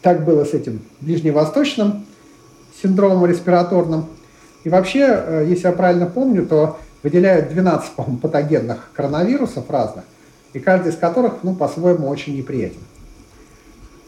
так 0.02 0.26
было 0.26 0.44
с 0.44 0.54
этим 0.54 0.82
ближневосточным 1.02 2.06
синдромом 2.82 3.26
респираторным. 3.26 4.08
И 4.64 4.70
вообще, 4.70 5.06
э, 5.08 5.46
если 5.48 5.68
я 5.68 5.74
правильно 5.74 6.08
помню, 6.08 6.46
то 6.46 6.80
выделяют 7.04 7.50
12, 7.50 7.92
по 7.92 8.04
патогенных 8.04 8.90
коронавирусов 8.94 9.70
разных, 9.70 10.04
и 10.54 10.60
каждый 10.60 10.92
из 10.92 10.98
которых, 10.98 11.44
ну, 11.44 11.56
по-своему, 11.56 12.08
очень 12.08 12.36
неприятен. 12.36 12.80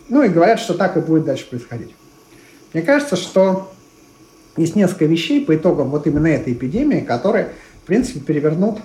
Ну 0.08 0.24
и 0.24 0.30
говорят, 0.30 0.60
что 0.60 0.74
так 0.74 0.98
и 0.98 1.02
будет 1.02 1.26
дальше 1.26 1.48
происходить. 1.48 1.94
Мне 2.74 2.82
кажется, 2.82 3.16
что 3.16 3.72
есть 4.60 4.76
несколько 4.76 5.06
вещей 5.06 5.46
по 5.46 5.56
итогам 5.56 5.90
вот 5.90 6.06
именно 6.06 6.28
этой 6.28 6.54
эпидемии, 6.54 7.00
которые, 7.00 7.54
в 7.84 7.88
принципе, 7.88 8.20
перевернут 8.20 8.80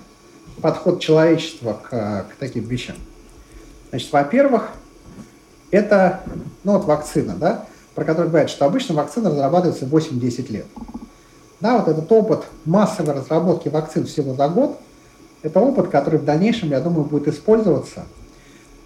подход 0.63 1.01
человечества 1.01 1.81
к, 1.83 1.91
к 1.91 2.37
таким 2.39 2.65
вещам. 2.65 2.97
Значит, 3.91 4.13
во-первых, 4.13 4.71
это, 5.73 6.21
ну 6.63 6.73
вот 6.73 6.85
вакцина, 6.85 7.35
да, 7.35 7.67
про 7.97 8.05
которую 8.05 8.31
говорят, 8.31 8.51
что 8.51 8.67
обычно 8.67 8.95
вакцина 8.95 9.31
разрабатывается 9.31 9.85
8-10 9.87 10.53
лет. 10.53 10.67
Да, 11.61 11.79
вот 11.79 11.89
этот 11.89 12.11
опыт 12.13 12.45
массовой 12.65 13.15
разработки 13.15 13.69
вакцин 13.69 14.07
всего 14.07 14.35
за 14.35 14.49
год, 14.49 14.79
это 15.43 15.59
опыт, 15.59 15.89
который 15.89 16.21
в 16.21 16.25
дальнейшем, 16.25 16.71
я 16.71 16.81
думаю, 16.81 17.05
будет 17.05 17.27
использоваться. 17.27 18.05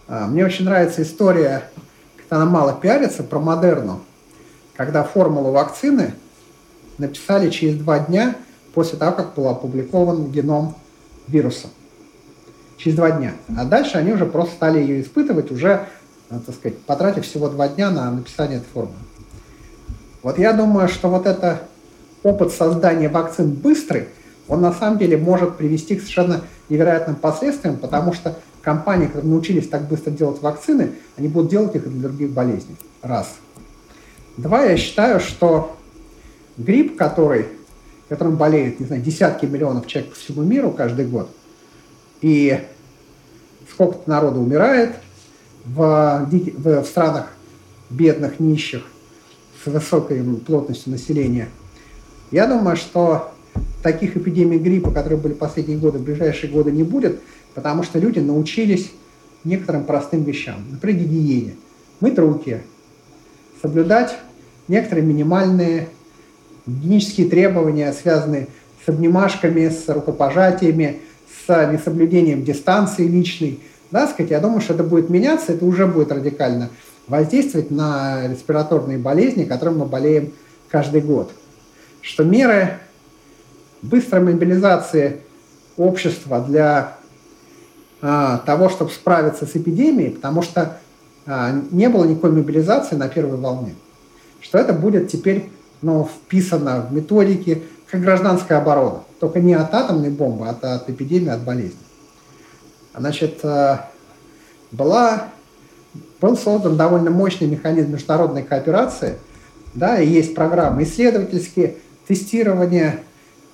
А, 0.06 0.26
мне 0.26 0.44
очень 0.44 0.64
нравится 0.64 1.02
история, 1.02 1.68
она 2.30 2.46
мало 2.46 2.72
пиарится, 2.72 3.22
про 3.22 3.40
Модерну, 3.40 4.00
когда 4.74 5.04
формулу 5.04 5.50
вакцины– 5.50 6.14
написали 6.98 7.50
через 7.50 7.76
два 7.76 8.00
дня 8.00 8.36
после 8.74 8.98
того, 8.98 9.12
как 9.12 9.34
был 9.34 9.48
опубликован 9.48 10.30
геном 10.30 10.74
вируса. 11.26 11.68
Через 12.76 12.96
два 12.96 13.10
дня. 13.10 13.32
А 13.56 13.64
дальше 13.64 13.98
они 13.98 14.12
уже 14.12 14.26
просто 14.26 14.54
стали 14.54 14.78
ее 14.78 15.00
испытывать, 15.02 15.50
уже, 15.50 15.86
э, 16.30 16.38
так 16.44 16.54
сказать, 16.54 16.78
потратив 16.82 17.24
всего 17.24 17.48
два 17.48 17.68
дня 17.68 17.90
на 17.90 18.10
написание 18.10 18.58
этой 18.58 18.68
формулы. 18.72 18.98
Вот 20.22 20.38
я 20.38 20.52
думаю, 20.52 20.88
что 20.88 21.08
вот 21.08 21.26
это 21.26 21.62
опыт 22.22 22.52
создания 22.52 23.08
вакцин 23.08 23.50
быстрый, 23.50 24.08
он 24.48 24.60
на 24.60 24.72
самом 24.72 24.98
деле 24.98 25.16
может 25.16 25.56
привести 25.56 25.96
к 25.96 26.00
совершенно 26.00 26.42
невероятным 26.68 27.16
последствиям, 27.16 27.76
потому 27.76 28.12
что 28.12 28.36
компании, 28.62 29.06
которые 29.06 29.30
научились 29.30 29.68
так 29.68 29.88
быстро 29.88 30.10
делать 30.10 30.42
вакцины, 30.42 30.92
они 31.16 31.28
будут 31.28 31.50
делать 31.50 31.74
их 31.74 31.86
и 31.86 31.88
для 31.88 32.08
других 32.08 32.30
болезней. 32.30 32.76
Раз. 33.02 33.36
Два, 34.36 34.64
я 34.64 34.76
считаю, 34.76 35.20
что 35.20 35.77
грипп, 36.58 36.96
который, 36.96 37.46
которым 38.08 38.36
болеют, 38.36 38.80
не 38.80 38.86
знаю, 38.86 39.02
десятки 39.02 39.46
миллионов 39.46 39.86
человек 39.86 40.10
по 40.10 40.16
всему 40.16 40.42
миру 40.42 40.70
каждый 40.70 41.06
год, 41.06 41.30
и 42.20 42.60
сколько-то 43.70 44.08
народу 44.10 44.40
умирает 44.40 44.96
в, 45.64 46.28
в, 46.28 46.82
в 46.82 46.86
странах 46.86 47.32
бедных, 47.90 48.40
нищих, 48.40 48.82
с 49.62 49.66
высокой 49.66 50.22
плотностью 50.22 50.92
населения. 50.92 51.48
Я 52.30 52.46
думаю, 52.46 52.76
что 52.76 53.32
таких 53.82 54.16
эпидемий 54.16 54.58
гриппа, 54.58 54.90
которые 54.90 55.18
были 55.18 55.32
последние 55.32 55.78
годы, 55.78 55.98
в 55.98 56.02
ближайшие 56.02 56.52
годы 56.52 56.70
не 56.70 56.82
будет, 56.82 57.20
потому 57.54 57.82
что 57.82 57.98
люди 57.98 58.18
научились 58.18 58.90
некоторым 59.44 59.84
простым 59.84 60.24
вещам. 60.24 60.64
Например, 60.70 61.02
гигиене. 61.02 61.54
Мыть 62.00 62.18
руки, 62.18 62.60
соблюдать 63.60 64.16
некоторые 64.68 65.04
минимальные 65.04 65.88
гигиенические 66.68 67.28
требования, 67.28 67.92
связанные 67.92 68.48
с 68.84 68.88
обнимашками, 68.88 69.68
с 69.68 69.88
рукопожатиями, 69.88 71.00
с 71.46 71.72
несоблюдением 71.72 72.44
дистанции 72.44 73.06
личной. 73.06 73.60
Да, 73.90 74.06
сказать, 74.06 74.30
я 74.30 74.40
думаю, 74.40 74.60
что 74.60 74.74
это 74.74 74.84
будет 74.84 75.08
меняться, 75.08 75.52
это 75.52 75.64
уже 75.64 75.86
будет 75.86 76.12
радикально 76.12 76.68
воздействовать 77.06 77.70
на 77.70 78.28
респираторные 78.28 78.98
болезни, 78.98 79.44
которыми 79.44 79.78
мы 79.78 79.86
болеем 79.86 80.32
каждый 80.68 81.00
год. 81.00 81.32
Что 82.02 82.22
меры 82.22 82.78
быстрой 83.80 84.22
мобилизации 84.22 85.20
общества 85.78 86.44
для 86.46 86.98
а, 88.02 88.38
того, 88.38 88.68
чтобы 88.68 88.90
справиться 88.90 89.46
с 89.46 89.56
эпидемией, 89.56 90.10
потому 90.10 90.42
что 90.42 90.78
а, 91.26 91.52
не 91.70 91.88
было 91.88 92.04
никакой 92.04 92.32
мобилизации 92.32 92.96
на 92.96 93.08
первой 93.08 93.38
волне, 93.38 93.74
что 94.40 94.58
это 94.58 94.74
будет 94.74 95.08
теперь 95.10 95.50
ну, 95.82 96.04
вписано 96.04 96.86
в 96.88 96.92
методики 96.92 97.62
как 97.90 98.02
гражданская 98.02 98.58
оборона, 98.58 99.02
только 99.20 99.40
не 99.40 99.54
от 99.54 99.72
атомной 99.72 100.10
бомбы, 100.10 100.46
а 100.48 100.74
от 100.74 100.90
эпидемии, 100.90 101.30
от 101.30 101.42
болезни. 101.42 101.78
Значит, 102.94 103.40
а, 103.44 103.88
была, 104.72 105.28
был 106.20 106.36
создан 106.36 106.76
довольно 106.76 107.10
мощный 107.10 107.46
механизм 107.46 107.92
международной 107.92 108.42
кооперации, 108.42 109.16
да, 109.74 110.00
и 110.00 110.08
есть 110.08 110.34
программы 110.34 110.82
исследовательские, 110.82 111.76
тестирование 112.06 113.00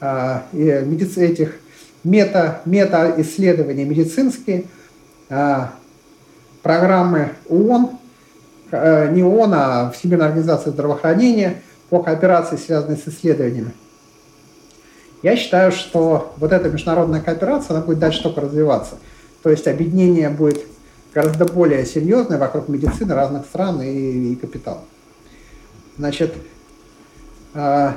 э, 0.00 0.40
этих 0.52 1.56
мета, 2.04 2.60
мета-исследования 2.64 3.84
медицинские, 3.84 4.64
э, 5.28 5.66
программы 6.62 7.32
ООН, 7.48 7.90
э, 8.70 9.12
не 9.12 9.22
ООН, 9.22 9.54
а 9.54 9.90
Всемирная 9.90 10.28
организация 10.28 10.72
здравоохранения 10.72 11.62
по 11.90 12.02
кооперации, 12.02 12.56
связанной 12.56 12.96
с 12.96 13.06
исследованиями. 13.06 13.72
Я 15.22 15.36
считаю, 15.36 15.72
что 15.72 16.34
вот 16.36 16.52
эта 16.52 16.68
международная 16.68 17.20
кооперация, 17.20 17.76
она 17.76 17.84
будет 17.84 17.98
дальше 17.98 18.22
только 18.22 18.42
развиваться. 18.42 18.96
То 19.42 19.50
есть 19.50 19.66
объединение 19.66 20.28
будет 20.28 20.60
гораздо 21.14 21.46
более 21.46 21.86
серьезное 21.86 22.38
вокруг 22.38 22.68
медицины 22.68 23.14
разных 23.14 23.46
стран 23.46 23.80
и, 23.80 24.32
и 24.32 24.36
капитала. 24.36 24.82
Значит, 25.96 26.34
э, 27.54 27.92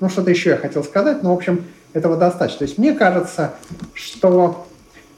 ну 0.00 0.08
что-то 0.08 0.30
еще 0.30 0.50
я 0.50 0.56
хотел 0.56 0.82
сказать, 0.82 1.22
но 1.22 1.34
в 1.34 1.36
общем 1.36 1.64
этого 1.92 2.16
достаточно. 2.16 2.58
То 2.60 2.64
есть 2.64 2.78
мне 2.78 2.92
кажется, 2.94 3.54
что 3.94 4.66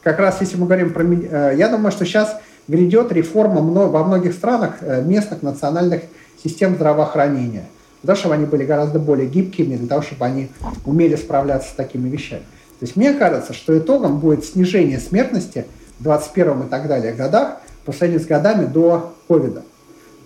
как 0.03 0.19
раз 0.19 0.41
если 0.41 0.57
мы 0.57 0.67
говорим 0.67 0.93
про... 0.93 1.05
Э, 1.05 1.55
я 1.57 1.69
думаю, 1.69 1.93
что 1.93 2.05
сейчас 2.05 2.37
грядет 2.69 3.13
реформа 3.13 3.61
во 3.61 4.05
многих 4.05 4.35
странах 4.35 4.77
э, 4.81 5.03
местных 5.03 5.43
национальных 5.43 6.03
систем 6.43 6.75
здравоохранения. 6.75 7.67
Для 8.03 8.09
того, 8.09 8.19
чтобы 8.19 8.35
они 8.35 8.47
были 8.47 8.65
гораздо 8.65 8.99
более 8.99 9.29
гибкими, 9.29 9.77
для 9.77 9.87
того, 9.89 10.03
чтобы 10.03 10.25
они 10.25 10.49
умели 10.85 11.15
справляться 11.15 11.71
с 11.71 11.73
такими 11.73 12.09
вещами. 12.09 12.43
То 12.81 12.87
есть 12.87 12.97
мне 12.97 13.13
кажется, 13.15 13.53
что 13.53 13.79
итогом 13.79 14.19
будет 14.19 14.45
снижение 14.45 14.99
смертности 14.99 15.67
в 16.01 16.03
21 16.03 16.63
и 16.63 16.69
так 16.69 16.89
далее 16.89 17.13
годах 17.13 17.59
по 17.85 17.93
сравнению 17.93 18.25
с 18.25 18.27
годами 18.27 18.67
до 18.67 19.15
ковида. 19.29 19.63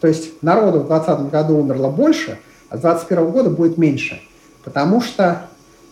То 0.00 0.08
есть 0.08 0.42
народу 0.42 0.80
в 0.80 0.86
2020 0.88 1.30
году 1.30 1.58
умерло 1.58 1.90
больше, 1.90 2.38
а 2.70 2.78
с 2.78 2.80
2021 2.80 3.30
года 3.30 3.50
будет 3.50 3.76
меньше. 3.76 4.20
Потому 4.64 5.02
что 5.02 5.48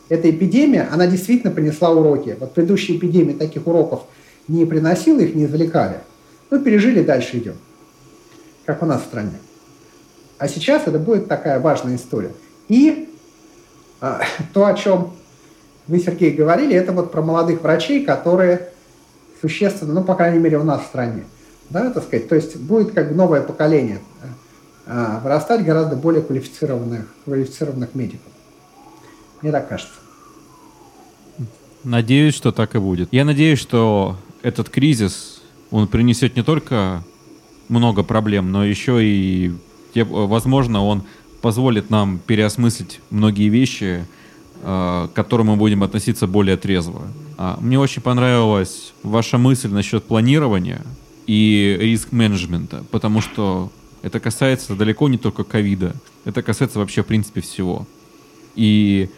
эта 0.09 0.30
эпидемия, 0.30 0.88
она 0.90 1.06
действительно 1.06 1.52
принесла 1.52 1.90
уроки. 1.90 2.36
Вот 2.40 2.52
предыдущие 2.52 2.96
эпидемии 2.96 3.34
таких 3.34 3.66
уроков 3.66 4.02
не 4.48 4.64
приносила, 4.64 5.20
их 5.20 5.34
не 5.34 5.44
извлекали. 5.44 5.96
Ну, 6.51 6.60
пережили, 6.60 7.02
дальше 7.02 7.38
идем. 7.38 7.56
Как 8.64 8.82
у 8.82 8.86
нас 8.86 9.02
в 9.02 9.05
стране. 9.05 9.38
А 10.39 10.48
сейчас 10.48 10.86
это 10.86 10.98
будет 10.98 11.28
такая 11.28 11.61
важная 11.61 11.97
история. 11.97 12.32
И 12.69 13.09
а, 14.01 14.23
то, 14.52 14.66
о 14.66 14.74
чем 14.74 15.12
вы, 15.86 15.98
Сергей, 15.98 16.32
говорили, 16.32 16.74
это 16.74 16.93
вот 16.93 17.12
про 17.12 17.23
молодых 17.23 17.62
врачей, 17.62 18.05
которые 18.05 18.70
существенно, 19.40 19.94
ну, 19.94 20.05
по 20.05 20.15
крайней 20.15 20.39
мере, 20.39 20.59
у 20.59 20.65
нас 20.65 20.82
в 20.82 20.86
стране, 20.86 21.24
да, 21.70 21.90
так 21.90 22.05
сказать, 22.05 22.28
то 22.28 22.35
есть 22.35 22.56
будет 22.56 22.93
как 22.93 23.11
бы 23.11 23.15
новое 23.15 23.43
поколение 23.43 24.01
а, 24.86 25.20
вырастать 25.20 25.65
гораздо 25.65 25.97
более 25.97 26.23
квалифицированных, 26.23 27.06
квалифицированных 27.24 27.94
медиков. 27.94 28.32
Мне 29.43 29.52
так 29.52 29.69
кажется. 29.69 29.94
Надеюсь, 31.85 32.35
что 32.35 32.51
так 32.51 32.74
и 32.74 32.78
будет. 32.78 33.11
Я 33.12 33.27
надеюсь, 33.27 33.59
что 33.59 34.16
этот 34.43 34.70
кризис, 34.70 35.43
он 35.70 35.86
принесет 35.86 36.36
не 36.36 36.43
только 36.43 37.02
много 37.69 38.02
проблем, 38.02 38.52
но 38.52 38.65
еще 38.65 39.05
и, 39.05 39.52
возможно, 40.03 40.85
он 40.85 41.05
позволит 41.41 41.91
нам 41.91 42.19
переосмыслить 42.19 43.01
многие 43.11 43.49
вещи, 43.49 44.05
э, 44.62 45.09
к 45.12 45.15
которым 45.15 45.49
мы 45.49 45.57
будем 45.57 45.83
относиться 45.83 46.27
более 46.27 46.57
трезво. 46.57 47.03
А, 47.37 47.59
мне 47.61 47.79
очень 47.79 48.03
понравилась 48.03 48.93
ваша 49.03 49.39
мысль 49.39 49.69
насчет 49.69 50.05
планирования 50.05 50.83
и 51.27 51.77
риск-менеджмента, 51.81 52.85
потому 52.91 53.21
что 53.21 53.71
это 54.03 54.21
касается 54.21 54.75
далеко 54.75 55.09
не 55.09 55.19
только 55.19 55.45
ковида, 55.45 55.95
это 56.25 56.43
касается 56.43 56.79
вообще, 56.79 57.03
в 57.03 57.07
принципе, 57.07 57.41
всего. 57.41 57.87
И 58.55 59.11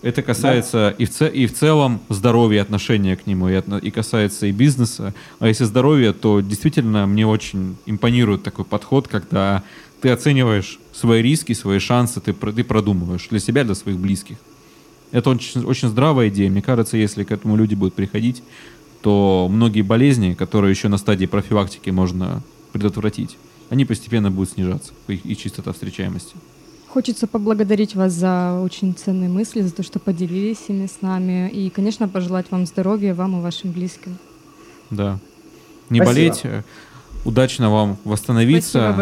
это 0.00 0.22
касается 0.22 0.94
да. 0.96 1.02
и, 1.02 1.06
в 1.06 1.10
ц... 1.10 1.28
и 1.28 1.46
в 1.46 1.54
целом 1.54 2.00
здоровья, 2.08 2.62
отношения 2.62 3.16
к 3.16 3.26
нему, 3.26 3.48
и, 3.48 3.54
от... 3.54 3.68
и 3.82 3.90
касается 3.90 4.46
и 4.46 4.52
бизнеса. 4.52 5.12
А 5.40 5.48
если 5.48 5.64
здоровье, 5.64 6.12
то 6.12 6.40
действительно 6.40 7.06
мне 7.06 7.26
очень 7.26 7.76
импонирует 7.86 8.42
такой 8.44 8.64
подход, 8.64 9.08
когда 9.08 9.64
ты 10.00 10.10
оцениваешь 10.10 10.78
свои 10.92 11.22
риски, 11.22 11.52
свои 11.52 11.78
шансы, 11.78 12.20
ты, 12.20 12.32
ты 12.32 12.64
продумываешь 12.64 13.28
для 13.28 13.38
себя, 13.38 13.64
для 13.64 13.74
своих 13.74 13.98
близких. 13.98 14.36
Это 15.10 15.30
очень, 15.30 15.64
очень 15.64 15.88
здравая 15.88 16.28
идея. 16.28 16.50
Мне 16.50 16.62
кажется, 16.62 16.96
если 16.96 17.24
к 17.24 17.32
этому 17.32 17.56
люди 17.56 17.74
будут 17.74 17.94
приходить, 17.94 18.42
то 19.00 19.48
многие 19.50 19.82
болезни, 19.82 20.34
которые 20.34 20.70
еще 20.70 20.88
на 20.88 20.98
стадии 20.98 21.26
профилактики 21.26 21.90
можно 21.90 22.42
предотвратить, 22.72 23.36
они 23.70 23.84
постепенно 23.84 24.30
будут 24.30 24.50
снижаться, 24.50 24.92
их 25.08 25.38
частота 25.38 25.72
встречаемости. 25.72 26.34
Хочется 26.88 27.26
поблагодарить 27.26 27.94
вас 27.94 28.12
за 28.12 28.60
очень 28.64 28.94
ценные 28.94 29.28
мысли, 29.28 29.60
за 29.60 29.72
то, 29.72 29.82
что 29.82 29.98
поделились 29.98 30.64
ими 30.68 30.86
с 30.86 31.02
нами. 31.02 31.50
И, 31.50 31.68
конечно, 31.68 32.08
пожелать 32.08 32.46
вам 32.50 32.66
здоровья, 32.66 33.14
вам 33.14 33.38
и 33.38 33.42
вашим 33.42 33.72
близким. 33.72 34.16
Да. 34.90 35.18
Не 35.90 36.00
Спасибо. 36.00 36.06
болеть. 36.06 36.64
Удачно 37.24 37.70
вам 37.70 37.98
восстановиться 38.04 38.94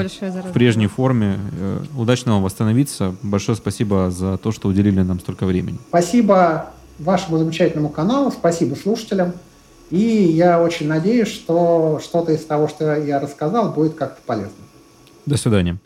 в 0.49 0.53
прежней 0.53 0.87
форме. 0.87 1.39
Э, 1.53 1.81
удачно 1.97 2.33
вам 2.33 2.43
восстановиться. 2.43 3.15
Большое 3.23 3.57
спасибо 3.57 4.11
за 4.11 4.39
то, 4.39 4.53
что 4.53 4.69
уделили 4.69 5.03
нам 5.03 5.21
столько 5.21 5.47
времени. 5.47 5.79
Спасибо 5.89 6.71
вашему 6.99 7.39
замечательному 7.39 7.89
каналу, 7.89 8.31
спасибо 8.31 8.75
слушателям. 8.75 9.33
И 9.91 9.99
я 9.99 10.61
очень 10.61 10.89
надеюсь, 10.89 11.29
что 11.29 12.01
что-то 12.03 12.33
из 12.33 12.45
того, 12.45 12.69
что 12.69 12.97
я 12.97 13.21
рассказал, 13.21 13.71
будет 13.73 13.95
как-то 13.95 14.21
полезно. 14.27 14.55
До 15.27 15.37
свидания. 15.37 15.79